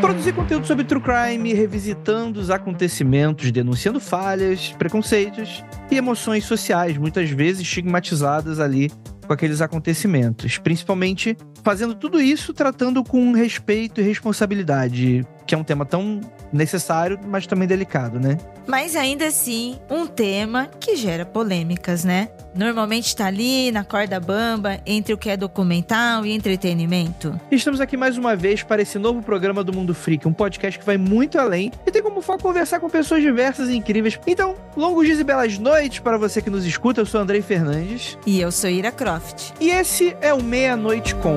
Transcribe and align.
Produzir 0.00 0.32
conteúdo 0.32 0.66
sobre 0.66 0.84
true 0.84 1.00
crime, 1.00 1.52
revisitando 1.52 2.40
os 2.40 2.50
acontecimentos, 2.50 3.50
denunciando 3.50 4.00
falhas, 4.00 4.74
preconceitos 4.78 5.64
e 5.90 5.96
emoções 5.96 6.44
sociais, 6.44 6.96
muitas 6.96 7.30
vezes 7.30 7.62
estigmatizadas 7.62 8.60
ali 8.60 8.90
com 9.26 9.32
aqueles 9.32 9.60
acontecimentos. 9.60 10.58
Principalmente 10.58 11.36
fazendo 11.62 11.94
tudo 11.94 12.20
isso 12.20 12.54
tratando 12.54 13.02
com 13.02 13.32
respeito 13.32 14.00
e 14.00 14.04
responsabilidade, 14.04 15.26
que 15.46 15.54
é 15.54 15.58
um 15.58 15.64
tema 15.64 15.84
tão 15.84 16.20
necessário, 16.52 17.18
mas 17.26 17.46
também 17.46 17.66
delicado, 17.66 18.18
né? 18.18 18.38
Mas 18.66 18.96
ainda 18.96 19.26
assim, 19.26 19.78
um 19.88 20.06
tema 20.06 20.68
que 20.80 20.96
gera 20.96 21.24
polêmicas, 21.24 22.04
né? 22.04 22.28
Normalmente 22.54 23.08
está 23.08 23.26
ali 23.26 23.70
na 23.70 23.84
corda 23.84 24.18
bamba 24.18 24.80
entre 24.86 25.12
o 25.12 25.18
que 25.18 25.28
é 25.28 25.36
documental 25.36 26.24
e 26.24 26.32
entretenimento. 26.32 27.38
Estamos 27.50 27.80
aqui 27.80 27.96
mais 27.96 28.16
uma 28.16 28.34
vez 28.34 28.62
para 28.62 28.82
esse 28.82 28.98
novo 28.98 29.22
programa 29.22 29.62
do 29.62 29.72
Mundo 29.72 29.94
Freak, 29.94 30.26
um 30.26 30.32
podcast 30.32 30.78
que 30.78 30.84
vai 30.86 30.96
muito 30.96 31.38
além 31.38 31.70
e 31.86 31.90
tem 31.90 32.02
como 32.02 32.22
foco 32.22 32.42
conversar 32.42 32.80
com 32.80 32.88
pessoas 32.88 33.22
diversas 33.22 33.68
e 33.68 33.76
incríveis. 33.76 34.18
Então, 34.26 34.56
longos 34.76 35.06
dias 35.06 35.20
e 35.20 35.24
belas 35.24 35.58
noites 35.58 36.00
para 36.00 36.16
você 36.16 36.40
que 36.40 36.50
nos 36.50 36.64
escuta. 36.64 37.00
Eu 37.02 37.06
sou 37.06 37.20
Andrei 37.20 37.42
Fernandes. 37.42 38.18
E 38.26 38.40
eu 38.40 38.50
sou 38.50 38.70
Ira 38.70 38.90
Croft. 38.90 39.52
E 39.60 39.70
esse 39.70 40.16
é 40.20 40.32
o 40.32 40.42
Meia 40.42 40.76
Noite 40.76 41.14
Com. 41.16 41.36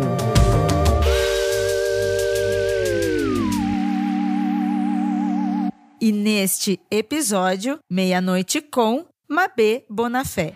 E 6.01 6.13
neste 6.13 6.79
episódio, 6.89 7.77
Meia-Noite 7.89 8.61
com 8.61 9.05
Mabê 9.29 9.83
Bonafé. 9.89 10.53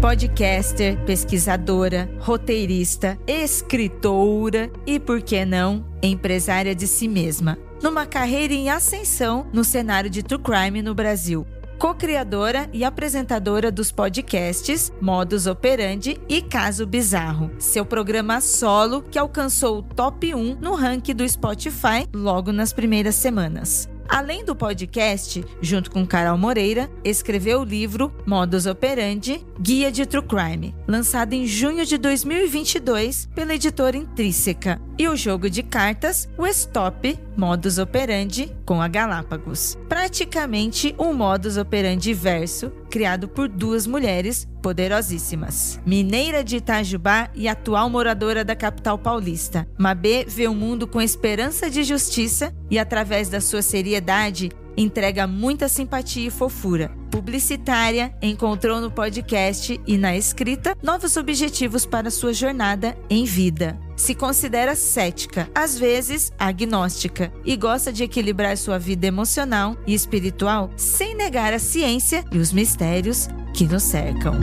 Podcaster, 0.00 1.04
pesquisadora, 1.04 2.10
roteirista, 2.18 3.16
escritora 3.28 4.72
e, 4.84 4.98
por 4.98 5.22
que 5.22 5.44
não, 5.44 5.86
empresária 6.02 6.74
de 6.74 6.88
si 6.88 7.06
mesma. 7.06 7.56
Numa 7.80 8.06
carreira 8.06 8.52
em 8.52 8.68
ascensão 8.68 9.48
no 9.52 9.62
cenário 9.62 10.10
de 10.10 10.20
true 10.20 10.42
crime 10.42 10.82
no 10.82 10.96
Brasil 10.96 11.46
co-criadora 11.84 12.66
e 12.72 12.82
apresentadora 12.82 13.70
dos 13.70 13.92
podcasts 13.92 14.90
Modus 15.02 15.46
Operandi 15.46 16.18
e 16.30 16.40
Caso 16.40 16.86
Bizarro, 16.86 17.50
seu 17.58 17.84
programa 17.84 18.40
solo 18.40 19.02
que 19.02 19.18
alcançou 19.18 19.80
o 19.80 19.82
top 19.82 20.34
1 20.34 20.60
no 20.62 20.74
ranking 20.74 21.14
do 21.14 21.28
Spotify 21.28 22.08
logo 22.10 22.52
nas 22.52 22.72
primeiras 22.72 23.16
semanas. 23.16 23.86
Além 24.08 24.44
do 24.44 24.54
podcast, 24.54 25.44
junto 25.60 25.90
com 25.90 26.06
Carol 26.06 26.36
Moreira, 26.36 26.90
escreveu 27.02 27.60
o 27.60 27.64
livro 27.64 28.12
Modus 28.26 28.66
Operandi 28.66 29.44
Guia 29.60 29.90
de 29.90 30.06
True 30.06 30.24
Crime, 30.26 30.74
lançado 30.86 31.32
em 31.32 31.46
junho 31.46 31.84
de 31.86 31.96
2022 31.98 33.28
pela 33.34 33.54
editora 33.54 33.96
Intrínseca, 33.96 34.80
e 34.98 35.08
o 35.08 35.16
jogo 35.16 35.50
de 35.50 35.62
cartas 35.62 36.28
O 36.38 36.46
Stop 36.46 37.18
Modus 37.36 37.78
Operandi 37.78 38.54
com 38.64 38.80
a 38.80 38.88
Galápagos. 38.88 39.76
Praticamente 39.88 40.94
um 40.98 41.12
modus 41.12 41.56
operandi 41.56 42.14
verso 42.14 42.72
criado 42.94 43.26
por 43.26 43.48
duas 43.48 43.88
mulheres 43.88 44.46
poderosíssimas. 44.62 45.80
Mineira 45.84 46.44
de 46.44 46.58
Itajubá 46.58 47.28
e 47.34 47.48
atual 47.48 47.90
moradora 47.90 48.44
da 48.44 48.54
capital 48.54 48.96
paulista, 48.96 49.66
Mabê 49.76 50.24
vê 50.28 50.46
o 50.46 50.54
mundo 50.54 50.86
com 50.86 51.02
esperança 51.02 51.68
de 51.68 51.82
justiça 51.82 52.54
e 52.70 52.78
através 52.78 53.28
da 53.28 53.40
sua 53.40 53.62
seriedade 53.62 54.52
entrega 54.76 55.26
muita 55.26 55.68
simpatia 55.68 56.28
e 56.28 56.30
fofura. 56.30 56.92
Publicitária, 57.14 58.12
encontrou 58.20 58.80
no 58.80 58.90
podcast 58.90 59.80
e 59.86 59.96
na 59.96 60.16
escrita 60.16 60.76
novos 60.82 61.16
objetivos 61.16 61.86
para 61.86 62.10
sua 62.10 62.32
jornada 62.32 62.98
em 63.08 63.24
vida. 63.24 63.78
Se 63.94 64.16
considera 64.16 64.74
cética, 64.74 65.48
às 65.54 65.78
vezes 65.78 66.32
agnóstica, 66.36 67.32
e 67.44 67.54
gosta 67.54 67.92
de 67.92 68.02
equilibrar 68.02 68.56
sua 68.56 68.80
vida 68.80 69.06
emocional 69.06 69.76
e 69.86 69.94
espiritual 69.94 70.72
sem 70.76 71.14
negar 71.14 71.52
a 71.52 71.60
ciência 71.60 72.24
e 72.32 72.38
os 72.38 72.52
mistérios 72.52 73.28
que 73.54 73.64
nos 73.64 73.84
cercam. 73.84 74.34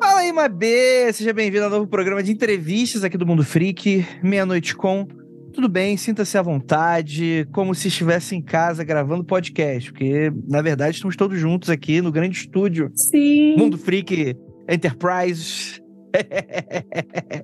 Fala 0.00 0.20
aí, 0.20 0.32
Mabê! 0.32 1.12
Seja 1.12 1.34
bem-vindo 1.34 1.64
ao 1.64 1.70
novo 1.70 1.86
programa 1.86 2.22
de 2.22 2.32
entrevistas 2.32 3.04
aqui 3.04 3.18
do 3.18 3.26
Mundo 3.26 3.44
Freak, 3.44 4.06
Meia-Noite 4.22 4.74
Com 4.74 5.06
tudo 5.56 5.70
bem, 5.70 5.96
sinta-se 5.96 6.36
à 6.36 6.42
vontade, 6.42 7.48
como 7.50 7.74
se 7.74 7.88
estivesse 7.88 8.36
em 8.36 8.42
casa 8.42 8.84
gravando 8.84 9.24
podcast, 9.24 9.90
porque 9.90 10.30
na 10.46 10.60
verdade 10.60 10.96
estamos 10.96 11.16
todos 11.16 11.38
juntos 11.38 11.70
aqui 11.70 12.02
no 12.02 12.12
grande 12.12 12.36
estúdio. 12.36 12.90
Sim. 12.94 13.56
Mundo 13.56 13.78
Freak 13.78 14.36
Enterprise. 14.68 15.80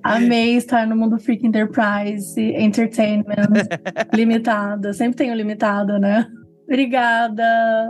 Amei 0.03 0.57
estar 0.57 0.85
no 0.85 0.95
Mundo 0.95 1.17
Freak 1.17 1.43
Enterprise 1.45 2.39
Entertainment 2.39 3.49
limitada. 4.13 4.93
Sempre 4.93 5.17
tenho 5.17 5.33
limitada, 5.33 5.97
né? 5.97 6.27
Obrigada. 6.67 7.43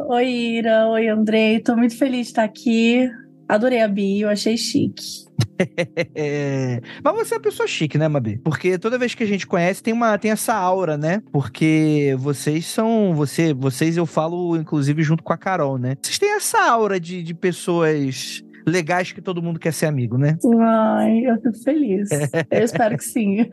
Oi, 0.07 0.25
Ira. 0.25 0.88
Oi, 0.88 1.09
Andrei. 1.09 1.59
Tô 1.59 1.75
muito 1.75 1.97
feliz 1.97 2.28
de 2.28 2.28
estar 2.28 2.44
aqui. 2.45 3.09
Adorei 3.53 3.84
a 3.84 3.88
bio, 3.88 4.28
achei 4.28 4.58
chique. 4.58 5.28
Mas 7.03 7.16
você 7.16 7.36
é 7.36 7.38
uma 7.38 7.44
pessoa 7.44 7.68
chique, 7.68 8.00
né, 8.00 8.08
Mabi? 8.08 8.40
Porque 8.44 8.80
toda 8.80 8.97
vez 8.97 9.14
que 9.14 9.22
a 9.22 9.28
gente 9.28 9.46
conhece 9.46 9.84
tem 9.84 9.94
uma 9.94 10.18
tem 10.18 10.31
essa 10.31 10.56
aura, 10.56 10.97
né? 10.97 11.22
Porque 11.31 12.16
vocês 12.18 12.66
são 12.66 13.13
você, 13.13 13.53
vocês 13.53 13.96
eu 13.96 14.08
falo 14.08 14.58
inclusive 14.58 15.03
junto 15.03 15.22
com 15.22 15.31
a 15.31 15.38
Carol, 15.38 15.78
né? 15.78 15.96
Vocês 16.02 16.18
têm 16.18 16.36
essa 16.36 16.68
aura 16.68 17.00
de, 17.00 17.22
de 17.22 17.36
pessoas 17.36 18.44
legais 18.66 19.12
que 19.12 19.22
todo 19.22 19.41
mundo 19.41 19.59
quer 19.59 19.74
ser 19.74 19.85
amigo, 19.85 20.18
né? 20.18 20.38
Ai, 20.59 21.25
eu 21.25 21.35
fico 21.38 21.63
feliz. 21.63 22.09
eu 22.51 22.63
espero 22.63 22.97
que 22.97 23.03
sim. 23.03 23.46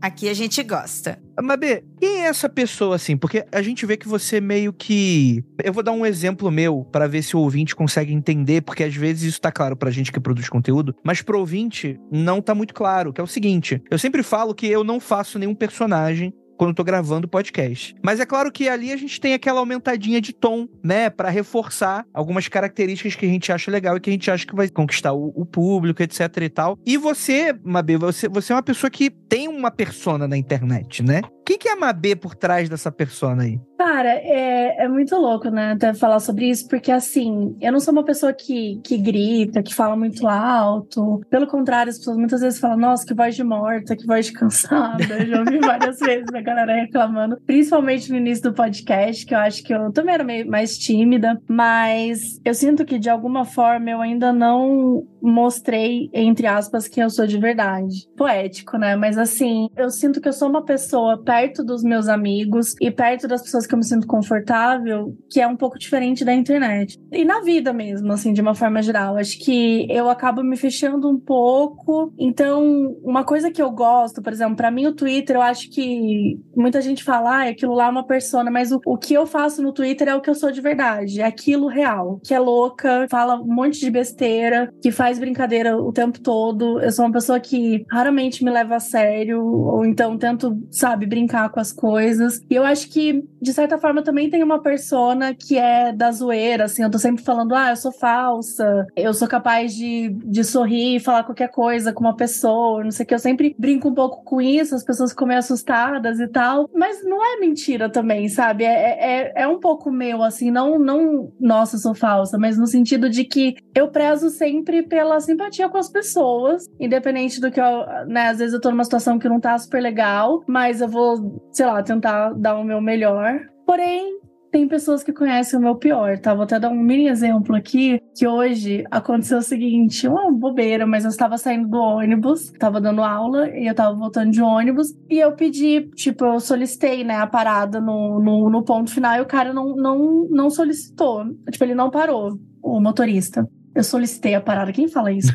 Aqui 0.00 0.28
a 0.28 0.34
gente 0.34 0.62
gosta. 0.62 1.18
Mabê, 1.42 1.84
quem 2.00 2.22
é 2.22 2.26
essa 2.26 2.48
pessoa 2.48 2.96
assim? 2.96 3.16
Porque 3.16 3.44
a 3.50 3.62
gente 3.62 3.84
vê 3.86 3.96
que 3.96 4.08
você 4.08 4.40
meio 4.40 4.72
que. 4.72 5.44
Eu 5.62 5.72
vou 5.72 5.82
dar 5.82 5.92
um 5.92 6.06
exemplo 6.06 6.50
meu 6.50 6.84
para 6.92 7.06
ver 7.06 7.22
se 7.22 7.36
o 7.36 7.40
ouvinte 7.40 7.74
consegue 7.74 8.12
entender, 8.12 8.62
porque 8.62 8.84
às 8.84 8.94
vezes 8.94 9.22
isso 9.24 9.40
tá 9.40 9.50
claro 9.50 9.76
pra 9.76 9.90
gente 9.90 10.12
que 10.12 10.20
produz 10.20 10.48
conteúdo, 10.48 10.94
mas 11.04 11.22
pro 11.22 11.38
ouvinte 11.38 11.98
não 12.10 12.40
tá 12.40 12.54
muito 12.54 12.74
claro, 12.74 13.12
que 13.12 13.20
é 13.20 13.24
o 13.24 13.28
seguinte: 13.28 13.82
eu 13.90 13.98
sempre 13.98 14.22
falo 14.22 14.54
que 14.54 14.66
eu 14.66 14.84
não 14.84 15.00
faço 15.00 15.38
nenhum 15.38 15.54
personagem 15.54 16.32
quando 16.56 16.70
eu 16.70 16.74
tô 16.74 16.84
gravando 16.84 17.26
o 17.26 17.30
podcast. 17.30 17.94
Mas 18.02 18.20
é 18.20 18.26
claro 18.26 18.50
que 18.50 18.68
ali 18.68 18.92
a 18.92 18.96
gente 18.96 19.20
tem 19.20 19.34
aquela 19.34 19.60
aumentadinha 19.60 20.20
de 20.20 20.32
tom, 20.32 20.68
né, 20.82 21.10
para 21.10 21.30
reforçar 21.30 22.06
algumas 22.12 22.48
características 22.48 23.14
que 23.14 23.26
a 23.26 23.28
gente 23.28 23.52
acha 23.52 23.70
legal 23.70 23.96
e 23.96 24.00
que 24.00 24.10
a 24.10 24.12
gente 24.12 24.30
acha 24.30 24.46
que 24.46 24.54
vai 24.54 24.68
conquistar 24.68 25.12
o, 25.12 25.32
o 25.34 25.44
público, 25.44 26.02
etc 26.02 26.20
e 26.42 26.48
tal. 26.48 26.78
E 26.84 26.96
você, 26.96 27.54
Mabê, 27.62 27.96
você, 27.96 28.28
você 28.28 28.52
é 28.52 28.56
uma 28.56 28.62
pessoa 28.62 28.90
que 28.90 29.10
tem 29.10 29.48
uma 29.48 29.70
persona 29.70 30.28
na 30.28 30.36
internet, 30.36 31.02
né? 31.02 31.22
Quem 31.44 31.58
que 31.58 31.68
é 31.68 31.72
a 31.72 31.76
Mabê 31.76 32.16
por 32.16 32.34
trás 32.34 32.68
dessa 32.68 32.90
persona 32.90 33.42
aí? 33.42 33.60
Cara, 33.76 34.08
é, 34.08 34.84
é 34.84 34.88
muito 34.88 35.14
louco, 35.16 35.50
né, 35.50 35.72
até 35.72 35.92
falar 35.92 36.18
sobre 36.20 36.48
isso, 36.48 36.66
porque 36.68 36.90
assim, 36.90 37.54
eu 37.60 37.70
não 37.70 37.80
sou 37.80 37.92
uma 37.92 38.04
pessoa 38.04 38.32
que, 38.32 38.80
que 38.82 38.96
grita, 38.96 39.62
que 39.62 39.74
fala 39.74 39.94
muito 39.94 40.26
alto. 40.26 41.20
Pelo 41.28 41.46
contrário, 41.46 41.90
as 41.90 41.98
pessoas 41.98 42.16
muitas 42.16 42.40
vezes 42.40 42.58
falam, 42.58 42.78
nossa, 42.78 43.04
que 43.04 43.12
voz 43.12 43.36
de 43.36 43.44
morta, 43.44 43.94
que 43.94 44.06
voz 44.06 44.26
de 44.26 44.32
cansada. 44.32 45.04
Eu 45.04 45.26
já 45.26 45.38
ouvi 45.40 45.58
várias 45.58 45.98
vezes 46.00 46.28
a 46.32 46.40
galera 46.40 46.74
reclamando, 46.74 47.38
principalmente 47.44 48.10
no 48.10 48.16
início 48.16 48.44
do 48.44 48.54
podcast, 48.54 49.26
que 49.26 49.34
eu 49.34 49.38
acho 49.38 49.62
que 49.62 49.74
eu 49.74 49.92
também 49.92 50.14
era 50.14 50.24
meio 50.24 50.48
mais 50.48 50.78
tímida, 50.78 51.38
mas 51.48 52.40
eu 52.44 52.54
sinto 52.54 52.86
que 52.86 52.98
de 52.98 53.10
alguma 53.10 53.44
forma 53.44 53.90
eu 53.90 54.00
ainda 54.00 54.32
não 54.32 55.06
mostrei, 55.20 56.10
entre 56.12 56.46
aspas, 56.46 56.86
que 56.86 57.00
eu 57.00 57.10
sou 57.10 57.26
de 57.26 57.38
verdade. 57.38 58.06
Poético, 58.16 58.76
né? 58.76 58.94
Mas 58.94 59.16
assim, 59.18 59.68
eu 59.76 59.90
sinto 59.90 60.20
que 60.20 60.28
eu 60.28 60.32
sou 60.32 60.48
uma 60.48 60.64
pessoa 60.64 61.22
perto 61.34 61.64
dos 61.64 61.82
meus 61.82 62.06
amigos 62.08 62.76
e 62.80 62.92
perto 62.92 63.26
das 63.26 63.42
pessoas 63.42 63.66
que 63.66 63.74
eu 63.74 63.78
me 63.78 63.84
sinto 63.84 64.06
confortável, 64.06 65.16
que 65.28 65.40
é 65.40 65.48
um 65.48 65.56
pouco 65.56 65.76
diferente 65.76 66.24
da 66.24 66.32
internet. 66.32 66.96
E 67.10 67.24
na 67.24 67.40
vida 67.40 67.72
mesmo, 67.72 68.12
assim, 68.12 68.32
de 68.32 68.40
uma 68.40 68.54
forma 68.54 68.80
geral. 68.80 69.16
Acho 69.16 69.36
que 69.40 69.84
eu 69.90 70.08
acabo 70.08 70.44
me 70.44 70.56
fechando 70.56 71.10
um 71.10 71.18
pouco. 71.18 72.12
Então, 72.16 72.96
uma 73.02 73.24
coisa 73.24 73.50
que 73.50 73.60
eu 73.60 73.68
gosto, 73.72 74.22
por 74.22 74.32
exemplo, 74.32 74.54
para 74.54 74.70
mim 74.70 74.86
o 74.86 74.94
Twitter, 74.94 75.34
eu 75.34 75.42
acho 75.42 75.68
que 75.70 76.38
muita 76.56 76.80
gente 76.80 77.02
fala, 77.02 77.38
ah, 77.38 77.48
aquilo 77.48 77.74
lá 77.74 77.86
é 77.86 77.90
uma 77.90 78.06
persona, 78.06 78.48
mas 78.48 78.70
o, 78.70 78.80
o 78.86 78.96
que 78.96 79.12
eu 79.12 79.26
faço 79.26 79.60
no 79.60 79.72
Twitter 79.72 80.06
é 80.06 80.14
o 80.14 80.20
que 80.20 80.30
eu 80.30 80.36
sou 80.36 80.52
de 80.52 80.60
verdade, 80.60 81.20
é 81.20 81.24
aquilo 81.24 81.66
real, 81.66 82.20
que 82.24 82.32
é 82.32 82.38
louca, 82.38 83.08
fala 83.10 83.40
um 83.40 83.52
monte 83.52 83.80
de 83.80 83.90
besteira, 83.90 84.72
que 84.80 84.92
faz 84.92 85.18
brincadeira 85.18 85.76
o 85.76 85.92
tempo 85.92 86.20
todo. 86.20 86.80
Eu 86.80 86.92
sou 86.92 87.04
uma 87.04 87.12
pessoa 87.12 87.40
que 87.40 87.84
raramente 87.90 88.44
me 88.44 88.52
leva 88.52 88.76
a 88.76 88.80
sério, 88.80 89.44
ou 89.44 89.84
então 89.84 90.16
tento, 90.16 90.56
sabe, 90.70 91.06
brincar 91.06 91.23
com 91.26 91.60
as 91.60 91.72
coisas. 91.72 92.40
E 92.50 92.54
eu 92.54 92.64
acho 92.64 92.88
que, 92.90 93.24
de 93.40 93.52
certa 93.52 93.78
forma, 93.78 94.02
também 94.02 94.30
tem 94.30 94.42
uma 94.42 94.62
persona 94.62 95.34
que 95.34 95.58
é 95.58 95.92
da 95.92 96.10
zoeira, 96.10 96.64
assim. 96.64 96.82
Eu 96.82 96.90
tô 96.90 96.98
sempre 96.98 97.24
falando, 97.24 97.54
ah, 97.54 97.70
eu 97.70 97.76
sou 97.76 97.92
falsa, 97.92 98.86
eu 98.96 99.12
sou 99.12 99.28
capaz 99.28 99.74
de, 99.74 100.10
de 100.24 100.44
sorrir 100.44 100.96
e 100.96 101.00
falar 101.00 101.24
qualquer 101.24 101.48
coisa 101.48 101.92
com 101.92 102.04
uma 102.04 102.16
pessoa, 102.16 102.82
não 102.82 102.90
sei 102.90 103.04
o 103.04 103.06
que. 103.06 103.14
Eu 103.14 103.18
sempre 103.18 103.54
brinco 103.58 103.88
um 103.88 103.94
pouco 103.94 104.24
com 104.24 104.40
isso, 104.40 104.74
as 104.74 104.84
pessoas 104.84 105.10
ficam 105.10 105.26
meio 105.26 105.38
assustadas 105.38 106.20
e 106.20 106.28
tal. 106.28 106.68
Mas 106.74 107.04
não 107.04 107.24
é 107.24 107.40
mentira 107.40 107.88
também, 107.88 108.28
sabe? 108.28 108.64
É, 108.64 109.22
é, 109.22 109.32
é 109.42 109.48
um 109.48 109.58
pouco 109.58 109.90
meu, 109.90 110.22
assim, 110.22 110.50
não, 110.50 110.78
não, 110.78 111.32
nossa, 111.40 111.76
eu 111.76 111.80
sou 111.80 111.94
falsa, 111.94 112.38
mas 112.38 112.58
no 112.58 112.66
sentido 112.66 113.08
de 113.08 113.24
que 113.24 113.56
eu 113.74 113.88
prezo 113.88 114.30
sempre 114.30 114.82
pela 114.82 115.20
simpatia 115.20 115.68
com 115.68 115.78
as 115.78 115.90
pessoas, 115.90 116.66
independente 116.78 117.40
do 117.40 117.50
que 117.50 117.60
eu, 117.60 117.86
né, 118.06 118.28
às 118.28 118.38
vezes 118.38 118.54
eu 118.54 118.60
tô 118.60 118.70
numa 118.70 118.84
situação 118.84 119.18
que 119.18 119.28
não 119.28 119.40
tá 119.40 119.56
super 119.58 119.80
legal, 119.80 120.42
mas 120.46 120.80
eu 120.80 120.88
vou, 120.88 121.13
sei 121.52 121.66
lá, 121.66 121.82
tentar 121.82 122.32
dar 122.32 122.56
o 122.56 122.64
meu 122.64 122.80
melhor. 122.80 123.40
Porém, 123.66 124.18
tem 124.54 124.68
pessoas 124.68 125.02
que 125.02 125.12
conhecem 125.12 125.58
o 125.58 125.62
meu 125.62 125.74
pior, 125.74 126.16
tá? 126.20 126.32
Vou 126.32 126.44
até 126.44 126.60
dar 126.60 126.68
um 126.68 126.80
mini 126.80 127.08
exemplo 127.08 127.56
aqui, 127.56 128.00
que 128.16 128.24
hoje 128.24 128.84
aconteceu 128.88 129.38
o 129.38 129.42
seguinte, 129.42 130.06
uma 130.06 130.30
bobeira, 130.30 130.86
mas 130.86 131.02
eu 131.02 131.10
estava 131.10 131.36
saindo 131.36 131.66
do 131.66 131.76
ônibus, 131.76 132.52
estava 132.52 132.80
dando 132.80 133.02
aula 133.02 133.50
e 133.50 133.66
eu 133.66 133.72
estava 133.72 133.92
voltando 133.96 134.30
de 134.30 134.40
ônibus, 134.40 134.94
e 135.10 135.18
eu 135.18 135.32
pedi, 135.32 135.90
tipo, 135.96 136.24
eu 136.24 136.38
solicitei, 136.38 137.02
né, 137.02 137.16
a 137.16 137.26
parada 137.26 137.80
no, 137.80 138.20
no, 138.20 138.48
no 138.48 138.62
ponto 138.62 138.92
final 138.92 139.16
e 139.16 139.22
o 139.22 139.26
cara 139.26 139.52
não, 139.52 139.74
não, 139.74 140.28
não 140.30 140.48
solicitou. 140.48 141.24
Tipo, 141.50 141.64
ele 141.64 141.74
não 141.74 141.90
parou, 141.90 142.38
o 142.62 142.80
motorista. 142.80 143.44
Eu 143.74 143.82
solicitei 143.82 144.36
a 144.36 144.40
parada. 144.40 144.72
Quem 144.72 144.86
fala 144.86 145.10
isso? 145.10 145.32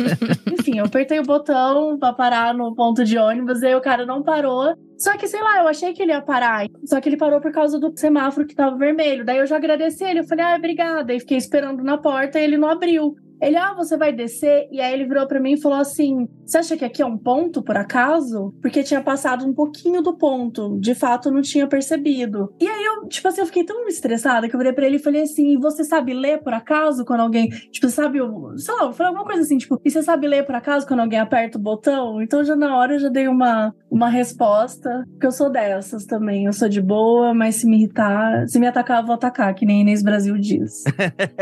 Enfim, 0.50 0.78
eu 0.78 0.86
apertei 0.86 1.20
o 1.20 1.24
botão 1.24 1.98
pra 1.98 2.14
parar 2.14 2.54
no 2.54 2.74
ponto 2.74 3.04
de 3.04 3.18
ônibus, 3.18 3.62
aí 3.62 3.74
o 3.74 3.82
cara 3.82 4.06
não 4.06 4.22
parou. 4.22 4.74
Só 5.02 5.16
que, 5.16 5.26
sei 5.26 5.40
lá, 5.40 5.58
eu 5.58 5.66
achei 5.66 5.92
que 5.92 6.00
ele 6.00 6.12
ia 6.12 6.22
parar. 6.22 6.64
Só 6.84 7.00
que 7.00 7.08
ele 7.08 7.16
parou 7.16 7.40
por 7.40 7.50
causa 7.50 7.76
do 7.76 7.92
semáforo 7.98 8.46
que 8.46 8.54
tava 8.54 8.76
vermelho. 8.76 9.24
Daí 9.24 9.38
eu 9.38 9.46
já 9.48 9.56
agradeci 9.56 10.04
ele. 10.04 10.20
Eu 10.20 10.28
falei, 10.28 10.44
ah, 10.44 10.54
obrigada. 10.56 11.12
E 11.12 11.18
fiquei 11.18 11.36
esperando 11.36 11.82
na 11.82 11.98
porta 11.98 12.38
e 12.38 12.44
ele 12.44 12.56
não 12.56 12.68
abriu. 12.68 13.16
Ele, 13.42 13.56
ah, 13.56 13.74
você 13.74 13.96
vai 13.96 14.12
descer? 14.12 14.68
E 14.70 14.80
aí 14.80 14.94
ele 14.94 15.04
virou 15.04 15.26
para 15.26 15.40
mim 15.40 15.54
e 15.54 15.60
falou 15.60 15.78
assim: 15.78 16.28
Você 16.46 16.58
acha 16.58 16.76
que 16.76 16.84
aqui 16.84 17.02
é 17.02 17.06
um 17.06 17.18
ponto, 17.18 17.60
por 17.60 17.76
acaso? 17.76 18.54
Porque 18.62 18.84
tinha 18.84 19.02
passado 19.02 19.44
um 19.44 19.52
pouquinho 19.52 20.00
do 20.00 20.16
ponto. 20.16 20.78
De 20.78 20.94
fato, 20.94 21.28
não 21.28 21.42
tinha 21.42 21.66
percebido. 21.66 22.54
E 22.60 22.68
aí 22.68 22.84
eu, 22.84 23.08
tipo 23.08 23.26
assim, 23.26 23.40
eu 23.40 23.46
fiquei 23.46 23.64
tão 23.64 23.88
estressada 23.88 24.48
que 24.48 24.54
eu 24.54 24.58
virei 24.58 24.72
pra 24.72 24.86
ele 24.86 24.96
e 24.96 25.02
falei 25.02 25.22
assim: 25.22 25.58
Você 25.58 25.82
sabe 25.82 26.14
ler 26.14 26.40
por 26.40 26.54
acaso 26.54 27.04
quando 27.04 27.20
alguém. 27.20 27.48
Tipo, 27.48 27.88
sabe. 27.88 28.20
Sei 28.58 28.74
lá, 28.74 28.84
eu 28.84 28.92
falei 28.92 29.08
alguma 29.08 29.24
coisa 29.24 29.42
assim, 29.42 29.58
tipo, 29.58 29.80
e 29.84 29.90
você 29.90 30.02
sabe 30.04 30.28
ler 30.28 30.46
por 30.46 30.54
acaso 30.54 30.86
quando 30.86 31.00
alguém 31.00 31.18
aperta 31.18 31.58
o 31.58 31.60
botão? 31.60 32.22
Então 32.22 32.44
já 32.44 32.54
na 32.54 32.76
hora 32.76 32.94
eu 32.94 33.00
já 33.00 33.08
dei 33.08 33.26
uma, 33.26 33.74
uma 33.90 34.08
resposta. 34.08 35.04
Porque 35.10 35.26
eu 35.26 35.32
sou 35.32 35.50
dessas 35.50 36.04
também. 36.04 36.44
Eu 36.44 36.52
sou 36.52 36.68
de 36.68 36.80
boa, 36.80 37.34
mas 37.34 37.56
se 37.56 37.66
me 37.66 37.76
irritar, 37.76 38.46
se 38.46 38.60
me 38.60 38.68
atacar, 38.68 39.00
eu 39.00 39.06
vou 39.06 39.16
atacar, 39.16 39.52
que 39.52 39.66
nem 39.66 39.80
Inês 39.80 40.00
Brasil 40.00 40.38
diz. 40.38 40.84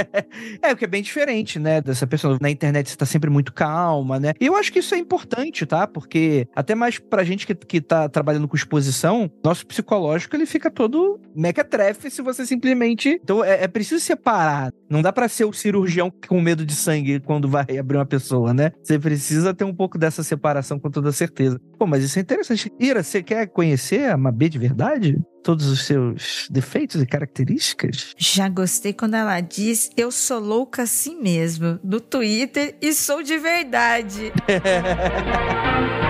é, 0.62 0.73
o 0.73 0.76
que 0.76 0.87
é 0.87 0.88
bem 0.88 1.02
diferente, 1.02 1.58
né? 1.58 1.82
Dessa 1.91 2.07
pessoa. 2.07 2.39
Na 2.41 2.51
internet 2.51 2.91
você 2.91 2.97
tá 2.97 3.07
sempre 3.07 3.31
muito 3.31 3.53
calma, 3.53 4.19
né? 4.19 4.33
E 4.41 4.47
eu 4.47 4.57
acho 4.57 4.73
que 4.73 4.79
isso 4.79 4.95
é 4.95 4.99
importante, 4.99 5.67
tá? 5.67 5.87
Porque 5.87 6.47
até 6.55 6.75
mais 6.75 6.99
pra 6.99 7.25
gente 7.25 7.47
que, 7.47 7.55
que 7.55 7.81
tá 7.81 8.09
trabalhando 8.09 8.49
com 8.49 8.57
exposição, 8.57 9.31
nosso 9.45 9.67
psicológico 9.67 10.35
ele 10.37 10.47
fica 10.47 10.71
todo 10.71 11.21
mequetrefe 11.35 12.11
se 12.11 12.23
você 12.23 12.47
simplesmente. 12.47 13.21
Então 13.23 13.45
é, 13.45 13.65
é 13.65 13.69
preciso 13.69 14.03
separar. 14.03 14.73
Não 14.89 15.03
dá 15.03 15.13
para 15.13 15.29
ser 15.29 15.45
o 15.45 15.53
cirurgião 15.53 16.13
com 16.29 16.41
medo 16.41 16.65
de 16.65 16.75
sangue 16.75 17.21
quando 17.21 17.49
vai 17.49 17.67
abrir 17.79 17.99
uma 17.99 18.07
pessoa, 18.07 18.55
né? 18.55 18.73
Você 18.83 18.99
precisa 18.99 19.55
ter 19.55 19.65
um 19.65 19.75
pouco 19.75 19.99
dessa 19.99 20.23
separação 20.23 20.79
com 20.79 20.91
toda 20.91 21.13
certeza. 21.13 21.61
Pô, 21.79 21.87
mas 21.87 22.05
isso 22.05 22.19
é 22.19 22.23
interessante. 22.23 22.73
Ira, 22.79 23.03
você 23.03 23.23
quer 23.23 23.47
conhecer 23.47 24.11
a 24.11 24.17
Mabê 24.17 24.49
de 24.49 24.59
verdade? 24.59 25.19
Todos 25.43 25.67
os 25.67 25.85
seus 25.85 26.47
defeitos 26.51 27.01
e 27.01 27.07
características? 27.07 28.15
Já 28.17 28.49
gostei 28.49 28.93
quando 28.93 29.15
ela 29.15 29.41
diz 29.41 29.91
eu 29.97 30.11
sou 30.11 30.39
louca 30.39 30.83
assim 30.83 31.21
mesmo, 31.21 31.79
no 31.83 32.01
Twitter 32.01 32.77
e 32.81 32.93
sou 32.93 33.23
de 33.23 33.39
verdade. 33.39 34.33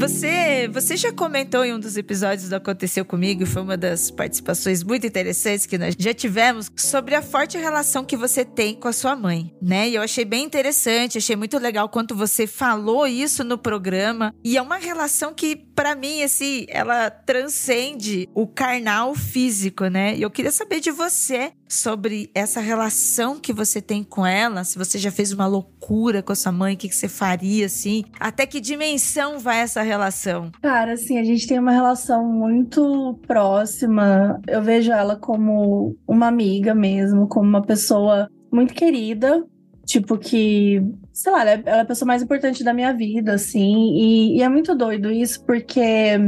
Você, 0.00 0.66
você 0.72 0.96
já 0.96 1.12
comentou 1.12 1.62
em 1.62 1.74
um 1.74 1.78
dos 1.78 1.94
episódios 1.98 2.48
do 2.48 2.54
Aconteceu 2.54 3.04
Comigo, 3.04 3.44
foi 3.44 3.60
uma 3.60 3.76
das 3.76 4.10
participações 4.10 4.82
muito 4.82 5.06
interessantes 5.06 5.66
que 5.66 5.76
nós 5.76 5.94
já 5.98 6.14
tivemos, 6.14 6.70
sobre 6.74 7.14
a 7.14 7.20
forte 7.20 7.58
relação 7.58 8.02
que 8.02 8.16
você 8.16 8.42
tem 8.42 8.74
com 8.74 8.88
a 8.88 8.94
sua 8.94 9.14
mãe, 9.14 9.54
né? 9.60 9.90
E 9.90 9.96
eu 9.96 10.00
achei 10.00 10.24
bem 10.24 10.42
interessante, 10.42 11.18
achei 11.18 11.36
muito 11.36 11.58
legal 11.58 11.86
quanto 11.86 12.14
você 12.14 12.46
falou 12.46 13.06
isso 13.06 13.44
no 13.44 13.58
programa. 13.58 14.34
E 14.42 14.56
é 14.56 14.62
uma 14.62 14.78
relação 14.78 15.34
que, 15.34 15.54
para 15.54 15.94
mim, 15.94 16.22
assim, 16.22 16.64
ela 16.70 17.10
transcende 17.10 18.26
o 18.34 18.46
carnal 18.46 19.14
físico, 19.14 19.86
né? 19.88 20.16
E 20.16 20.22
eu 20.22 20.30
queria 20.30 20.50
saber 20.50 20.80
de 20.80 20.90
você 20.90 21.52
sobre 21.70 22.30
essa 22.34 22.60
relação 22.60 23.38
que 23.38 23.52
você 23.52 23.80
tem 23.80 24.02
com 24.02 24.26
ela, 24.26 24.64
se 24.64 24.76
você 24.76 24.98
já 24.98 25.10
fez 25.12 25.32
uma 25.32 25.46
loucura 25.46 26.20
com 26.20 26.32
a 26.32 26.34
sua 26.36 26.50
mãe, 26.50 26.74
o 26.74 26.76
que, 26.76 26.88
que 26.88 26.94
você 26.94 27.08
faria, 27.08 27.66
assim, 27.66 28.04
até 28.18 28.44
que 28.44 28.60
dimensão 28.60 29.38
vai 29.38 29.60
essa 29.60 29.80
relação? 29.80 30.50
Cara, 30.60 30.94
assim, 30.94 31.16
a 31.18 31.24
gente 31.24 31.46
tem 31.46 31.58
uma 31.58 31.70
relação 31.70 32.26
muito 32.26 33.18
próxima. 33.26 34.40
Eu 34.48 34.62
vejo 34.62 34.90
ela 34.90 35.14
como 35.14 35.96
uma 36.08 36.26
amiga 36.26 36.74
mesmo, 36.74 37.28
como 37.28 37.48
uma 37.48 37.62
pessoa 37.62 38.28
muito 38.52 38.74
querida, 38.74 39.44
tipo 39.86 40.18
que, 40.18 40.82
sei 41.12 41.32
lá, 41.32 41.42
ela 41.42 41.50
é, 41.50 41.62
é 41.64 41.80
a 41.80 41.84
pessoa 41.84 42.06
mais 42.08 42.22
importante 42.22 42.64
da 42.64 42.74
minha 42.74 42.92
vida, 42.92 43.34
assim, 43.34 43.92
e, 43.94 44.38
e 44.38 44.42
é 44.42 44.48
muito 44.48 44.74
doido 44.74 45.10
isso 45.10 45.44
porque 45.44 46.18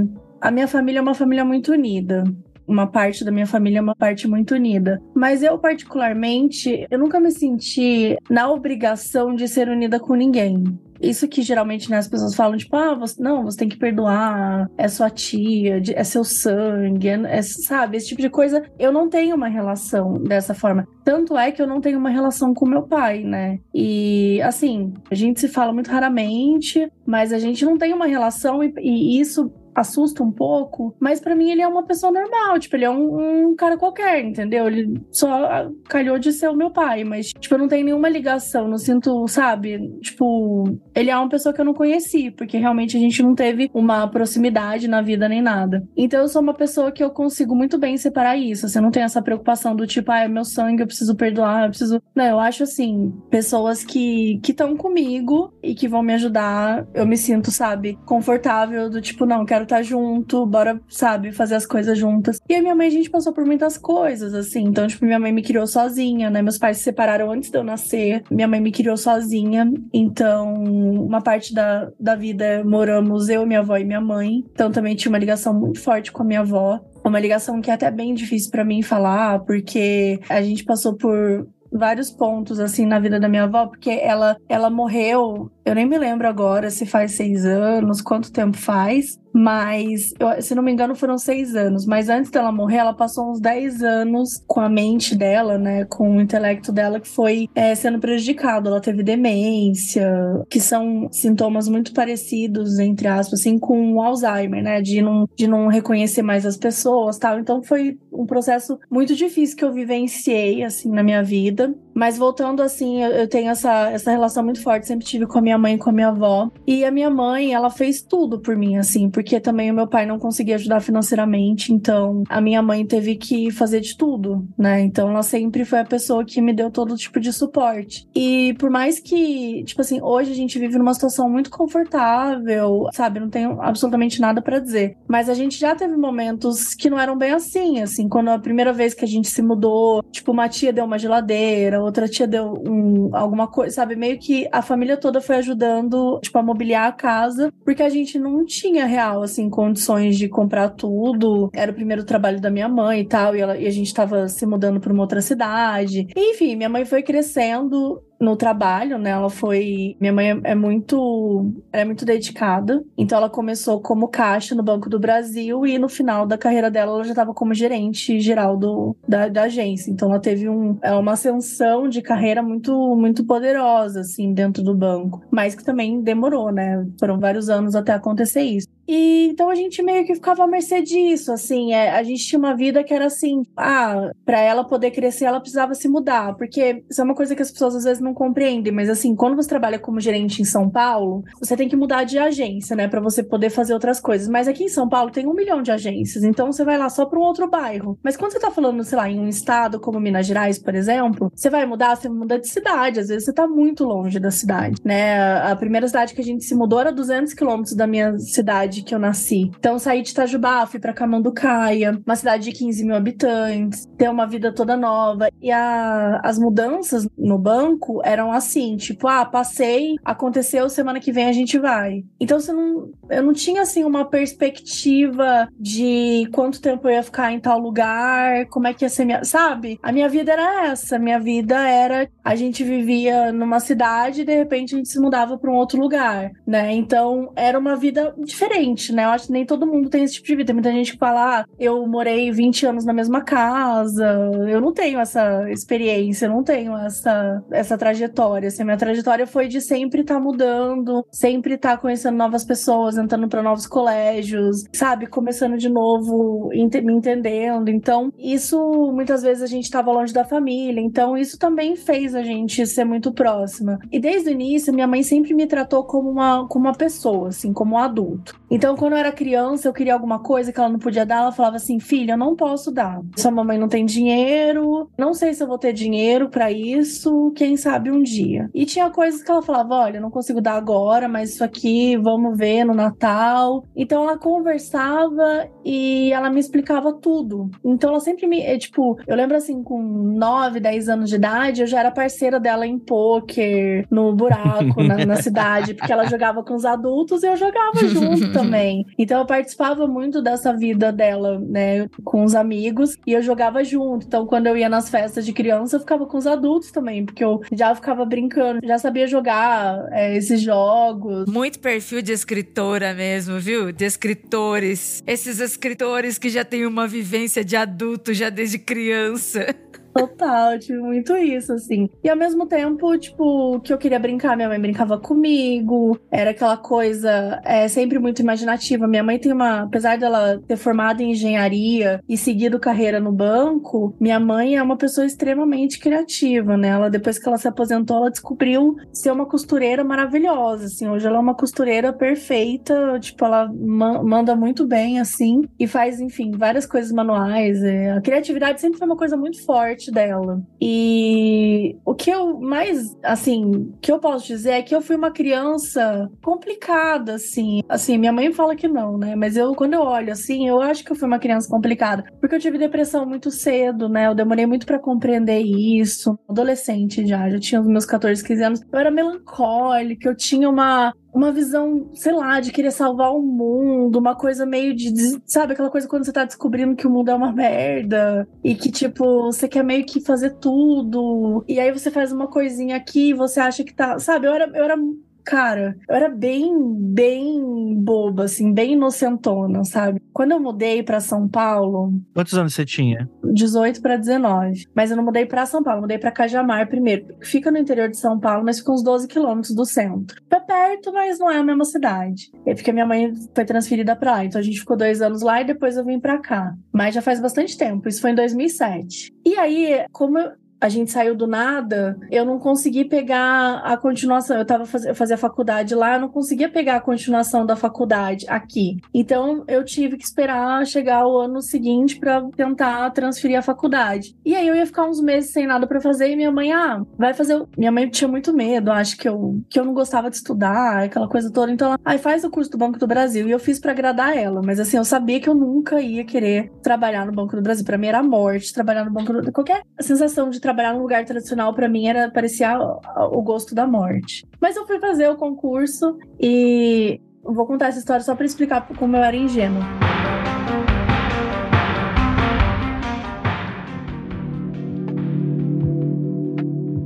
a 0.40 0.50
minha 0.52 0.68
família 0.68 1.00
é 1.00 1.02
uma 1.02 1.14
família 1.14 1.44
muito 1.44 1.72
unida 1.72 2.24
uma 2.66 2.86
parte 2.86 3.24
da 3.24 3.30
minha 3.30 3.46
família 3.46 3.78
é 3.78 3.82
uma 3.82 3.96
parte 3.96 4.28
muito 4.28 4.54
unida. 4.54 5.00
Mas 5.14 5.42
eu, 5.42 5.58
particularmente, 5.58 6.86
eu 6.90 6.98
nunca 6.98 7.20
me 7.20 7.30
senti 7.30 8.16
na 8.30 8.50
obrigação 8.50 9.34
de 9.34 9.48
ser 9.48 9.68
unida 9.68 9.98
com 9.98 10.14
ninguém. 10.14 10.64
Isso 11.02 11.26
que 11.26 11.42
geralmente 11.42 11.90
né, 11.90 11.96
as 11.96 12.06
pessoas 12.06 12.34
falam, 12.34 12.56
tipo, 12.56 12.76
ah, 12.76 12.94
você, 12.94 13.20
não, 13.20 13.42
você 13.42 13.58
tem 13.58 13.68
que 13.68 13.76
perdoar, 13.76 14.70
é 14.78 14.86
sua 14.86 15.10
tia, 15.10 15.82
é 15.94 16.04
seu 16.04 16.22
sangue, 16.22 17.08
é, 17.08 17.20
é, 17.26 17.42
sabe? 17.42 17.96
Esse 17.96 18.06
tipo 18.06 18.22
de 18.22 18.30
coisa. 18.30 18.62
Eu 18.78 18.92
não 18.92 19.08
tenho 19.08 19.34
uma 19.34 19.48
relação 19.48 20.22
dessa 20.22 20.54
forma. 20.54 20.86
Tanto 21.04 21.36
é 21.36 21.50
que 21.50 21.60
eu 21.60 21.66
não 21.66 21.80
tenho 21.80 21.98
uma 21.98 22.10
relação 22.10 22.54
com 22.54 22.64
meu 22.64 22.82
pai, 22.82 23.24
né? 23.24 23.58
E, 23.74 24.40
assim, 24.42 24.94
a 25.10 25.14
gente 25.16 25.40
se 25.40 25.48
fala 25.48 25.72
muito 25.72 25.90
raramente, 25.90 26.88
mas 27.04 27.32
a 27.32 27.38
gente 27.38 27.64
não 27.64 27.76
tem 27.76 27.92
uma 27.92 28.06
relação 28.06 28.62
e, 28.62 28.72
e 28.78 29.20
isso 29.20 29.50
assusta 29.74 30.22
um 30.22 30.30
pouco, 30.30 30.94
mas 30.98 31.20
para 31.20 31.34
mim 31.34 31.50
ele 31.50 31.62
é 31.62 31.69
uma 31.69 31.84
pessoa 31.84 32.12
normal, 32.12 32.58
tipo, 32.58 32.76
ele 32.76 32.84
é 32.84 32.90
um, 32.90 33.50
um, 33.50 33.56
cara 33.56 33.76
qualquer, 33.76 34.24
entendeu? 34.24 34.66
Ele 34.66 35.00
só 35.10 35.70
calhou 35.88 36.19
de 36.19 36.32
ser 36.32 36.48
o 36.48 36.56
meu 36.56 36.70
pai, 36.70 37.04
mas, 37.04 37.28
tipo, 37.28 37.54
eu 37.54 37.58
não 37.58 37.69
tenho 37.69 37.84
nenhuma 37.84 38.08
ligação, 38.08 38.69
não 38.69 38.78
sinto, 38.78 39.26
sabe? 39.28 39.78
Tipo, 40.00 40.64
ele 40.94 41.10
é 41.10 41.16
uma 41.16 41.28
pessoa 41.28 41.52
que 41.52 41.60
eu 41.60 41.64
não 41.64 41.74
conheci, 41.74 42.30
porque 42.30 42.58
realmente 42.58 42.96
a 42.96 43.00
gente 43.00 43.22
não 43.22 43.34
teve 43.34 43.70
uma 43.72 44.06
proximidade 44.08 44.88
na 44.88 45.02
vida 45.02 45.28
nem 45.28 45.42
nada. 45.42 45.86
Então 45.96 46.20
eu 46.20 46.29
sou 46.29 46.43
uma 46.43 46.55
pessoa 46.55 46.93
que 46.93 47.02
eu 47.02 47.10
consigo 47.10 47.55
muito 47.55 47.79
bem 47.79 47.96
separar 47.96 48.36
isso, 48.36 48.67
assim, 48.67 48.79
eu 48.79 48.82
não 48.82 48.91
tenho 48.91 49.05
essa 49.05 49.22
preocupação 49.22 49.74
do 49.74 49.86
tipo, 49.86 50.10
ah, 50.10 50.20
é 50.20 50.29
meu 50.29 50.44
sangue, 50.44 50.82
eu 50.82 50.86
preciso 50.86 51.14
perdoar, 51.14 51.64
eu 51.64 51.69
preciso. 51.70 52.02
Não, 52.14 52.24
eu 52.24 52.41
acho 52.41 52.62
assim, 52.62 53.12
pessoas 53.31 53.84
que 53.84 54.41
estão 54.46 54.76
comigo 54.76 55.52
e 55.62 55.74
que 55.74 55.88
vão 55.88 56.02
me 56.02 56.12
ajudar, 56.14 56.86
eu 56.94 57.06
me 57.06 57.17
sinto, 57.17 57.50
sabe, 57.50 57.98
confortável 58.05 58.91
do 58.91 59.00
tipo, 59.00 59.24
não, 59.26 59.44
quero 59.44 59.61
quero 59.62 59.64
estar 59.64 59.76
tá 59.76 59.82
junto, 59.82 60.46
bora, 60.46 60.81
sabe, 60.88 61.32
fazer 61.32 61.54
as 61.54 61.66
coisas 61.66 61.96
juntas. 61.98 62.40
E 62.48 62.54
a 62.54 62.60
minha 62.60 62.74
mãe, 62.74 62.88
a 62.88 62.90
gente 62.90 63.10
passou 63.10 63.32
por 63.32 63.44
muitas 63.44 63.78
coisas, 63.78 64.34
assim. 64.34 64.64
Então, 64.64 64.86
tipo, 64.86 65.04
minha 65.04 65.19
mãe 65.19 65.32
me 65.32 65.42
criou 65.42 65.66
sozinha, 65.66 66.31
né? 66.31 66.42
Meus 66.42 66.58
pais 66.58 66.78
se 66.78 66.84
separaram 66.84 67.31
antes 67.31 67.50
de 67.50 67.58
eu 67.58 67.64
nascer. 67.64 68.22
Minha 68.31 68.48
mãe 68.48 68.60
me 68.60 68.72
criou 68.72 68.96
sozinha. 68.96 69.70
Então, 69.92 70.54
uma 70.54 71.20
parte 71.20 71.54
da, 71.54 71.90
da 71.98 72.14
vida 72.14 72.62
moramos 72.64 73.28
eu, 73.28 73.46
minha 73.46 73.60
avó 73.60 73.76
e 73.76 73.84
minha 73.84 74.00
mãe. 74.00 74.44
Então, 74.52 74.70
também 74.70 74.94
tinha 74.94 75.10
uma 75.10 75.19
ligação 75.19 75.54
muito 75.54 75.81
forte 75.81 76.12
com 76.12 76.22
a 76.22 76.26
minha 76.26 76.40
avó. 76.40 76.81
Uma 77.04 77.20
ligação 77.20 77.60
que 77.60 77.70
é 77.70 77.74
até 77.74 77.90
bem 77.90 78.14
difícil 78.14 78.50
para 78.50 78.64
mim 78.64 78.82
falar, 78.82 79.40
porque 79.40 80.20
a 80.28 80.40
gente 80.40 80.64
passou 80.64 80.96
por 80.96 81.46
vários 81.72 82.10
pontos 82.10 82.60
assim 82.60 82.84
na 82.84 83.00
vida 83.00 83.19
da 83.19 83.28
minha 83.28 83.44
avó, 83.44 83.66
porque 83.66 83.90
ela 83.90 84.36
ela 84.48 84.69
morreu 84.69 85.50
Eu 85.64 85.74
nem 85.74 85.86
me 85.86 85.96
lembro 85.96 86.28
agora 86.28 86.70
se 86.70 86.84
faz 86.84 87.12
seis 87.12 87.44
anos, 87.44 88.00
quanto 88.00 88.32
tempo 88.32 88.56
faz. 88.56 89.20
Mas, 89.32 90.12
eu, 90.20 90.42
se 90.42 90.54
não 90.54 90.62
me 90.62 90.70
engano, 90.70 90.94
foram 90.94 91.16
seis 91.16 91.54
anos. 91.56 91.86
Mas 91.86 92.08
antes 92.08 92.31
dela 92.31 92.52
morrer, 92.52 92.78
ela 92.78 92.92
passou 92.92 93.31
uns 93.31 93.40
dez 93.40 93.82
anos 93.82 94.42
com 94.46 94.60
a 94.60 94.69
mente 94.69 95.16
dela, 95.16 95.56
né? 95.56 95.84
Com 95.86 96.16
o 96.16 96.20
intelecto 96.20 96.70
dela 96.70 97.00
que 97.00 97.08
foi 97.08 97.48
é, 97.54 97.74
sendo 97.74 97.98
prejudicado. 97.98 98.69
Ela 98.69 98.81
teve 98.81 99.02
demência, 99.02 100.06
que 100.50 100.60
são 100.60 101.08
sintomas 101.10 101.69
muito 101.69 101.94
parecidos, 101.94 102.78
entre 102.78 103.08
aspas, 103.08 103.40
assim, 103.40 103.58
com 103.58 103.94
o 103.94 104.02
Alzheimer, 104.02 104.62
né? 104.62 104.82
De 104.82 105.00
não, 105.00 105.26
de 105.34 105.46
não 105.46 105.69
reconhecer 105.69 106.22
mais 106.22 106.44
as 106.44 106.56
pessoas 106.56 107.19
tal. 107.19 107.38
Então 107.38 107.62
foi 107.62 107.98
um 108.12 108.26
processo 108.26 108.78
muito 108.90 109.14
difícil 109.14 109.56
que 109.56 109.64
eu 109.64 109.72
vivenciei, 109.72 110.62
assim, 110.62 110.90
na 110.90 111.02
minha 111.02 111.22
vida. 111.22 111.74
Mas 111.94 112.16
voltando 112.16 112.62
assim, 112.62 113.02
eu 113.02 113.28
tenho 113.28 113.50
essa, 113.50 113.90
essa 113.90 114.10
relação 114.10 114.42
muito 114.42 114.62
forte, 114.62 114.86
sempre 114.86 115.06
tive 115.06 115.26
com 115.26 115.38
a 115.38 115.42
minha 115.42 115.51
mãe 115.58 115.74
e 115.74 115.78
com 115.78 115.90
a 115.90 115.92
minha 115.92 116.08
avó. 116.08 116.50
E 116.66 116.84
a 116.84 116.90
minha 116.90 117.10
mãe, 117.10 117.52
ela 117.52 117.70
fez 117.70 118.02
tudo 118.02 118.40
por 118.40 118.56
mim, 118.56 118.76
assim, 118.76 119.10
porque 119.10 119.40
também 119.40 119.70
o 119.70 119.74
meu 119.74 119.86
pai 119.86 120.06
não 120.06 120.18
conseguia 120.18 120.56
ajudar 120.56 120.80
financeiramente, 120.80 121.72
então 121.72 122.22
a 122.28 122.40
minha 122.40 122.62
mãe 122.62 122.84
teve 122.86 123.16
que 123.16 123.50
fazer 123.50 123.80
de 123.80 123.96
tudo, 123.96 124.46
né? 124.56 124.80
Então 124.80 125.10
ela 125.10 125.22
sempre 125.22 125.64
foi 125.64 125.80
a 125.80 125.84
pessoa 125.84 126.24
que 126.24 126.40
me 126.40 126.52
deu 126.52 126.70
todo 126.70 126.96
tipo 126.96 127.20
de 127.20 127.32
suporte. 127.32 128.06
E 128.14 128.54
por 128.58 128.70
mais 128.70 128.98
que, 128.98 129.64
tipo 129.64 129.80
assim, 129.80 130.00
hoje 130.00 130.32
a 130.32 130.34
gente 130.34 130.58
vive 130.58 130.78
numa 130.78 130.94
situação 130.94 131.28
muito 131.28 131.50
confortável, 131.50 132.88
sabe? 132.92 133.20
Não 133.20 133.28
tenho 133.28 133.60
absolutamente 133.60 134.20
nada 134.20 134.40
para 134.40 134.58
dizer. 134.58 134.96
Mas 135.08 135.28
a 135.28 135.34
gente 135.34 135.58
já 135.58 135.74
teve 135.74 135.96
momentos 135.96 136.74
que 136.74 136.90
não 136.90 136.98
eram 136.98 137.16
bem 137.16 137.32
assim, 137.32 137.80
assim, 137.80 138.08
quando 138.08 138.28
a 138.28 138.38
primeira 138.38 138.72
vez 138.72 138.94
que 138.94 139.04
a 139.04 139.08
gente 139.08 139.28
se 139.28 139.42
mudou, 139.42 140.02
tipo, 140.10 140.32
uma 140.32 140.48
tia 140.48 140.72
deu 140.72 140.84
uma 140.84 140.98
geladeira, 140.98 141.82
outra 141.82 142.08
tia 142.08 142.26
deu 142.26 142.54
um, 142.66 143.14
alguma 143.14 143.48
coisa, 143.48 143.74
sabe? 143.76 143.96
Meio 143.96 144.18
que 144.18 144.48
a 144.52 144.62
família 144.62 144.96
toda 144.96 145.20
foi 145.20 145.36
ajudando, 145.43 146.19
tipo, 146.22 146.39
a 146.39 146.43
mobiliar 146.43 146.89
a 146.89 146.93
casa, 146.93 147.53
porque 147.65 147.82
a 147.82 147.89
gente 147.89 148.19
não 148.19 148.44
tinha 148.44 148.87
real, 148.87 149.22
assim, 149.22 149.51
condições 149.51 150.17
de 150.17 150.29
comprar 150.29 150.70
tudo. 150.70 151.51
Era 151.55 151.70
o 151.70 151.75
primeiro 151.75 152.05
trabalho 152.05 152.41
da 152.41 152.51
minha 152.51 152.69
mãe 152.69 153.01
e 153.01 153.06
tal, 153.06 153.37
e, 153.37 153.41
ela, 153.41 153.58
e 153.58 153.67
a 153.67 153.70
gente 153.70 153.93
tava 153.93 154.29
se 154.29 154.46
mudando 154.46 154.81
para 154.81 154.93
uma 154.93 155.03
outra 155.03 155.20
cidade. 155.20 156.06
Enfim, 156.17 156.56
minha 156.56 156.69
mãe 156.69 156.84
foi 156.84 157.03
crescendo 157.03 158.03
no 158.22 158.36
trabalho, 158.36 158.98
né? 158.98 159.10
Ela 159.10 159.29
foi. 159.29 159.96
Minha 160.00 160.12
mãe 160.12 160.41
é 160.44 160.55
muito. 160.55 161.52
Ela 161.72 161.82
é 161.82 161.84
muito 161.84 162.05
dedicada. 162.05 162.82
Então 162.96 163.19
ela 163.19 163.29
começou 163.29 163.81
como 163.81 164.06
caixa 164.06 164.55
no 164.55 164.62
Banco 164.62 164.88
do 164.88 164.98
Brasil 164.98 165.67
e 165.67 165.76
no 165.76 165.88
final 165.88 166.24
da 166.24 166.38
carreira 166.38 166.70
dela 166.70 166.93
ela 166.93 167.05
já 167.05 167.10
estava 167.10 167.34
como 167.34 167.52
gerente 167.52 168.20
geral 168.20 168.56
do, 168.56 168.96
da, 169.06 169.29
da, 169.29 169.43
agência. 169.43 169.91
Então 169.91 170.08
ela 170.08 170.20
teve 170.20 170.48
um, 170.48 170.79
é 170.82 170.93
uma 170.94 171.12
ascensão 171.12 171.88
de 171.88 172.00
carreira 172.00 172.43
muito, 172.43 172.94
muito 172.94 173.24
poderosa, 173.24 174.00
assim, 174.00 174.32
dentro 174.32 174.62
do 174.62 174.74
banco. 174.74 175.22
Mas 175.31 175.56
que 175.56 175.64
também 175.64 176.00
demorou, 176.00 176.52
né? 176.52 176.86
Foram 177.00 177.19
vários 177.19 177.48
anos 177.48 177.74
até 177.74 177.93
acontecer 177.93 178.43
isso. 178.43 178.69
E 178.86 179.29
então 179.29 179.48
a 179.48 179.55
gente 179.55 179.82
meio 179.82 180.05
que 180.05 180.15
ficava 180.15 180.44
à 180.44 180.46
mercê 180.46 180.82
disso, 180.82 181.32
assim, 181.32 181.72
é, 181.72 181.91
a 181.91 182.03
gente 182.03 182.27
tinha 182.27 182.39
uma 182.39 182.56
vida 182.56 182.82
que 182.82 182.93
era 182.93 183.06
assim, 183.06 183.43
ah, 183.56 184.10
para 184.24 184.41
ela 184.41 184.65
poder 184.65 184.91
crescer, 184.91 185.24
ela 185.24 185.41
precisava 185.41 185.74
se 185.74 185.89
mudar, 185.89 186.34
porque 186.34 186.84
isso 186.91 187.01
é 187.01 187.05
uma 187.05 187.15
coisa 187.15 187.34
que 187.34 187.43
as 187.43 187.51
pessoas 187.51 187.77
às 187.77 187.84
vezes 187.84 188.03
não 188.03 188.12
compreendem, 188.12 188.72
mas 188.72 188.89
assim, 188.89 189.15
quando 189.15 189.36
você 189.36 189.48
trabalha 189.48 189.79
como 189.79 190.01
gerente 190.01 190.43
em 190.43 190.44
São 190.44 190.69
Paulo, 190.69 191.22
você 191.39 191.56
tem 191.56 191.69
que 191.69 191.77
mudar 191.77 192.05
de 192.05 192.19
agência, 192.19 192.74
né, 192.77 192.89
para 192.89 193.01
você 193.01 193.22
poder 193.22 193.51
fazer 193.51 193.74
outras 193.74 194.01
coisas. 194.01 194.29
Mas 194.29 194.48
aqui 194.48 194.65
em 194.65 194.69
São 194.69 194.89
Paulo 194.89 195.10
tem 195.10 195.27
um 195.27 195.34
milhão 195.34 195.62
de 195.62 195.70
agências, 195.70 196.24
então 196.24 196.53
você 196.53 196.65
vai 196.65 196.77
lá 196.77 196.89
só 196.89 197.06
para 197.06 197.19
um 197.19 197.22
outro 197.22 197.48
bairro. 197.48 197.98
Mas 198.03 198.17
quando 198.17 198.32
você 198.32 198.41
tá 198.41 198.51
falando, 198.51 198.82
sei 198.84 198.98
lá, 198.98 199.08
em 199.08 199.19
um 199.19 199.29
estado 199.29 199.81
como 199.81 200.01
Minas 200.01 200.27
Gerais, 200.27 200.58
por 200.58 200.74
exemplo, 200.74 201.31
você 201.34 201.48
vai 201.48 201.65
mudar, 201.67 201.96
você 201.96 202.08
muda 202.08 202.39
de 202.39 202.48
cidade, 202.48 203.01
às 203.01 203.08
vezes 203.08 203.24
você 203.24 203.32
tá 203.32 203.46
muito 203.46 203.84
longe 203.84 204.19
da 204.19 204.31
cidade, 204.31 204.77
né? 204.84 205.39
A 205.43 205.55
primeira 205.56 205.86
cidade 205.86 206.15
que 206.15 206.20
a 206.20 206.24
gente 206.24 206.44
se 206.44 206.55
mudou 206.55 206.81
era 206.81 206.93
200 206.93 207.32
quilômetros 207.34 207.74
da 207.74 207.86
minha 207.86 208.19
cidade 208.19 208.71
cidade 208.72 208.82
que 208.82 208.94
eu 208.94 208.98
nasci. 208.98 209.50
Então, 209.58 209.79
saí 209.79 210.00
de 210.00 210.10
Itajubá, 210.10 210.67
fui 210.67 210.81
pra 210.81 210.94
Camanducaia, 210.94 212.00
uma 212.06 212.17
cidade 212.17 212.44
de 212.44 212.52
15 212.52 212.84
mil 212.84 212.96
habitantes, 212.96 213.86
ter 213.98 214.08
uma 214.08 214.26
vida 214.26 214.52
toda 214.52 214.76
nova. 214.76 215.29
E 215.41 215.50
a, 215.50 216.20
as 216.24 216.38
mudanças 216.38 217.06
no 217.17 217.38
banco 217.38 218.00
eram 218.05 218.32
assim, 218.32 218.76
tipo, 218.76 219.06
ah, 219.06 219.24
passei, 219.24 219.96
aconteceu, 220.05 220.69
semana 220.69 221.00
que 221.00 221.12
vem 221.12 221.26
a 221.29 221.32
gente 221.32 221.58
vai. 221.58 222.05
Então, 222.19 222.41
você 222.41 222.52
não, 222.52 222.91
eu 223.10 223.22
não 223.22 223.32
tinha, 223.32 223.62
assim, 223.62 223.84
uma 223.84 224.05
perspectiva 224.05 225.48
de 225.58 226.29
quanto 226.32 226.60
tempo 226.60 226.88
eu 226.88 226.94
ia 226.94 227.02
ficar 227.02 227.32
em 227.32 227.41
tal 227.41 227.58
lugar, 227.58 228.46
como 228.46 228.67
é 228.67 228.72
que 228.74 228.84
ia 228.84 228.88
ser 228.88 229.05
minha... 229.05 229.22
Sabe? 229.24 229.79
A 229.82 229.93
minha 229.93 230.08
vida 230.08 230.32
era 230.32 230.69
essa. 230.69 230.98
Minha 230.98 231.19
vida 231.19 231.69
era... 231.69 232.08
A 232.24 232.34
gente 232.34 232.64
vivia 232.64 233.32
numa 233.32 233.60
cidade 233.60 234.22
e, 234.22 234.24
de 234.24 234.34
repente, 234.34 234.74
a 234.74 234.79
gente 234.79 234.88
se 234.88 235.00
mudava 235.00 235.36
para 235.36 235.50
um 235.50 235.55
outro 235.55 235.79
lugar, 235.81 236.31
né? 236.46 236.72
Então, 236.72 237.32
era 237.36 237.58
uma 237.58 237.76
vida 237.76 238.14
diferente 238.19 238.61
diferente, 238.62 238.92
né? 238.92 239.04
Eu 239.04 239.10
acho 239.10 239.26
que 239.26 239.32
nem 239.32 239.44
todo 239.44 239.66
mundo 239.66 239.88
tem 239.88 240.04
esse 240.04 240.14
tipo 240.14 240.26
de 240.26 240.36
vida. 240.36 240.46
Tem 240.46 240.54
muita 240.54 240.72
gente 240.72 240.92
que 240.92 240.98
fala, 240.98 241.40
ah, 241.40 241.44
eu 241.58 241.86
morei 241.86 242.31
20 242.31 242.66
anos 242.66 242.84
na 242.84 242.92
mesma 242.92 243.22
casa. 243.22 244.06
Eu 244.48 244.60
não 244.60 244.72
tenho 244.72 245.00
essa 245.00 245.50
experiência, 245.50 246.26
eu 246.26 246.31
não 246.31 246.42
tenho 246.42 246.76
essa, 246.76 247.42
essa 247.50 247.76
trajetória. 247.76 248.48
Assim, 248.48 248.64
minha 248.64 248.76
trajetória 248.76 249.26
foi 249.26 249.48
de 249.48 249.60
sempre 249.60 250.02
estar 250.02 250.14
tá 250.14 250.20
mudando, 250.20 251.04
sempre 251.10 251.54
estar 251.54 251.72
tá 251.72 251.76
conhecendo 251.76 252.16
novas 252.16 252.44
pessoas, 252.44 252.96
entrando 252.96 253.28
para 253.28 253.42
novos 253.42 253.66
colégios, 253.66 254.64
sabe? 254.72 255.06
Começando 255.06 255.56
de 255.56 255.69
novo, 255.69 256.48
me 256.50 256.92
entendendo. 256.92 257.69
Então, 257.69 258.10
isso 258.19 258.58
muitas 258.92 259.22
vezes 259.22 259.42
a 259.42 259.46
gente 259.46 259.64
estava 259.64 259.90
longe 259.90 260.12
da 260.12 260.24
família. 260.24 260.81
Então, 260.81 261.16
isso 261.16 261.38
também 261.38 261.76
fez 261.76 262.14
a 262.14 262.22
gente 262.22 262.66
ser 262.66 262.84
muito 262.84 263.12
próxima. 263.12 263.78
E 263.90 263.98
desde 263.98 264.31
o 264.31 264.32
início, 264.32 264.72
minha 264.72 264.86
mãe 264.86 265.02
sempre 265.02 265.34
me 265.34 265.46
tratou 265.46 265.84
como 265.84 266.10
uma, 266.10 266.46
como 266.48 266.66
uma 266.66 266.74
pessoa, 266.74 267.28
assim, 267.28 267.52
como 267.52 267.74
um 267.74 267.78
adulto. 267.78 268.40
Então, 268.52 268.76
quando 268.76 268.92
eu 268.92 268.98
era 268.98 269.10
criança, 269.10 269.66
eu 269.66 269.72
queria 269.72 269.94
alguma 269.94 270.18
coisa 270.18 270.52
que 270.52 270.60
ela 270.60 270.68
não 270.68 270.78
podia 270.78 271.06
dar, 271.06 271.22
ela 271.22 271.32
falava 271.32 271.56
assim: 271.56 271.80
filha, 271.80 272.12
eu 272.12 272.18
não 272.18 272.36
posso 272.36 272.70
dar. 272.70 273.00
Sua 273.16 273.30
mamãe 273.30 273.56
não 273.58 273.66
tem 273.66 273.86
dinheiro, 273.86 274.90
não 274.96 275.14
sei 275.14 275.32
se 275.32 275.42
eu 275.42 275.46
vou 275.46 275.56
ter 275.56 275.72
dinheiro 275.72 276.28
para 276.28 276.52
isso, 276.52 277.32
quem 277.34 277.56
sabe 277.56 277.90
um 277.90 278.02
dia. 278.02 278.50
E 278.52 278.66
tinha 278.66 278.90
coisas 278.90 279.22
que 279.22 279.30
ela 279.30 279.40
falava: 279.40 279.76
olha, 279.76 280.00
não 280.00 280.10
consigo 280.10 280.38
dar 280.38 280.52
agora, 280.52 281.08
mas 281.08 281.30
isso 281.30 281.42
aqui 281.42 281.96
vamos 281.96 282.36
ver 282.36 282.64
no 282.64 282.74
Natal. 282.74 283.64
Então, 283.74 284.02
ela 284.02 284.18
conversava 284.18 285.48
e 285.64 286.12
ela 286.12 286.28
me 286.28 286.38
explicava 286.38 286.92
tudo. 286.92 287.50
Então, 287.64 287.88
ela 287.88 288.00
sempre 288.00 288.26
me. 288.26 288.42
É, 288.42 288.58
tipo, 288.58 288.98
eu 289.06 289.16
lembro 289.16 289.34
assim, 289.34 289.62
com 289.62 289.82
9, 289.82 290.60
10 290.60 290.90
anos 290.90 291.08
de 291.08 291.16
idade, 291.16 291.62
eu 291.62 291.66
já 291.66 291.80
era 291.80 291.90
parceira 291.90 292.38
dela 292.38 292.66
em 292.66 292.78
pôquer, 292.78 293.86
no 293.90 294.14
buraco, 294.14 294.82
na, 294.82 295.06
na 295.06 295.16
cidade, 295.22 295.72
porque 295.72 295.90
ela 295.90 296.04
jogava 296.04 296.44
com 296.44 296.54
os 296.54 296.66
adultos 296.66 297.22
e 297.22 297.26
eu 297.26 297.36
jogava 297.36 297.78
junto 297.88 298.42
também. 298.43 298.87
Então 298.99 299.20
eu 299.20 299.27
participava 299.27 299.87
muito 299.87 300.22
dessa 300.22 300.53
vida 300.56 300.93
dela, 300.93 301.39
né, 301.41 301.89
com 302.05 302.25
os 302.25 302.34
amigos 302.34 302.96
e 303.06 303.13
eu 303.13 303.22
jogava 303.22 303.65
junto. 303.65 304.06
Então 304.06 304.27
quando 304.27 304.46
eu 304.46 304.56
ia 304.56 304.69
nas 304.69 304.89
festas 304.89 305.25
de 305.25 305.32
criança, 305.32 305.77
eu 305.77 305.81
ficava 305.81 306.06
com 306.06 306.17
os 306.17 306.27
adultos 306.27 306.70
também, 306.70 307.05
porque 307.05 307.25
eu 307.25 307.41
já 307.53 307.75
ficava 307.75 308.05
brincando, 308.05 308.67
já 308.67 308.79
sabia 308.79 309.06
jogar 309.06 309.87
é, 309.91 310.17
esses 310.17 310.41
jogos. 310.41 311.27
Muito 311.29 311.58
perfil 311.58 312.03
de 312.03 312.13
escritora 312.13 312.94
mesmo, 312.94 313.39
viu? 313.39 313.72
De 313.72 313.84
escritores. 313.84 315.03
Esses 315.06 315.41
escritores 315.41 316.19
que 316.19 316.29
já 316.29 316.44
têm 316.44 316.67
uma 316.67 316.87
vivência 316.87 317.44
de 317.44 317.56
adulto 317.56 318.13
já 318.13 318.31
desde 318.31 318.58
criança. 318.58 319.55
Total, 319.94 320.58
tive 320.58 320.79
muito 320.79 321.15
isso, 321.17 321.53
assim. 321.53 321.89
E 322.03 322.08
ao 322.08 322.17
mesmo 322.17 322.46
tempo, 322.46 322.96
tipo, 322.96 323.61
que 323.61 323.72
eu 323.72 323.79
queria 323.79 323.99
brincar, 323.99 324.37
minha 324.37 324.49
mãe 324.49 324.61
brincava 324.61 324.99
comigo, 324.99 325.99
era 326.11 326.31
aquela 326.31 326.56
coisa 326.56 327.41
é, 327.44 327.69
sempre 327.69 327.99
muito 327.99 328.22
imaginativa. 328.22 328.89
Minha 328.89 329.03
mãe 329.03 329.19
tem 329.19 329.32
uma, 329.32 329.63
apesar 329.63 329.99
dela 329.99 330.41
ter 330.46 330.56
formado 330.56 331.03
em 331.03 331.13
engenharia 331.13 332.01
e 332.08 332.17
seguido 332.17 332.58
carreira 332.58 332.99
no 332.99 333.13
banco, 333.13 333.94
minha 334.01 334.19
mãe 334.19 334.56
é 334.56 334.63
uma 334.63 334.77
pessoa 334.77 335.06
extremamente 335.06 335.79
criativa, 335.79 336.56
né? 336.56 336.69
Ela, 336.69 336.89
depois 336.89 337.19
que 337.19 337.29
ela 337.29 337.39
se 337.39 337.49
aposentou, 337.49 337.99
ela 337.99 338.11
descobriu 338.11 338.77
ser 338.93 339.11
uma 339.11 339.27
costureira 339.27 339.84
maravilhosa, 339.84 340.67
assim. 340.67 340.89
Hoje 340.89 341.06
ela 341.06 341.17
é 341.17 341.20
uma 341.20 341.34
costureira 341.34 341.93
perfeita, 341.93 342.99
tipo, 342.99 343.25
ela 343.25 343.51
ma 343.53 344.03
manda 344.03 344.34
muito 344.34 344.67
bem, 344.67 344.99
assim, 345.01 345.43
e 345.58 345.67
faz, 345.67 346.01
enfim, 346.01 346.32
várias 346.32 346.67
coisas 346.67 346.93
manuais. 346.93 347.63
É. 347.63 347.93
A 347.93 348.01
criatividade 348.01 348.61
sempre 348.61 348.79
foi 348.79 348.87
uma 348.87 348.96
coisa 348.96 349.17
muito 349.17 349.44
forte 349.44 349.81
parte 349.82 349.91
dela. 349.91 350.43
E 350.60 351.77
o 351.84 351.94
que 351.94 352.10
eu 352.10 352.39
mais, 352.39 352.96
assim, 353.03 353.72
que 353.81 353.91
eu 353.91 353.98
posso 353.98 354.27
dizer 354.27 354.51
é 354.51 354.62
que 354.62 354.74
eu 354.74 354.81
fui 354.81 354.94
uma 354.94 355.10
criança 355.10 356.08
complicada, 356.22 357.15
assim. 357.15 357.62
Assim, 357.69 357.98
minha 357.98 358.12
mãe 358.12 358.32
fala 358.32 358.55
que 358.55 358.69
não, 358.69 358.96
né? 358.96 359.17
Mas 359.17 359.36
eu, 359.36 359.55
quando 359.55 359.74
eu 359.74 359.82
olho 359.82 360.12
assim, 360.12 360.46
eu 360.46 360.60
acho 360.60 360.84
que 360.84 360.93
eu 360.93 360.96
fui 360.96 361.08
uma 361.08 361.19
criança 361.19 361.48
complicada. 361.48 362.05
Porque 362.20 362.34
eu 362.34 362.41
tive 362.41 362.58
depressão 362.58 363.05
muito 363.06 363.31
cedo, 363.31 363.89
né? 363.89 364.06
Eu 364.06 364.15
demorei 364.15 364.46
muito 364.46 364.67
para 364.67 364.79
compreender 364.79 365.41
isso. 365.41 366.19
Adolescente 366.29 367.06
já, 367.06 367.29
já 367.29 367.41
tinha 367.41 367.60
os 367.60 367.67
meus 367.67 367.86
14, 367.86 368.22
15 368.22 368.43
anos. 368.44 368.60
Eu 368.72 368.79
era 368.79 368.91
melancólica, 368.91 370.08
eu 370.08 370.17
tinha 370.17 370.48
uma 370.48 370.93
uma 371.12 371.31
visão, 371.31 371.90
sei 371.94 372.12
lá, 372.12 372.40
de 372.40 372.50
querer 372.50 372.70
salvar 372.70 373.14
o 373.14 373.20
mundo, 373.20 373.98
uma 373.98 374.16
coisa 374.16 374.46
meio 374.46 374.74
de, 374.74 374.90
sabe, 375.26 375.52
aquela 375.52 375.70
coisa 375.70 375.86
quando 375.86 376.04
você 376.04 376.12
tá 376.12 376.24
descobrindo 376.24 376.74
que 376.74 376.86
o 376.86 376.90
mundo 376.90 377.10
é 377.10 377.14
uma 377.14 377.31
merda 377.31 378.26
e 378.42 378.54
que 378.54 378.70
tipo, 378.70 379.24
você 379.24 379.46
quer 379.46 379.62
meio 379.62 379.84
que 379.84 380.00
fazer 380.00 380.31
tudo, 380.36 381.44
e 381.46 381.60
aí 381.60 381.70
você 381.70 381.90
faz 381.90 382.12
uma 382.12 382.26
coisinha 382.28 382.76
aqui, 382.76 383.12
você 383.12 383.40
acha 383.40 383.62
que 383.62 383.74
tá, 383.74 383.98
sabe, 383.98 384.26
eu 384.26 384.32
era, 384.32 384.46
eu 384.56 384.64
era 384.64 384.76
cara, 385.24 385.76
eu 385.88 385.94
era 385.94 386.08
bem, 386.08 386.52
bem 386.79 387.74
boba, 387.82 388.24
assim, 388.24 388.52
bem 388.52 388.72
inocentona, 388.72 389.64
sabe? 389.64 390.00
Quando 390.12 390.32
eu 390.32 390.41
mudei 390.41 390.82
para 390.82 391.00
São 391.00 391.29
Paulo. 391.29 391.93
Quantos 392.14 392.34
anos 392.34 392.55
você 392.55 392.64
tinha? 392.64 393.08
18 393.32 393.81
para 393.81 393.96
19. 393.96 394.67
Mas 394.74 394.91
eu 394.91 394.96
não 394.96 395.05
mudei 395.05 395.26
para 395.26 395.46
São 395.46 395.62
Paulo, 395.62 395.82
mudei 395.82 395.98
para 395.98 396.10
Cajamar 396.10 396.69
primeiro. 396.69 397.06
Fica 397.22 397.50
no 397.50 397.58
interior 397.58 397.88
de 397.88 397.96
São 397.96 398.19
Paulo, 398.19 398.44
mas 398.44 398.58
fica 398.58 398.72
uns 398.72 398.82
12 398.82 399.08
quilômetros 399.08 399.55
do 399.55 399.64
centro. 399.64 400.20
É 400.31 400.41
perto, 400.41 400.93
mas 400.93 401.19
não 401.19 401.31
é 401.31 401.38
a 401.38 401.44
mesma 401.44 401.64
cidade. 401.64 402.31
É 402.46 402.55
porque 402.55 402.72
minha 402.72 402.86
mãe 402.86 403.12
foi 403.34 403.44
transferida 403.44 403.96
pra 403.96 404.12
lá. 404.12 404.24
Então 404.24 404.41
a 404.41 404.44
gente 404.44 404.60
ficou 404.60 404.76
dois 404.76 405.00
anos 405.00 405.22
lá 405.22 405.41
e 405.41 405.46
depois 405.46 405.76
eu 405.76 405.84
vim 405.84 406.00
pra 406.00 406.19
cá. 406.19 406.55
Mas 406.72 406.94
já 406.94 407.02
faz 407.02 407.20
bastante 407.20 407.56
tempo. 407.56 407.88
Isso 407.88 408.00
foi 408.00 408.10
em 408.10 408.14
2007. 408.14 409.12
E 409.24 409.36
aí, 409.36 409.84
como 409.93 410.19
eu, 410.19 410.32
a 410.62 410.69
gente 410.69 410.92
saiu 410.92 411.16
do 411.16 411.26
nada, 411.26 411.98
eu 412.08 412.24
não 412.24 412.38
consegui 412.38 412.84
pegar 412.84 413.56
a 413.64 413.76
continuação. 413.76 414.38
Eu 414.38 414.44
tava 414.44 414.64
faz, 414.64 414.84
eu 414.84 414.94
fazia 414.94 415.19
faculdade 415.19 415.74
lá, 415.74 415.94
eu 415.94 416.00
não 416.00 416.08
conseguia 416.08 416.48
pegar 416.48 416.76
a 416.76 416.81
continuação 416.81 417.44
da 417.44 417.56
faculdade 417.56 418.24
aqui. 418.28 418.78
Então 418.94 419.42
eu 419.48 419.64
tive 419.64 419.96
que 419.96 420.04
esperar 420.04 420.64
chegar 420.64 421.04
o 421.04 421.19
ano 421.19 421.42
seguinte 421.42 421.98
para 421.98 422.22
tentar 422.36 422.88
transferir 422.90 423.36
a 423.36 423.42
faculdade. 423.42 424.14
E 424.24 424.36
aí 424.36 424.46
eu 424.46 424.54
ia 424.54 424.64
ficar 424.64 424.86
uns 424.86 425.00
meses 425.00 425.32
sem 425.32 425.48
nada 425.48 425.66
para 425.66 425.81
fazer 425.81 426.10
e 426.10 426.14
minha 426.14 426.31
mãe, 426.31 426.52
ah, 426.52 426.81
vai 426.96 427.12
fazer. 427.12 427.42
Minha 427.58 427.72
mãe 427.72 427.90
tinha 427.90 428.06
muito 428.06 428.32
medo, 428.32 428.70
acho 428.70 428.96
que 428.96 429.08
eu 429.08 429.42
que 429.50 429.58
eu 429.58 429.64
não 429.64 429.74
gostava 429.74 430.08
de 430.08 430.16
estudar, 430.16 430.84
aquela 430.84 431.08
coisa 431.08 431.28
toda. 431.28 431.50
Então 431.50 431.69
ela, 431.69 431.81
aí 431.84 431.98
faz 431.98 432.22
o 432.22 432.31
curso 432.31 432.52
do 432.52 432.58
Banco 432.58 432.78
do 432.78 432.86
Brasil 432.86 433.26
e 433.26 433.32
eu 433.32 433.40
fiz 433.40 433.58
para 433.58 433.72
agradar 433.72 434.16
ela, 434.16 434.40
mas 434.44 434.60
assim, 434.60 434.76
eu 434.76 434.84
sabia 434.84 435.19
que 435.19 435.28
eu 435.28 435.34
nunca 435.34 435.81
ia 435.81 436.04
querer 436.04 436.52
trabalhar 436.62 437.04
no 437.04 437.12
Banco 437.12 437.34
do 437.34 437.42
Brasil. 437.42 437.64
Para 437.64 437.76
mim 437.76 437.88
era 437.88 438.00
morte 438.00 438.52
trabalhar 438.52 438.84
no 438.84 438.92
Banco 438.92 439.12
do 439.12 439.32
qualquer 439.32 439.62
sensação 439.81 440.31
de 440.31 440.40
trabalhar 440.52 440.74
num 440.74 440.82
lugar 440.82 441.04
tradicional 441.04 441.54
para 441.54 441.68
mim 441.68 441.86
era 441.86 442.10
parecia 442.10 442.58
o 442.58 443.22
gosto 443.22 443.54
da 443.54 443.66
morte. 443.66 444.26
Mas 444.40 444.54
eu 444.54 444.66
fui 444.66 444.78
fazer 444.78 445.08
o 445.08 445.16
concurso 445.16 445.98
e 446.20 447.00
vou 447.24 447.46
contar 447.46 447.68
essa 447.68 447.78
história 447.78 448.04
só 448.04 448.14
para 448.14 448.26
explicar 448.26 448.68
como 448.78 448.96
eu 448.96 449.02
era 449.02 449.16
ingênua. 449.16 449.62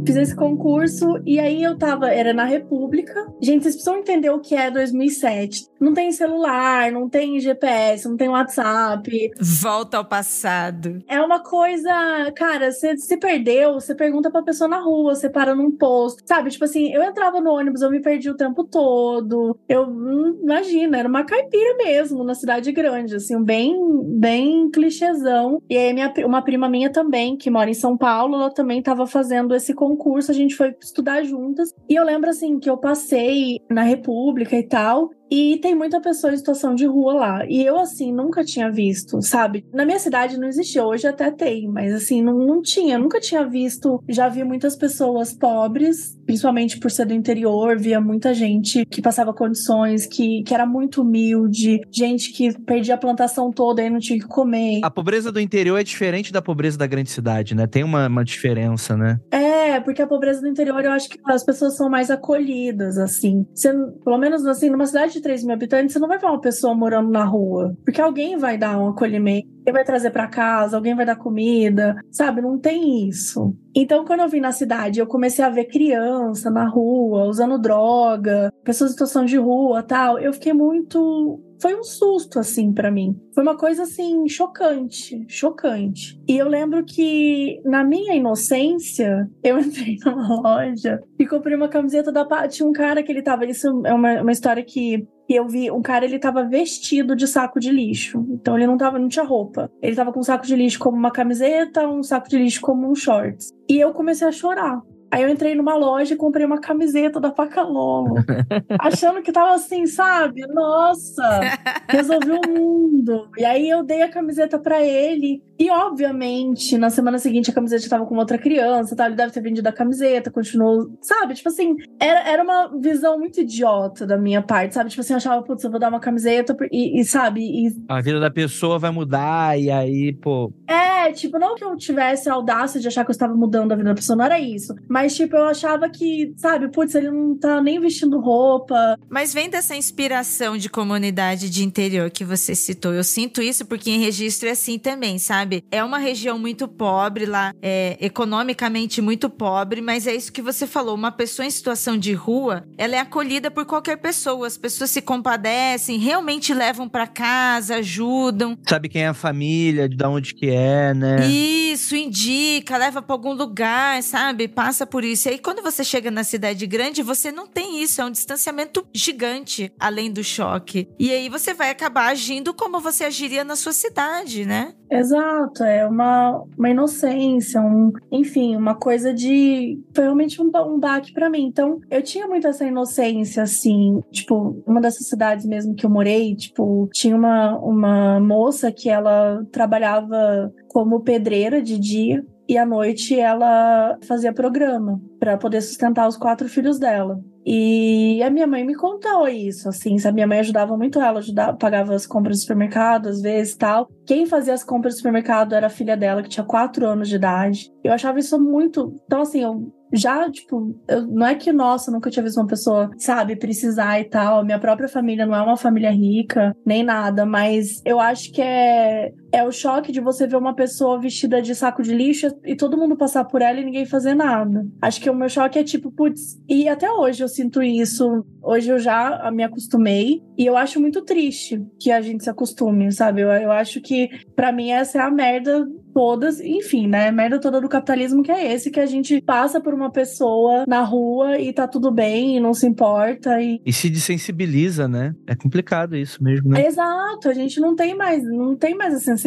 Fiz 0.07 0.15
esse 0.15 0.37
concurso 0.37 1.21
e 1.27 1.41
aí 1.41 1.65
eu 1.65 1.77
tava, 1.77 2.09
era 2.09 2.33
na 2.33 2.45
República. 2.45 3.27
Gente, 3.43 3.65
vocês 3.65 3.75
precisam 3.75 3.99
entender 3.99 4.31
o 4.31 4.39
que 4.39 4.55
é 4.55 4.71
2007. 4.71 5.67
Não 5.81 5.93
tem 5.93 6.13
celular, 6.13 6.93
não 6.93 7.09
tem 7.09 7.41
GPS, 7.41 8.09
não 8.09 8.17
tem 8.17 8.29
WhatsApp. 8.29 9.33
Volta 9.41 9.97
ao 9.97 10.05
passado. 10.05 11.01
É 11.09 11.21
uma 11.21 11.41
coisa, 11.41 11.91
cara, 12.37 12.71
você 12.71 12.97
se 12.97 13.17
perdeu, 13.17 13.75
você 13.75 13.97
pergunta 13.97 14.31
pra 14.31 14.45
pessoa 14.45 14.69
na 14.69 14.79
rua, 14.79 15.17
você 15.17 15.29
para 15.29 15.57
num 15.57 15.73
posto. 15.73 16.23
Sabe, 16.25 16.51
tipo 16.51 16.65
assim, 16.65 16.95
eu 16.95 17.03
entrava 17.03 17.41
no 17.41 17.51
ônibus, 17.51 17.83
eu 17.83 17.91
me 17.91 18.01
perdi 18.01 18.31
o 18.31 18.37
tempo 18.37 18.63
todo. 18.63 19.59
Eu, 19.69 19.89
hum, 19.89 20.39
imagina, 20.41 20.99
era 20.99 21.09
uma 21.09 21.25
caipira 21.25 21.79
mesmo, 21.79 22.23
na 22.23 22.37
cidade 22.37 22.71
grande, 22.71 23.17
assim, 23.17 23.43
bem, 23.43 23.77
bem 24.21 24.71
clichêzão. 24.71 25.61
E 25.69 25.77
aí 25.77 25.93
minha, 25.93 26.15
uma 26.25 26.43
prima 26.43 26.69
minha 26.69 26.93
também, 26.93 27.37
que 27.37 27.51
mora 27.51 27.69
em 27.69 27.75
São 27.75 27.97
Paulo, 27.97 28.37
ela 28.37 28.55
também 28.55 28.81
tava 28.81 29.05
fazendo 29.05 29.53
esse 29.53 29.75
concurso 29.75 29.96
concurso, 29.97 30.31
a 30.31 30.35
gente 30.35 30.55
foi 30.55 30.75
estudar 30.81 31.23
juntas. 31.25 31.73
E 31.89 31.95
eu 31.95 32.05
lembro, 32.05 32.31
assim, 32.31 32.59
que 32.59 32.69
eu 32.69 32.77
passei 32.77 33.61
na 33.71 33.83
República 33.83 34.57
e 34.57 34.63
tal. 34.63 35.11
E 35.31 35.59
tem 35.59 35.75
muita 35.75 36.01
pessoa 36.01 36.33
em 36.33 36.37
situação 36.37 36.75
de 36.75 36.87
rua 36.87 37.15
lá. 37.15 37.47
E 37.49 37.65
eu, 37.65 37.79
assim, 37.79 38.13
nunca 38.13 38.45
tinha 38.45 38.71
visto, 38.71 39.21
sabe? 39.23 39.65
Na 39.73 39.85
minha 39.85 39.99
cidade 39.99 40.39
não 40.39 40.49
existia, 40.49 40.85
hoje 40.85 41.07
até 41.07 41.31
tem, 41.31 41.69
mas 41.69 41.93
assim, 41.93 42.23
não, 42.23 42.39
não 42.39 42.63
tinha, 42.63 42.99
nunca 42.99 43.21
tinha 43.21 43.45
visto. 43.47 44.03
Já 44.09 44.29
vi 44.29 44.45
muitas 44.45 44.77
pessoas 44.77 45.33
pobres, 45.33 46.17
principalmente 46.25 46.79
por 46.79 46.91
ser 46.91 47.07
do 47.07 47.15
interior, 47.15 47.79
via 47.79 48.01
muita 48.01 48.33
gente 48.33 48.85
que 48.87 49.03
passava 49.03 49.33
condições, 49.33 50.07
que, 50.07 50.43
que 50.45 50.55
era 50.55 50.67
muito 50.67 51.03
humilde, 51.03 51.81
gente 51.91 52.33
que 52.33 52.57
perdia 52.61 52.95
a 52.95 52.99
plantação 52.99 53.51
toda 53.51 53.83
e 53.83 53.91
não 53.91 53.99
tinha 53.99 54.19
que 54.19 54.27
comer. 54.27 54.81
A 54.83 54.91
pobreza 54.91 55.33
do 55.33 55.41
interior 55.41 55.79
é 55.79 55.85
diferente 55.85 56.33
da 56.33 56.43
pobreza 56.43 56.79
da 56.79 56.87
grande 56.87 57.11
cidade, 57.11 57.55
né? 57.55 57.67
Tem 57.67 57.83
uma, 57.83 58.07
uma 58.07 58.25
diferença, 58.25 58.97
né? 58.97 59.19
É, 59.31 59.81
porque 59.81 60.03
a 60.03 60.07
pobreza 60.07 60.41
do 60.41 60.49
interior 60.49 60.85
eu 60.85 60.93
acho 60.93 61.09
que 61.09 61.19
as 61.25 61.45
pessoas 61.45 61.77
são 61.77 61.91
mais 61.91 62.11
acolhidas, 62.11 62.99
assim. 62.99 63.47
Você, 63.55 63.73
pelo 64.05 64.19
menos 64.19 64.47
assim, 64.47 64.71
numa 64.71 64.87
cidade 64.87 65.16
de 65.17 65.23
3 65.23 65.45
mil 65.45 65.55
habitantes, 65.55 65.93
você 65.93 65.99
não 65.99 66.09
vai 66.09 66.19
ver 66.19 66.27
uma 66.27 66.41
pessoa 66.41 66.75
morando 66.75 67.11
na 67.11 67.25
rua. 67.25 67.77
Porque 67.85 68.01
alguém 68.01 68.37
vai 68.37 68.57
dar 68.57 68.79
um 68.79 68.89
acolhimento, 68.89 69.49
alguém 69.59 69.73
vai 69.73 69.85
trazer 69.85 70.11
para 70.11 70.29
casa, 70.29 70.77
alguém 70.77 70.95
vai 70.95 71.07
dar 71.07 71.17
comida, 71.17 71.97
sabe? 72.11 72.41
Não 72.41 72.59
tem 72.59 73.09
isso. 73.09 73.55
Então, 73.75 74.05
quando 74.05 74.21
eu 74.21 74.29
vim 74.29 74.41
na 74.41 74.53
cidade, 74.53 75.01
eu 75.01 75.07
comecei 75.07 75.45
a 75.45 75.51
ver 75.51 75.67
criança 75.67 76.51
na 76.51 76.69
rua, 76.69 77.25
usando 77.25 77.59
droga, 77.61 78.53
pessoas 78.65 78.91
em 78.91 78.93
situação 78.93 79.25
de 79.25 79.37
rua 79.37 79.83
tal. 79.83 80.19
Eu 80.19 80.33
fiquei 80.33 80.53
muito 80.53 81.41
foi 81.61 81.75
um 81.75 81.83
susto, 81.83 82.39
assim, 82.39 82.73
para 82.73 82.91
mim. 82.91 83.17
Foi 83.35 83.43
uma 83.43 83.57
coisa, 83.57 83.83
assim, 83.85 84.29
chocante, 84.29 85.25
chocante. 85.29 86.21
E 86.29 86.37
eu 86.37 86.49
lembro 86.49 86.85
que, 86.85 87.61
na 87.65 87.85
minha 87.85 88.15
inocência, 88.15 89.29
eu 89.43 89.59
entrei 89.61 89.97
numa 90.05 90.41
loja 90.41 91.01
e 91.19 91.27
comprei 91.27 91.57
uma 91.57 91.69
camiseta 91.69 92.13
da... 92.13 92.27
Tinha 92.49 92.69
um 92.69 92.73
cara 92.73 93.03
que 93.03 93.11
ele 93.11 93.23
tava... 93.23 93.45
Isso 93.47 93.69
é 93.85 93.93
uma, 93.93 94.23
uma 94.23 94.33
história 94.33 94.63
que 94.63 95.07
e 95.29 95.35
eu 95.35 95.47
vi 95.49 95.71
um 95.73 95.83
cara, 95.83 96.05
ele 96.05 96.21
tava 96.21 96.45
vestido 96.45 97.17
de 97.17 97.27
saco 97.27 97.59
de 97.59 97.71
lixo. 97.71 98.25
Então 98.31 98.57
ele 98.57 98.67
não 98.67 98.77
tava, 98.77 98.99
não 98.99 99.09
tinha 99.09 99.25
roupa. 99.25 99.71
Ele 99.83 99.97
tava 99.97 100.13
com 100.13 100.21
um 100.21 100.23
saco 100.23 100.47
de 100.47 100.55
lixo 100.55 100.79
como 100.79 100.97
uma 100.97 101.11
camiseta, 101.11 101.89
um 101.89 102.03
saco 102.03 102.29
de 102.29 102.39
lixo 102.39 102.61
como 102.61 102.89
um 102.89 102.95
shorts. 102.95 103.51
E 103.69 103.79
eu 103.79 103.93
comecei 103.93 104.27
a 104.27 104.33
chorar. 104.33 104.81
Aí 105.11 105.23
eu 105.23 105.29
entrei 105.29 105.55
numa 105.55 105.77
loja 105.77 106.15
e 106.15 106.17
comprei 106.17 106.45
uma 106.45 106.61
camiseta 106.61 107.21
da 107.21 107.31
Pacalolo. 107.31 108.17
achando 108.81 109.23
que 109.23 109.33
tava 109.33 109.55
assim, 109.55 109.87
sabe? 109.87 110.47
Nossa, 110.49 111.41
resolvi 111.89 112.31
o 112.31 112.49
mundo. 112.49 113.31
E 113.39 113.45
aí 113.45 113.69
eu 113.69 113.83
dei 113.85 114.03
a 114.03 114.11
camiseta 114.11 114.59
para 114.59 114.83
ele. 114.83 115.43
E, 115.59 115.71
obviamente, 115.71 116.77
na 116.77 116.91
semana 116.91 117.19
seguinte 117.19 117.51
a 117.51 117.55
camiseta 117.55 117.83
estava 117.83 118.07
com 118.07 118.17
outra 118.17 118.39
criança, 118.39 118.95
tá? 118.95 119.07
Ele 119.07 119.15
deve 119.15 119.33
ter 119.33 119.41
vendido 119.41 119.69
a 119.69 119.73
camiseta, 119.73 120.31
continuou. 120.31 120.91
Sabe? 121.01 121.35
Tipo 121.35 121.49
assim, 121.49 121.75
era, 121.99 122.29
era 122.29 122.43
uma 122.43 122.79
visão 122.79 123.19
muito 123.19 123.41
idiota 123.41 124.07
da 124.07 124.19
minha 124.19 124.43
parte, 124.43 124.75
sabe? 124.75 124.91
Tipo 124.91 125.01
assim, 125.01 125.15
eu 125.15 125.19
achava, 125.19 125.43
putz, 125.43 125.65
eu 125.65 125.71
vou 125.71 125.81
dar 125.81 125.89
uma 125.89 126.01
camiseta 126.01 126.57
e, 126.71 127.01
e 127.01 127.05
sabe? 127.05 127.41
E... 127.41 127.75
A 127.89 128.01
vida 128.01 128.21
da 128.21 128.31
pessoa 128.31 128.79
vai 128.79 128.91
mudar, 128.91 129.59
e 129.59 129.71
aí, 129.71 130.13
pô. 130.13 130.53
É, 130.69 131.11
tipo, 131.13 131.39
não 131.39 131.55
que 131.55 131.65
eu 131.65 131.77
tivesse 131.77 132.29
a 132.29 132.35
audácia 132.35 132.81
de 132.81 132.89
achar 132.89 133.05
que 133.05 133.11
eu 133.11 133.15
estava 133.15 133.35
mudando 133.35 133.73
a 133.73 133.77
vida 133.77 133.89
da 133.89 133.95
pessoa, 133.95 134.17
não 134.17 134.25
era 134.25 134.39
isso. 134.39 134.75
Mas, 134.89 135.15
tipo, 135.15 135.37
eu 135.37 135.47
achava 135.47 135.89
que, 135.89 136.35
sabe, 136.37 136.71
putz, 136.71 136.95
ele 136.95 137.11
não 137.11 137.37
tá 137.37 137.63
nem 137.63 137.81
vestindo 137.81 138.21
roupa. 138.21 138.99
Mas 139.09 139.33
vem 139.33 139.49
dessa 139.49 139.75
inspiração 139.75 140.59
de 140.59 140.69
comunidade 140.69 141.49
de 141.49 141.65
interior 141.65 142.11
que 142.11 142.25
você 142.25 142.55
citou. 142.55 142.93
Eu 142.93 143.05
sinto 143.05 143.41
isso 143.41 143.65
porque 143.65 143.91
em 143.91 144.01
registro 144.01 144.49
é 144.49 144.53
assim 144.53 144.79
também, 144.79 145.19
sabe? 145.19 145.46
Sabe? 145.47 145.65
É 145.71 145.83
uma 145.85 145.99
região 145.99 146.39
muito 146.39 146.67
pobre 146.67 147.25
lá, 147.25 147.53
é 147.63 147.97
economicamente 148.01 149.01
muito 149.01 149.31
pobre, 149.31 149.81
mas 149.81 150.07
é 150.07 150.15
isso 150.15 150.33
que 150.33 150.43
você 150.43 150.67
falou. 150.67 150.95
Uma 150.95 151.13
pessoa 151.13 151.47
em 151.47 151.51
situação 151.51 151.97
de 151.97 152.13
rua, 152.13 152.67
ela 152.77 152.97
é 152.97 152.99
acolhida 152.99 153.51
por 153.51 153.65
qualquer 153.65 153.97
pessoa. 153.97 154.47
As 154.47 154.59
pessoas 154.59 154.91
se 154.91 155.01
compadecem, 155.01 155.99
realmente 155.99 156.53
levam 156.53 156.89
para 156.89 157.07
casa, 157.07 157.77
ajudam. 157.77 158.59
Sabe 158.69 158.89
quem 158.89 159.03
é 159.03 159.09
a 159.09 159.15
família, 159.15 159.89
de 159.89 160.05
onde 160.05 160.35
que 160.35 160.51
é, 160.51 160.93
né? 160.93 161.27
Isso, 161.27 161.95
indica, 161.95 162.77
leva 162.77 163.01
para 163.01 163.15
algum 163.15 163.33
lugar, 163.33 164.03
sabe? 164.03 164.49
Passa 164.49 164.87
por 164.87 165.05
isso. 165.05 165.29
E 165.29 165.33
aí 165.33 165.39
quando 165.39 165.63
você 165.63 165.85
chega 165.85 166.11
na 166.11 166.25
cidade 166.25 166.67
grande, 166.67 167.03
você 167.03 167.31
não 167.31 167.47
tem 167.47 167.83
isso, 167.83 168.01
é 168.01 168.05
um 168.05 168.11
distanciamento 168.11 168.87
gigante 168.93 169.73
além 169.79 170.11
do 170.11 170.25
choque. 170.25 170.89
E 170.99 171.13
aí 171.13 171.29
você 171.29 171.55
vai 171.55 171.71
acabar 171.71 172.09
agindo 172.09 172.53
como 172.53 172.81
você 172.81 173.05
agiria 173.05 173.45
na 173.45 173.55
sua 173.55 173.73
cidade, 173.73 174.45
né? 174.45 174.75
Exato, 174.91 175.36
é 175.61 175.87
uma, 175.87 176.45
uma 176.57 176.71
inocência, 176.71 177.61
um, 177.61 177.93
enfim, 178.11 178.57
uma 178.57 178.75
coisa 178.75 179.13
de. 179.13 179.81
Foi 179.95 180.05
realmente 180.05 180.41
um, 180.41 180.51
um 180.67 180.79
baque 180.79 181.13
para 181.13 181.31
mim. 181.31 181.47
Então, 181.47 181.81
eu 181.91 182.03
tinha 182.03 182.27
muito 182.27 182.47
essa 182.47 182.65
inocência, 182.65 183.43
assim. 183.43 184.01
Tipo, 184.11 184.63
uma 184.67 184.81
dessas 184.81 185.09
cidades 185.09 185.47
mesmo 185.47 185.75
que 185.75 185.85
eu 185.85 185.91
morei, 185.91 186.35
tipo, 186.35 186.89
tinha 186.93 187.17
uma, 187.17 187.59
uma 187.59 188.21
moça 188.21 188.73
que 188.73 188.89
ela 188.89 189.45
trabalhava 189.51 190.53
como 190.69 191.01
pedreira 191.01 191.63
de 191.63 191.79
dia 191.79 192.25
e 192.49 192.57
à 192.57 192.65
noite 192.65 193.19
ela 193.19 193.99
fazia 194.07 194.33
programa 194.33 195.01
para 195.19 195.37
poder 195.37 195.61
sustentar 195.61 196.07
os 196.07 196.17
quatro 196.17 196.49
filhos 196.49 196.79
dela. 196.79 197.21
E 197.49 198.21
a 198.25 198.31
minha 198.31 198.47
mãe 198.47 198.65
me 198.65 198.75
contou 198.75 199.29
isso, 199.29 199.69
assim, 199.69 199.99
sabe? 199.99 200.17
Minha 200.17 200.27
mãe 200.27 200.41
ajudava 200.41 200.77
muito 200.77 201.01
ela, 201.01 201.21
ajudava, 201.21 201.57
pagava 201.57 201.95
as 201.95 202.05
compras 202.05 202.39
do 202.39 202.41
supermercado, 202.41 203.09
às 203.09 203.21
vezes 203.21 203.55
tal. 203.55 203.89
Quem 204.05 204.27
fazia 204.27 204.53
as 204.53 204.65
compras 204.65 204.95
do 204.95 204.97
supermercado 204.97 205.55
era 205.55 205.69
a 205.69 205.71
filha 205.71 205.97
dela, 205.97 206.25
que 206.25 206.29
tinha 206.29 206.45
quatro 206.45 206.85
anos 206.89 207.09
de 207.09 207.15
idade. 207.15 207.73
Eu 207.85 207.93
achava 207.93 208.19
isso 208.19 208.37
muito. 208.37 209.01
Então, 209.07 209.21
assim, 209.21 209.43
eu 209.43 209.73
já, 209.93 210.29
tipo, 210.31 210.77
eu, 210.89 211.07
não 211.07 211.27
é 211.27 211.35
que, 211.35 211.53
nossa, 211.53 211.91
nunca 211.91 212.11
tinha 212.11 212.23
visto 212.23 212.39
uma 212.39 212.47
pessoa, 212.47 212.91
sabe, 212.99 213.37
precisar 213.37 214.01
e 214.01 214.05
tal. 214.05 214.45
Minha 214.45 214.59
própria 214.59 214.89
família 214.89 215.25
não 215.25 215.35
é 215.35 215.43
uma 215.43 215.57
família 215.57 215.91
rica, 215.91 216.53
nem 216.65 216.83
nada, 216.83 217.25
mas 217.25 217.81
eu 217.85 218.01
acho 218.01 218.33
que 218.33 218.43
é, 218.43 219.13
é 219.37 219.45
o 219.45 219.53
choque 219.53 219.93
de 219.93 220.01
você 220.01 220.27
ver 220.27 220.37
uma 220.37 220.55
pessoa 220.55 220.99
vestida 220.99 221.43
de 221.43 221.55
saco 221.55 221.83
de 221.83 221.95
lixo 221.95 222.29
e 222.43 222.57
todo 222.57 222.77
mundo 222.77 222.97
passar 222.97 223.25
por 223.25 223.43
ela 223.43 223.61
e 223.61 223.65
ninguém 223.65 223.85
fazer 223.85 224.15
nada. 224.15 224.67
Acho 224.81 224.99
que 225.01 225.11
o 225.11 225.15
meu 225.15 225.29
choque 225.29 225.59
é 225.59 225.63
tipo, 225.63 225.91
putz, 225.93 226.41
e 226.49 226.67
até 226.69 226.91
hoje 226.91 227.23
eu 227.23 227.29
sinto 227.29 227.63
isso. 227.63 228.25
Hoje 228.43 228.71
eu 228.71 228.79
já 228.79 229.31
me 229.33 229.43
acostumei 229.43 230.23
e 230.39 230.47
eu 230.47 230.57
acho 230.57 230.81
muito 230.81 231.03
triste 231.03 231.63
que 231.79 231.91
a 231.91 232.01
gente 232.01 232.25
se 232.25 232.31
acostume, 232.31 232.91
sabe? 232.93 233.21
Eu, 233.21 233.29
eu 233.29 233.53
acho 233.53 233.81
que 233.81 234.09
para 234.35 234.53
mim 234.53 234.71
essa 234.71 234.99
é 234.99 235.03
a 235.03 235.11
merda 235.11 235.67
todas, 235.97 236.41
enfim, 236.41 236.87
né? 236.87 237.09
A 237.09 237.13
merda 237.13 237.41
toda 237.41 237.59
do 237.59 237.71
capitalismo 237.71 238.23
que 238.23 238.31
é 238.31 238.53
esse, 238.53 238.71
que 238.71 238.79
a 238.79 238.85
gente 238.85 239.19
passa 239.23 239.63
por 239.63 239.73
uma 239.73 239.91
pessoa 239.91 240.67
na 240.69 240.83
rua 240.83 241.41
e 241.41 241.55
tá 241.55 241.67
tudo 241.67 241.91
bem 241.91 242.37
e 242.37 242.41
não 242.41 242.53
se 242.53 242.67
importa. 242.67 243.41
E, 243.41 243.63
e 243.65 243.73
se 243.73 243.89
desensibiliza, 243.89 244.87
né? 244.87 245.15
É 245.27 245.35
complicado 245.35 245.97
isso 245.97 246.23
mesmo, 246.23 246.51
né? 246.51 246.67
Exato, 246.67 247.31
a 247.31 247.33
gente 247.33 247.59
não 247.61 247.75
tem 247.75 247.97
mais, 247.97 248.23
não 248.23 248.55
tem 248.55 248.75
mais 248.75 248.93
a 248.93 248.99
sensibilidade, 248.99 249.26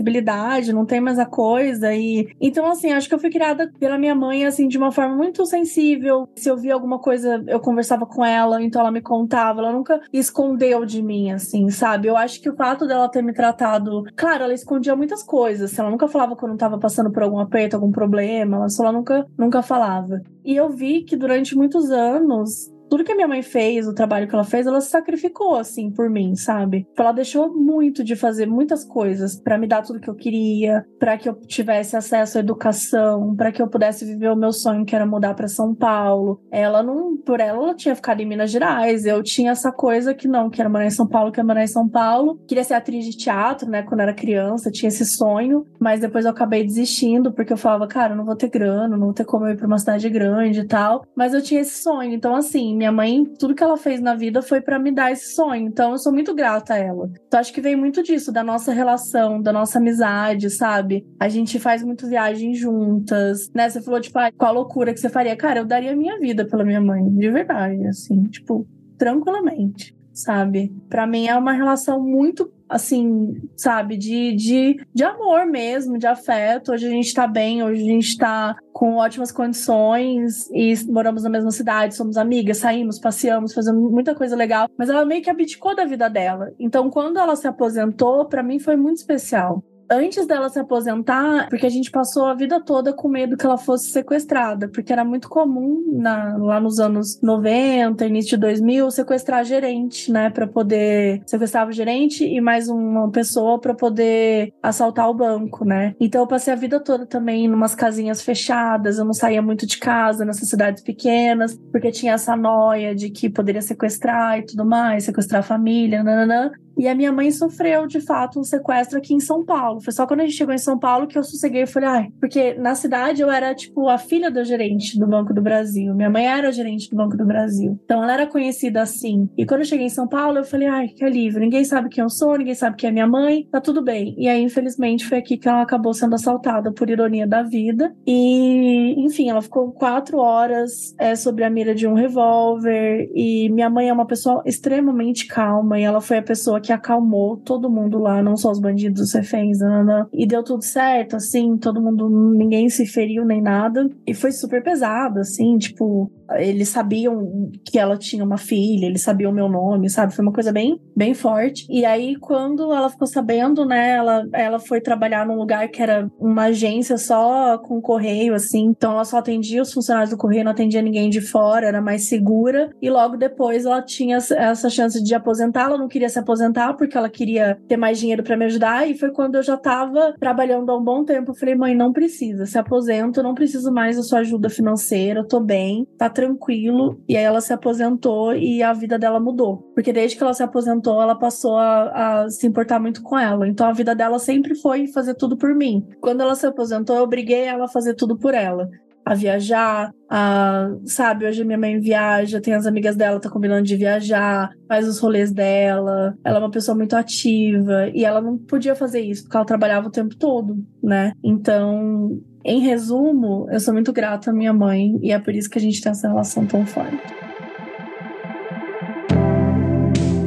não 0.74 0.86
tem 0.86 1.00
mais 1.00 1.20
a 1.20 1.26
coisa. 1.26 1.94
E 1.94 2.30
então, 2.40 2.66
assim, 2.66 2.92
acho 2.92 3.08
que 3.08 3.16
eu 3.16 3.20
fui 3.20 3.30
criada 3.30 3.72
pela 3.80 3.98
minha 3.98 4.16
mãe, 4.16 4.46
assim, 4.46 4.68
de 4.68 4.78
uma 4.78 4.92
forma 4.92 5.16
muito 5.16 5.46
sensível. 5.46 6.28
Se 6.36 6.50
eu 6.50 6.58
via 6.58 6.74
alguma 6.74 7.00
coisa, 7.00 7.44
eu 7.48 7.60
conversava 7.60 8.06
com 8.06 8.24
ela, 8.24 8.62
então 8.62 8.82
ela 8.82 8.92
me 8.92 9.02
contava, 9.02 9.60
ela 9.60 9.72
nunca 9.72 10.02
escondeu 10.12 10.86
de 10.86 11.02
mim, 11.02 11.32
assim, 11.32 11.70
sabe? 11.70 12.08
Eu 12.08 12.18
acho 12.18 12.42
que 12.42 12.50
o 12.50 12.56
fato 12.56 12.88
dela 12.88 13.10
ter 13.10 13.22
me 13.22 13.34
tratado. 13.34 14.04
Claro, 14.16 14.44
ela 14.44 14.54
escondia 14.54 14.96
muitas 14.96 15.24
coisas, 15.24 15.78
ela 15.78 15.90
nunca 15.90 16.08
falava 16.08 16.36
quando 16.36 16.54
estava 16.54 16.78
passando 16.78 17.12
por 17.12 17.24
algum 17.24 17.40
aperto, 17.40 17.76
algum 17.76 17.92
problema, 17.92 18.58
ela 18.58 18.70
só 18.70 18.92
nunca, 18.92 19.26
nunca 19.38 19.62
falava. 19.62 20.22
E 20.44 20.56
eu 20.56 20.70
vi 20.70 21.04
que 21.04 21.16
durante 21.16 21.56
muitos 21.56 21.92
anos 21.92 22.72
tudo 22.90 23.04
que 23.04 23.12
a 23.12 23.16
minha 23.16 23.28
mãe 23.28 23.42
fez, 23.42 23.88
o 23.88 23.94
trabalho 23.94 24.28
que 24.28 24.36
ela 24.36 24.44
fez, 24.44 24.66
ela 24.66 24.82
se 24.82 24.90
sacrificou, 24.90 25.56
assim, 25.56 25.92
por 25.92 26.10
mim, 26.10 26.36
sabe? 26.36 26.88
Ela 26.98 27.12
deixou 27.12 27.54
muito 27.54 28.04
de 28.04 28.16
fazer 28.16 28.46
muitas 28.46 28.84
coisas 28.84 29.40
para 29.40 29.58
me 29.58 29.68
dar 29.68 29.82
tudo 29.82 30.00
que 30.00 30.10
eu 30.10 30.16
queria, 30.16 30.86
para 31.00 31.18
que 31.18 31.30
eu 31.30 31.36
tivesse 31.36 31.96
acesso 31.96 32.38
à 32.38 32.42
educação, 32.42 33.36
para 33.36 33.52
que 33.52 33.62
eu 33.62 33.68
pudesse 33.68 34.06
viver 34.06 34.30
o 34.30 34.36
meu 34.36 34.52
sonho, 34.52 34.86
que 34.86 34.96
era 34.96 35.06
mudar 35.06 35.34
para 35.34 35.48
São 35.48 35.74
Paulo. 35.74 36.42
Ela 36.52 36.82
não, 36.82 37.18
por 37.18 37.40
ela, 37.40 37.64
ela 37.64 37.76
tinha 37.76 37.96
ficado 37.96 38.22
em 38.22 38.26
Minas 38.26 38.52
Gerais. 38.52 39.06
Eu 39.06 39.22
tinha 39.24 39.52
essa 39.52 39.72
coisa 39.72 40.14
que 40.14 40.28
não, 40.28 40.50
que 40.50 40.60
era 40.60 40.70
morar 40.70 40.86
em 40.86 40.92
São 40.92 41.08
Paulo, 41.08 41.32
que 41.32 41.40
era 41.40 41.48
morar 41.48 41.64
em 41.64 41.68
São 41.68 41.88
Paulo. 41.88 42.40
Queria 42.48 42.64
ser 42.64 42.74
atriz 42.74 43.06
de 43.06 43.16
teatro, 43.16 43.70
né, 43.70 43.84
quando 43.84 44.02
era 44.02 44.14
criança, 44.14 44.72
tinha 44.72 44.88
esse 44.88 45.06
sonho, 45.06 45.66
mas 45.80 46.00
depois 46.00 46.26
eu 46.26 46.32
acabei 46.32 46.64
desistindo, 46.64 47.34
porque 47.34 47.54
eu 47.54 47.58
falava, 47.58 47.88
cara, 47.88 48.14
eu 48.14 48.18
não 48.18 48.26
vou 48.26 48.36
ter 48.36 48.50
grana, 48.50 48.98
não 48.98 49.06
vou 49.06 49.14
ter 49.14 49.26
como 49.26 49.48
ir 49.48 49.58
pra 49.58 49.68
uma 49.68 49.78
cidade 49.78 50.10
grande 50.10 50.62
e 50.62 50.68
tal. 50.68 51.04
Mas 51.16 51.34
eu 51.34 51.42
tinha 51.42 51.62
esse 51.62 51.82
sonho. 51.82 52.14
Então, 52.14 52.36
assim, 52.36 52.79
minha 52.80 52.92
mãe, 52.92 53.26
tudo 53.38 53.54
que 53.54 53.62
ela 53.62 53.76
fez 53.76 54.02
na 54.02 54.16
vida 54.16 54.42
foi 54.42 54.62
para 54.62 54.80
me 54.80 54.92
dar 54.92 55.12
esse 55.12 55.36
sonho. 55.36 55.68
Então 55.68 55.92
eu 55.92 55.98
sou 55.98 56.14
muito 56.14 56.34
grata 56.34 56.74
a 56.74 56.78
ela. 56.78 57.10
Então 57.28 57.40
acho 57.40 57.54
que 57.54 57.62
vem 57.62 57.76
muito 57.76 58.02
disso, 58.02 58.32
da 58.32 58.42
nossa 58.42 58.72
relação, 58.72 59.42
da 59.42 59.52
nossa 59.52 59.80
amizade, 59.80 60.50
sabe? 60.50 61.06
A 61.20 61.28
gente 61.28 61.60
faz 61.60 61.84
muito 61.84 62.08
viagem 62.08 62.54
juntas, 62.54 63.50
né? 63.54 63.70
Você 63.70 63.82
falou, 63.82 64.00
tipo, 64.00 64.18
ah, 64.18 64.32
qual 64.32 64.52
a 64.52 64.54
loucura 64.54 64.94
que 64.94 65.00
você 65.00 65.10
faria? 65.10 65.36
Cara, 65.36 65.60
eu 65.60 65.66
daria 65.66 65.96
minha 65.96 66.18
vida 66.18 66.46
pela 66.46 66.64
minha 66.64 66.82
mãe, 66.82 67.04
de 67.10 67.30
verdade, 67.30 67.86
assim, 67.88 68.24
tipo, 68.24 68.66
tranquilamente 68.98 69.99
sabe? 70.14 70.74
Para 70.90 71.08
mim 71.08 71.28
é 71.28 71.36
uma 71.36 71.54
relação 71.54 72.02
muito 72.02 72.52
assim, 72.70 73.42
sabe, 73.58 73.98
de, 73.98 74.36
de, 74.36 74.86
de 74.94 75.04
amor 75.04 75.48
mesmo, 75.48 75.98
de 75.98 76.06
afeto. 76.06 76.72
Hoje 76.72 76.86
a 76.86 76.90
gente 76.90 77.12
tá 77.14 77.26
bem, 77.26 77.64
hoje 77.64 77.82
a 77.82 77.86
gente 77.86 78.16
tá 78.16 78.56
com 78.72 78.98
ótimas 78.98 79.32
condições 79.32 80.48
e 80.52 80.76
moramos 80.88 81.24
na 81.24 81.30
mesma 81.30 81.50
cidade, 81.50 81.96
somos 81.96 82.16
amigas, 82.16 82.58
saímos, 82.58 83.00
passeamos, 83.00 83.54
fazemos 83.54 83.92
muita 83.92 84.14
coisa 84.14 84.36
legal, 84.36 84.70
mas 84.78 84.88
ela 84.88 85.04
meio 85.04 85.24
que 85.24 85.30
abdicou 85.32 85.76
da 85.76 85.84
vida 85.84 86.08
dela. 86.08 86.52
Então, 86.60 86.92
quando 86.92 87.18
ela 87.18 87.36
se 87.36 87.48
aposentou, 87.48 88.26
para 88.26 88.44
mim 88.44 88.60
foi 88.60 88.76
muito 88.76 88.98
especial 88.98 89.64
antes 89.90 90.26
dela 90.28 90.50
se 90.50 90.60
aposentar, 90.60 91.50
porque 91.50 91.66
a 91.66 91.70
gente 91.70 91.90
passou 91.90 92.26
a 92.26 92.34
vida 92.34 92.62
toda 92.62 92.94
com 92.94 93.08
medo 93.08 93.36
que 93.36 93.46
ela 93.46 93.58
fosse 93.58 93.90
sequestrada, 93.90 94.68
porque 94.68 94.94
era 94.94 95.04
muito 95.04 95.30
comum 95.30 95.84
na, 95.94 96.38
lá 96.38 96.60
nos 96.60 96.80
anos 96.80 97.20
90, 97.22 98.06
início 98.06 98.32
de 98.32 98.38
2000, 98.38 98.92
sequestrar 98.92 99.44
gerente, 99.44 100.12
né, 100.12 100.30
para 100.30 100.48
poder 100.48 101.22
sequestrar 101.26 101.68
o 101.68 101.72
gerente 101.72 102.24
e 102.24 102.40
mais 102.40 102.70
uma 102.70 103.10
pessoa 103.10 103.60
para 103.60 103.74
poder 103.74 104.54
assaltar 104.62 105.10
o 105.10 105.14
banco, 105.14 105.66
né? 105.66 105.96
Então 106.00 106.22
eu 106.22 106.28
passei 106.28 106.54
a 106.54 106.56
vida 106.56 106.80
toda 106.80 107.06
também 107.06 107.46
em 107.46 107.54
umas 107.54 107.74
casinhas 107.74 108.22
fechadas, 108.22 108.98
eu 108.98 109.06
não 109.06 109.14
saía 109.14 109.42
muito 109.42 109.66
de 109.66 109.78
casa 109.78 110.24
nessas 110.24 110.50
cidades 110.50 110.84
pequenas, 110.84 111.58
porque 111.72 111.92
tinha 111.92 112.14
essa 112.14 112.36
noia 112.36 112.94
de 112.94 113.10
que 113.10 113.30
poderia 113.30 113.62
sequestrar 113.62 114.40
e 114.40 114.46
tudo 114.46 114.66
mais, 114.66 115.06
sequestrar 115.06 115.40
a 115.40 115.44
família, 115.44 116.04
nananã. 116.04 116.52
E 116.80 116.88
a 116.88 116.96
minha 116.96 117.12
mãe 117.12 117.30
sofreu, 117.30 117.86
de 117.86 118.00
fato, 118.00 118.40
um 118.40 118.44
sequestro 118.44 118.98
aqui 118.98 119.14
em 119.14 119.20
São 119.20 119.44
Paulo. 119.44 119.82
Foi 119.82 119.92
só 119.92 120.08
quando 120.08 120.22
a 120.22 120.26
gente 120.26 120.38
chegou 120.38 120.54
em 120.56 120.58
São 120.58 120.80
Paulo 120.80 121.08
que 121.08 121.18
eu 121.18 121.24
sosseguei 121.24 121.64
e 121.64 121.68
falei, 121.68 121.90
ai, 121.90 122.08
porque 122.22 122.54
na 122.54 122.74
cidade 122.74 123.22
eu 123.22 123.30
era, 123.30 123.54
tipo, 123.54 123.90
a 123.90 123.98
filha 123.98 124.32
do 124.32 124.42
gerente 124.46 124.98
do 124.98 125.06
Banco 125.06 125.34
do 125.34 125.42
Brasil. 125.42 125.94
Minha 125.94 126.10
mãe 126.10 126.26
era 126.26 126.54
gerente 126.54 126.90
do 126.90 126.96
Banco 126.96 127.18
do 127.18 127.26
Brasil. 127.26 127.78
Então 127.84 128.02
ela 128.02 128.14
era 128.14 128.28
conhecida 128.28 128.82
assim. 128.82 129.28
E 129.38 129.46
quando 129.46 129.62
eu 129.62 129.66
cheguei 129.66 129.88
em 129.88 129.90
São 129.90 130.08
Paulo, 130.08 130.38
eu 130.38 130.46
falei, 130.46 130.70
ai, 130.70 130.88
que 130.88 131.04
alívio. 131.04 131.42
Ninguém 131.42 131.66
sabe 131.66 131.90
quem 131.90 132.02
eu 132.02 132.10
sou, 132.10 132.38
ninguém 132.38 132.56
sabe 132.56 132.78
quem 132.78 132.90
é 132.90 132.94
minha 132.94 133.08
mãe, 133.08 133.46
tá 133.52 133.60
tudo 133.60 133.84
bem. 133.84 134.16
E 134.18 134.30
aí, 134.30 134.42
infelizmente, 134.42 135.06
foi 135.06 135.18
aqui 135.18 135.38
que 135.38 135.50
ela 135.50 135.62
acabou 135.62 135.94
sendo 135.94 136.16
assaltada 136.16 136.72
por 136.72 136.90
ironia 136.90 137.28
da 137.28 137.44
vida. 137.44 137.94
E, 138.08 138.96
enfim, 139.04 139.30
ela 139.30 139.42
ficou 139.42 139.74
quatro 139.74 140.20
horas 140.20 140.96
é, 140.98 141.14
sobre 141.14 141.44
a 141.44 141.50
mira 141.50 141.76
de 141.76 141.86
um 141.86 141.94
revólver. 141.94 143.10
E 143.14 143.50
minha 143.50 143.70
mãe 143.70 143.90
é 143.90 143.94
uma 143.94 144.08
pessoa 144.08 144.42
extremamente 144.46 145.28
calma. 145.28 145.78
E 145.78 145.84
ela 145.84 146.00
foi 146.00 146.20
a 146.20 146.24
pessoa 146.24 146.62
que 146.62 146.69
que 146.70 146.74
acalmou 146.74 147.36
todo 147.36 147.68
mundo 147.68 147.98
lá, 147.98 148.22
não 148.22 148.38
só 148.38 148.52
os 148.52 148.60
bandidos, 148.60 149.02
os 149.02 149.14
reféns, 149.14 149.58
nanana, 149.58 150.08
e 150.14 150.28
deu 150.28 150.44
tudo 150.44 150.64
certo, 150.64 151.16
assim, 151.16 151.58
todo 151.58 151.82
mundo, 151.82 152.08
ninguém 152.08 152.70
se 152.70 152.86
feriu 152.86 153.26
nem 153.26 153.42
nada, 153.42 153.90
e 154.06 154.14
foi 154.14 154.32
super 154.32 154.62
pesado, 154.62 155.20
assim, 155.20 155.58
tipo, 155.58 156.12
eles 156.38 156.70
sabiam 156.70 157.52
que 157.66 157.80
ela 157.80 157.98
tinha 157.98 158.24
uma 158.24 158.38
filha, 158.38 158.86
eles 158.86 159.02
sabiam 159.02 159.32
o 159.32 159.36
meu 159.36 159.50
nome, 159.50 159.90
sabe? 159.90 160.14
Foi 160.14 160.24
uma 160.24 160.34
coisa 160.34 160.52
bem, 160.52 160.80
bem 160.96 161.14
forte. 161.14 161.66
E 161.70 161.86
aí, 161.86 162.16
quando 162.16 162.74
ela 162.74 162.90
ficou 162.90 163.08
sabendo, 163.08 163.66
né, 163.66 163.92
ela, 163.92 164.24
ela 164.34 164.60
foi 164.60 164.82
trabalhar 164.82 165.26
num 165.26 165.36
lugar 165.36 165.68
que 165.70 165.82
era 165.82 166.10
uma 166.20 166.46
agência 166.46 166.98
só 166.98 167.58
com 167.58 167.82
correio, 167.82 168.34
assim. 168.34 168.66
Então, 168.66 168.94
ela 168.94 169.06
só 169.06 169.18
atendia 169.18 169.62
os 169.62 169.74
funcionários 169.74 170.12
do 170.12 170.18
correio, 170.18 170.44
não 170.44 170.52
atendia 170.52 170.82
ninguém 170.82 171.10
de 171.10 171.22
fora, 171.22 171.68
era 171.68 171.82
mais 171.82 172.08
segura. 172.08 172.70
E 172.82 172.90
logo 172.90 173.18
depois, 173.18 173.66
ela 173.66 173.82
tinha 173.82 174.18
essa 174.18 174.70
chance 174.70 175.02
de 175.04 175.16
aposentar. 175.16 175.64
Ela 175.66 175.78
não 175.78 175.88
queria 175.88 176.10
se 176.10 176.20
aposentar 176.20 176.74
porque 176.74 176.98
ela 176.98 177.10
queria 177.10 177.60
ter 177.68 177.78
mais 177.78 178.00
dinheiro 178.00 178.24
para 178.24 178.38
me 178.38 178.46
ajudar. 178.46 178.90
E 178.90 178.98
foi 178.98 179.12
quando 179.12 179.36
eu 179.36 179.44
já 179.44 179.58
tava 179.58 180.14
trabalhando 180.20 180.70
há 180.72 180.78
um 180.78 180.84
bom 180.84 181.04
tempo. 181.04 181.32
Eu 181.32 181.36
falei, 181.36 181.56
mãe, 181.56 181.76
não 181.76 181.92
precisa, 181.92 182.46
se 182.46 182.58
aposenta, 182.58 183.24
não 183.24 183.34
preciso 183.34 183.72
mais 183.72 183.96
da 183.96 184.04
sua 184.04 184.20
ajuda 184.20 184.50
financeira, 184.50 185.22
eu 185.22 185.28
tô 185.28 185.40
bem, 185.40 185.88
tá 185.98 186.10
tranquilo. 186.20 187.02
E 187.08 187.16
aí 187.16 187.24
ela 187.24 187.40
se 187.40 187.54
aposentou 187.54 188.36
e 188.36 188.62
a 188.62 188.74
vida 188.74 189.00
dela 189.00 189.20
mudou. 189.20 189.58
Porque 189.74 189.94
desde 189.94 190.18
que 190.18 190.24
ela 190.24 190.34
se 190.34 190.44
aposentou, 190.44 191.02
ela 191.02 191.16
passou 191.16 191.58
a, 191.58 192.24
a 192.24 192.30
se 192.30 192.46
importar 192.46 192.80
muito 192.80 193.02
com 193.02 193.18
ela. 193.18 193.48
Então 193.48 193.68
a 193.68 193.72
vida 193.72 193.96
dela 193.96 194.20
sempre 194.20 194.54
foi 194.56 194.88
fazer 194.88 195.16
tudo 195.16 195.38
por 195.38 195.56
mim. 195.56 195.88
Quando 196.02 196.22
ela 196.22 196.36
se 196.36 196.46
aposentou, 196.46 196.96
eu 196.98 197.04
obriguei 197.04 197.44
ela 197.44 197.66
a 197.66 197.70
fazer 197.70 197.94
tudo 197.94 198.18
por 198.18 198.34
ela 198.34 198.70
a 199.10 199.16
viajar, 199.16 199.92
a, 200.08 200.70
sabe, 200.86 201.26
hoje 201.26 201.44
minha 201.44 201.58
mãe 201.58 201.80
viaja, 201.80 202.40
tem 202.40 202.54
as 202.54 202.68
amigas 202.68 202.96
dela, 202.96 203.20
tá 203.20 203.28
combinando 203.28 203.64
de 203.64 203.76
viajar, 203.76 204.52
faz 204.68 204.88
os 204.88 205.00
rolês 205.00 205.32
dela, 205.32 206.14
ela 206.24 206.38
é 206.38 206.40
uma 206.40 206.52
pessoa 206.52 206.78
muito 206.78 206.96
ativa, 206.96 207.90
e 207.92 208.06
ela 208.06 208.22
não 208.22 208.38
podia 208.38 208.76
fazer 208.76 209.02
isso, 209.02 209.24
porque 209.24 209.36
ela 209.36 209.46
trabalhava 209.48 209.88
o 209.88 209.92
tempo 209.92 210.16
todo, 210.16 210.64
né? 210.84 211.14
Então, 211.24 212.22
em 212.46 212.60
resumo, 212.60 213.48
eu 213.50 213.60
sou 213.60 213.74
muito 213.74 213.92
grata 213.92 214.30
à 214.30 214.34
minha 214.34 214.54
mãe 214.54 215.00
e 215.02 215.12
é 215.12 215.18
por 215.18 215.34
isso 215.34 215.50
que 215.50 215.58
a 215.58 215.62
gente 215.62 215.82
tem 215.82 215.92
essa 215.92 216.08
relação 216.08 216.46
tão 216.46 216.64
forte. 216.64 216.96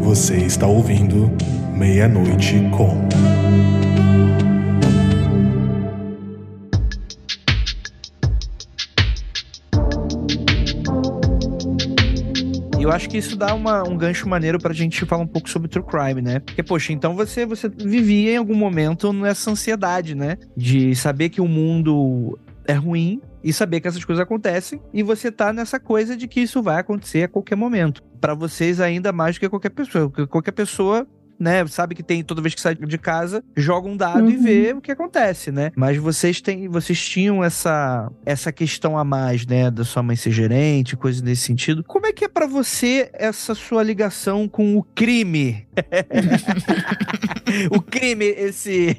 Você 0.00 0.38
está 0.38 0.66
ouvindo 0.66 1.30
Meia-Noite 1.78 2.68
com. 2.76 3.31
E 12.82 12.84
eu 12.84 12.90
acho 12.90 13.08
que 13.08 13.16
isso 13.16 13.36
dá 13.36 13.54
uma, 13.54 13.88
um 13.88 13.96
gancho 13.96 14.28
maneiro 14.28 14.58
pra 14.58 14.74
gente 14.74 15.06
falar 15.06 15.22
um 15.22 15.26
pouco 15.26 15.48
sobre 15.48 15.68
true 15.68 15.84
crime, 15.86 16.20
né? 16.20 16.40
Porque, 16.40 16.64
poxa, 16.64 16.92
então 16.92 17.14
você, 17.14 17.46
você 17.46 17.68
vivia 17.68 18.32
em 18.32 18.36
algum 18.36 18.56
momento 18.56 19.12
nessa 19.12 19.52
ansiedade, 19.52 20.16
né? 20.16 20.36
De 20.56 20.92
saber 20.96 21.28
que 21.28 21.40
o 21.40 21.46
mundo 21.46 22.36
é 22.66 22.72
ruim 22.72 23.22
e 23.44 23.52
saber 23.52 23.80
que 23.80 23.86
essas 23.86 24.04
coisas 24.04 24.20
acontecem 24.20 24.82
e 24.92 25.00
você 25.00 25.30
tá 25.30 25.52
nessa 25.52 25.78
coisa 25.78 26.16
de 26.16 26.26
que 26.26 26.40
isso 26.40 26.60
vai 26.60 26.80
acontecer 26.80 27.22
a 27.22 27.28
qualquer 27.28 27.54
momento. 27.54 28.02
Para 28.20 28.34
vocês 28.34 28.80
ainda 28.80 29.12
mais 29.12 29.36
do 29.36 29.40
que 29.42 29.48
qualquer 29.48 29.70
pessoa, 29.70 30.10
porque 30.10 30.26
qualquer 30.26 30.52
pessoa 30.52 31.06
né? 31.42 31.66
Sabe 31.66 31.94
que 31.94 32.02
tem 32.02 32.22
toda 32.22 32.40
vez 32.40 32.54
que 32.54 32.60
sai 32.60 32.74
de 32.74 32.98
casa, 32.98 33.44
joga 33.56 33.88
um 33.88 33.96
dado 33.96 34.24
uhum. 34.24 34.30
e 34.30 34.36
vê 34.36 34.72
o 34.72 34.80
que 34.80 34.92
acontece, 34.92 35.50
né? 35.50 35.72
Mas 35.76 35.96
vocês 35.96 36.40
têm, 36.40 36.68
vocês 36.68 37.00
tinham 37.00 37.42
essa 37.42 38.10
essa 38.24 38.52
questão 38.52 38.96
a 38.96 39.04
mais, 39.04 39.46
né, 39.46 39.70
da 39.70 39.84
sua 39.84 40.02
mãe 40.02 40.16
ser 40.16 40.30
gerente, 40.30 40.96
coisa 40.96 41.22
nesse 41.22 41.42
sentido. 41.42 41.84
Como 41.84 42.06
é 42.06 42.12
que 42.12 42.24
é 42.24 42.28
para 42.28 42.46
você 42.46 43.10
essa 43.12 43.54
sua 43.54 43.82
ligação 43.82 44.48
com 44.48 44.76
o 44.76 44.82
crime? 44.82 45.66
o 47.70 47.82
crime, 47.82 48.26
esse 48.26 48.96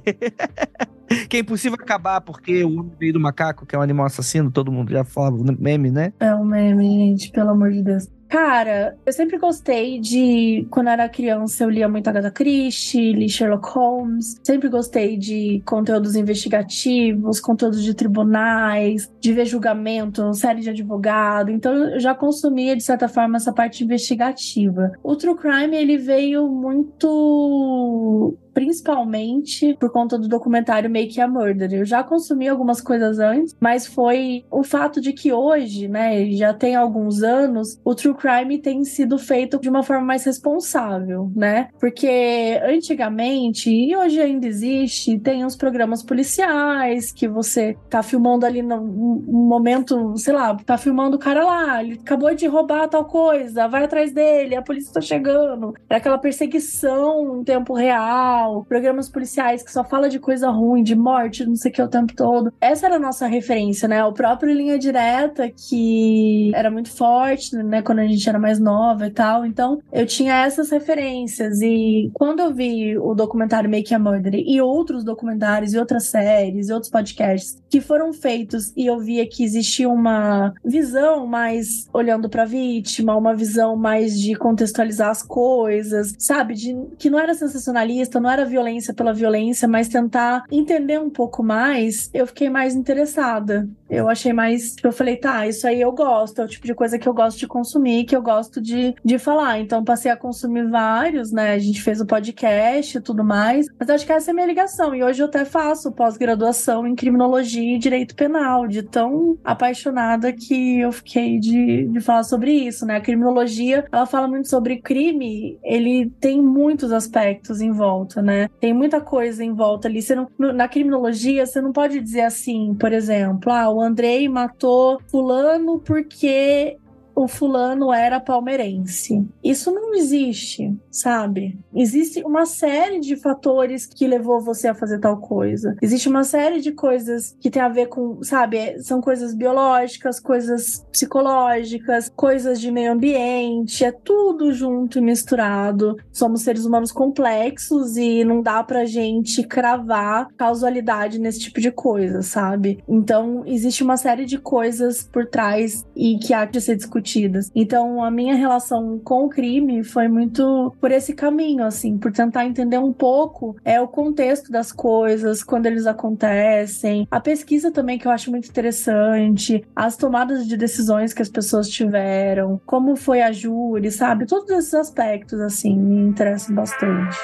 que 1.29 1.37
é 1.37 1.39
impossível 1.39 1.77
acabar 1.79 2.21
porque 2.21 2.63
o 2.63 2.79
homem 2.79 2.91
veio 2.99 3.13
do 3.13 3.19
macaco, 3.19 3.65
que 3.65 3.75
é 3.75 3.79
um 3.79 3.81
animal 3.81 4.05
assassino, 4.05 4.51
todo 4.51 4.71
mundo 4.71 4.91
já 4.91 5.03
falava 5.03 5.37
meme, 5.57 5.91
né? 5.91 6.13
É 6.19 6.33
um 6.35 6.43
meme, 6.43 6.89
gente, 6.89 7.31
pelo 7.31 7.51
amor 7.51 7.71
de 7.71 7.81
Deus. 7.81 8.07
Cara, 8.33 8.97
eu 9.05 9.13
sempre 9.13 9.37
gostei 9.37 9.99
de. 9.99 10.65
Quando 10.71 10.87
eu 10.87 10.93
era 10.93 11.07
criança, 11.07 11.63
eu 11.63 11.69
lia 11.69 11.87
muito 11.87 12.07
Agatha 12.07 12.31
Christie, 12.31 13.13
li 13.13 13.29
Sherlock 13.29 13.69
Holmes. 13.69 14.41
Sempre 14.43 14.69
gostei 14.69 15.15
de 15.17 15.61
conteúdos 15.63 16.15
investigativos, 16.15 17.39
conteúdos 17.39 17.83
de 17.83 17.93
tribunais, 17.93 19.07
de 19.19 19.33
ver 19.33 19.45
julgamento, 19.45 20.33
série 20.33 20.61
de 20.61 20.71
advogado. 20.71 21.51
Então, 21.51 21.75
eu 21.75 21.99
já 21.99 22.15
consumia, 22.15 22.75
de 22.75 22.81
certa 22.81 23.07
forma, 23.07 23.37
essa 23.37 23.53
parte 23.53 23.83
investigativa. 23.83 24.91
O 25.03 25.15
True 25.15 25.37
Crime, 25.37 25.77
ele 25.77 25.99
veio 25.99 26.49
muito 26.49 28.35
principalmente 28.53 29.75
por 29.79 29.91
conta 29.91 30.17
do 30.17 30.27
documentário 30.27 30.89
Make 30.89 31.19
a 31.19 31.27
Murder. 31.27 31.73
Eu 31.73 31.85
já 31.85 32.03
consumi 32.03 32.47
algumas 32.47 32.79
coisas 32.79 33.19
antes, 33.19 33.55
mas 33.59 33.87
foi 33.87 34.45
o 34.51 34.63
fato 34.63 35.01
de 35.01 35.13
que 35.13 35.33
hoje, 35.33 35.87
né, 35.87 36.25
já 36.31 36.53
tem 36.53 36.75
alguns 36.75 37.23
anos, 37.23 37.79
o 37.83 37.95
true 37.95 38.13
crime 38.13 38.59
tem 38.59 38.83
sido 38.83 39.17
feito 39.17 39.59
de 39.59 39.69
uma 39.69 39.83
forma 39.83 40.05
mais 40.05 40.23
responsável, 40.23 41.31
né? 41.35 41.69
Porque 41.79 42.59
antigamente, 42.63 43.69
e 43.69 43.95
hoje 43.95 44.19
ainda 44.19 44.47
existe, 44.47 45.19
tem 45.19 45.45
uns 45.45 45.55
programas 45.55 46.03
policiais 46.03 47.11
que 47.11 47.27
você 47.27 47.75
tá 47.89 48.03
filmando 48.03 48.45
ali 48.45 48.61
num 48.61 49.23
momento, 49.27 50.15
sei 50.17 50.33
lá, 50.33 50.55
tá 50.55 50.77
filmando 50.77 51.15
o 51.15 51.19
cara 51.19 51.43
lá, 51.43 51.83
ele 51.83 51.99
acabou 52.01 52.33
de 52.33 52.47
roubar 52.47 52.87
tal 52.87 53.05
coisa, 53.05 53.67
vai 53.67 53.83
atrás 53.83 54.11
dele, 54.13 54.55
a 54.55 54.61
polícia 54.61 54.93
tá 54.93 55.01
chegando. 55.01 55.73
É 55.89 55.95
aquela 55.95 56.17
perseguição 56.17 57.39
em 57.39 57.43
tempo 57.43 57.73
real 57.73 58.42
programas 58.67 59.09
policiais 59.09 59.63
que 59.63 59.71
só 59.71 59.83
fala 59.83 60.09
de 60.09 60.19
coisa 60.19 60.49
ruim, 60.49 60.83
de 60.83 60.95
morte, 60.95 61.45
não 61.45 61.55
sei 61.55 61.71
o 61.71 61.73
que 61.73 61.81
o 61.81 61.87
tempo 61.87 62.15
todo. 62.15 62.53
Essa 62.59 62.85
era 62.87 62.95
a 62.95 62.99
nossa 62.99 63.27
referência, 63.27 63.87
né? 63.87 64.03
O 64.03 64.13
próprio 64.13 64.53
Linha 64.53 64.77
Direta, 64.77 65.49
que 65.49 66.51
era 66.53 66.69
muito 66.69 66.91
forte, 66.91 67.55
né? 67.55 67.81
Quando 67.81 67.99
a 67.99 68.07
gente 68.07 68.27
era 68.27 68.39
mais 68.39 68.59
nova 68.59 69.07
e 69.07 69.11
tal. 69.11 69.45
Então, 69.45 69.79
eu 69.91 70.05
tinha 70.05 70.45
essas 70.45 70.69
referências. 70.69 71.61
E 71.61 72.09
quando 72.13 72.39
eu 72.39 72.53
vi 72.53 72.97
o 72.97 73.13
documentário 73.13 73.69
Make 73.69 73.93
a 73.93 73.99
Murder 73.99 74.35
e 74.35 74.61
outros 74.61 75.03
documentários 75.03 75.73
e 75.73 75.77
outras 75.77 76.05
séries 76.05 76.69
e 76.69 76.73
outros 76.73 76.91
podcasts 76.91 77.61
que 77.69 77.81
foram 77.81 78.13
feitos 78.13 78.71
e 78.75 78.85
eu 78.85 78.99
via 78.99 79.27
que 79.27 79.43
existia 79.43 79.89
uma 79.89 80.53
visão 80.63 81.25
mais 81.25 81.87
olhando 81.93 82.29
para 82.29 82.43
a 82.43 82.45
vítima, 82.45 83.15
uma 83.15 83.35
visão 83.35 83.75
mais 83.75 84.19
de 84.19 84.35
contextualizar 84.35 85.09
as 85.09 85.23
coisas, 85.23 86.13
sabe? 86.19 86.53
De, 86.53 86.75
que 86.97 87.09
não 87.09 87.19
era 87.19 87.33
sensacionalista, 87.33 88.19
não 88.19 88.29
era 88.33 88.45
violência 88.45 88.93
pela 88.93 89.13
violência, 89.13 89.67
mas 89.67 89.87
tentar 89.87 90.43
entender 90.51 90.99
um 90.99 91.09
pouco 91.09 91.43
mais, 91.43 92.09
eu 92.13 92.27
fiquei 92.27 92.49
mais 92.49 92.75
interessada. 92.75 93.67
Eu 93.89 94.09
achei 94.09 94.33
mais. 94.33 94.75
Eu 94.83 94.91
falei, 94.91 95.17
tá, 95.17 95.47
isso 95.47 95.67
aí 95.67 95.79
eu 95.79 95.91
gosto, 95.91 96.41
é 96.41 96.45
o 96.45 96.47
tipo 96.47 96.65
de 96.65 96.73
coisa 96.73 96.97
que 96.97 97.07
eu 97.07 97.13
gosto 97.13 97.37
de 97.37 97.47
consumir, 97.47 98.05
que 98.05 98.15
eu 98.15 98.21
gosto 98.23 98.59
de, 98.59 98.95
de 99.05 99.19
falar. 99.19 99.59
Então, 99.59 99.83
passei 99.83 100.09
a 100.09 100.17
consumir 100.17 100.67
vários, 100.67 101.31
né? 101.31 101.53
A 101.53 101.59
gente 101.59 101.81
fez 101.81 102.01
o 102.01 102.05
podcast 102.05 102.97
e 102.97 103.01
tudo 103.01 103.23
mais. 103.23 103.67
Mas 103.79 103.89
acho 103.89 104.05
que 104.05 104.11
essa 104.11 104.31
é 104.31 104.31
a 104.31 104.33
minha 104.33 104.47
ligação. 104.47 104.95
E 104.95 105.03
hoje 105.03 105.21
eu 105.21 105.27
até 105.27 105.45
faço 105.45 105.91
pós-graduação 105.91 106.87
em 106.87 106.95
criminologia 106.95 107.75
e 107.75 107.77
direito 107.77 108.15
penal, 108.15 108.67
de 108.67 108.81
tão 108.81 109.37
apaixonada 109.43 110.33
que 110.33 110.79
eu 110.79 110.91
fiquei 110.91 111.37
de, 111.39 111.85
de 111.85 112.01
falar 112.01 112.23
sobre 112.23 112.51
isso, 112.51 112.87
né? 112.87 112.95
A 112.95 113.01
criminologia, 113.01 113.85
ela 113.91 114.07
fala 114.07 114.27
muito 114.27 114.49
sobre 114.49 114.81
crime, 114.81 115.59
ele 115.63 116.09
tem 116.19 116.41
muitos 116.41 116.91
aspectos 116.91 117.61
em 117.61 117.71
volta, 117.71 118.22
né? 118.23 118.49
Tem 118.59 118.73
muita 118.73 119.01
coisa 119.01 119.43
em 119.43 119.53
volta 119.53 119.87
ali. 119.87 120.01
Você 120.01 120.15
não, 120.15 120.27
na 120.37 120.67
criminologia, 120.67 121.45
você 121.45 121.61
não 121.61 121.71
pode 121.71 121.99
dizer 121.99 122.21
assim, 122.21 122.73
por 122.75 122.91
exemplo, 122.93 123.51
ah, 123.51 123.69
o 123.69 123.81
Andrei 123.81 124.27
matou 124.29 124.99
fulano 125.09 125.79
porque 125.79 126.77
o 127.15 127.27
fulano 127.27 127.93
era 127.93 128.19
palmeirense. 128.19 129.25
Isso 129.43 129.71
não 129.71 129.93
existe, 129.93 130.75
sabe? 130.89 131.57
Existe 131.73 132.23
uma 132.23 132.45
série 132.45 132.99
de 132.99 133.15
fatores 133.15 133.85
que 133.85 134.07
levou 134.07 134.41
você 134.41 134.67
a 134.67 134.75
fazer 134.75 134.99
tal 134.99 135.17
coisa. 135.17 135.75
Existe 135.81 136.09
uma 136.09 136.23
série 136.23 136.59
de 136.59 136.71
coisas 136.71 137.35
que 137.39 137.49
tem 137.49 137.61
a 137.61 137.69
ver 137.69 137.87
com, 137.87 138.21
sabe, 138.23 138.79
são 138.81 139.01
coisas 139.01 139.33
biológicas, 139.33 140.19
coisas 140.19 140.85
psicológicas, 140.91 142.11
coisas 142.15 142.59
de 142.59 142.71
meio 142.71 142.91
ambiente, 142.91 143.85
é 143.85 143.91
tudo 143.91 144.51
junto 144.51 144.97
e 144.97 145.01
misturado. 145.01 145.95
Somos 146.11 146.41
seres 146.41 146.65
humanos 146.65 146.91
complexos 146.91 147.95
e 147.97 148.23
não 148.23 148.41
dá 148.41 148.63
pra 148.63 148.85
gente 148.85 149.43
cravar 149.43 150.27
causalidade 150.37 151.19
nesse 151.19 151.39
tipo 151.39 151.61
de 151.61 151.71
coisa, 151.71 152.21
sabe? 152.21 152.83
Então, 152.87 153.43
existe 153.45 153.83
uma 153.83 153.97
série 153.97 154.25
de 154.25 154.37
coisas 154.37 155.03
por 155.03 155.27
trás 155.27 155.85
e 155.95 156.17
que 156.17 156.33
há 156.33 156.45
de 156.45 156.59
ser 156.59 156.75
discutido 156.75 157.02
discutidas. 157.03 157.51
Então, 157.53 158.03
a 158.03 158.09
minha 158.09 158.35
relação 158.35 158.99
com 159.03 159.25
o 159.25 159.29
crime 159.29 159.83
foi 159.83 160.07
muito 160.07 160.73
por 160.79 160.91
esse 160.91 161.13
caminho, 161.13 161.63
assim, 161.63 161.97
por 161.97 162.11
tentar 162.11 162.45
entender 162.45 162.79
um 162.79 162.93
pouco 162.93 163.55
é 163.63 163.79
o 163.79 163.87
contexto 163.87 164.51
das 164.51 164.71
coisas, 164.71 165.43
quando 165.43 165.65
eles 165.65 165.85
acontecem, 165.85 167.07
a 167.11 167.19
pesquisa 167.19 167.71
também 167.71 167.99
que 167.99 168.07
eu 168.07 168.11
acho 168.11 168.31
muito 168.31 168.49
interessante, 168.49 169.63
as 169.75 169.97
tomadas 169.97 170.47
de 170.47 170.57
decisões 170.57 171.13
que 171.13 171.21
as 171.21 171.29
pessoas 171.29 171.69
tiveram, 171.69 172.59
como 172.65 172.95
foi 172.95 173.21
a 173.21 173.31
júri, 173.31 173.91
sabe? 173.91 174.25
Todos 174.25 174.49
esses 174.49 174.73
aspectos, 174.73 175.39
assim, 175.41 175.75
me 175.77 176.09
interessam 176.09 176.55
bastante. 176.55 177.17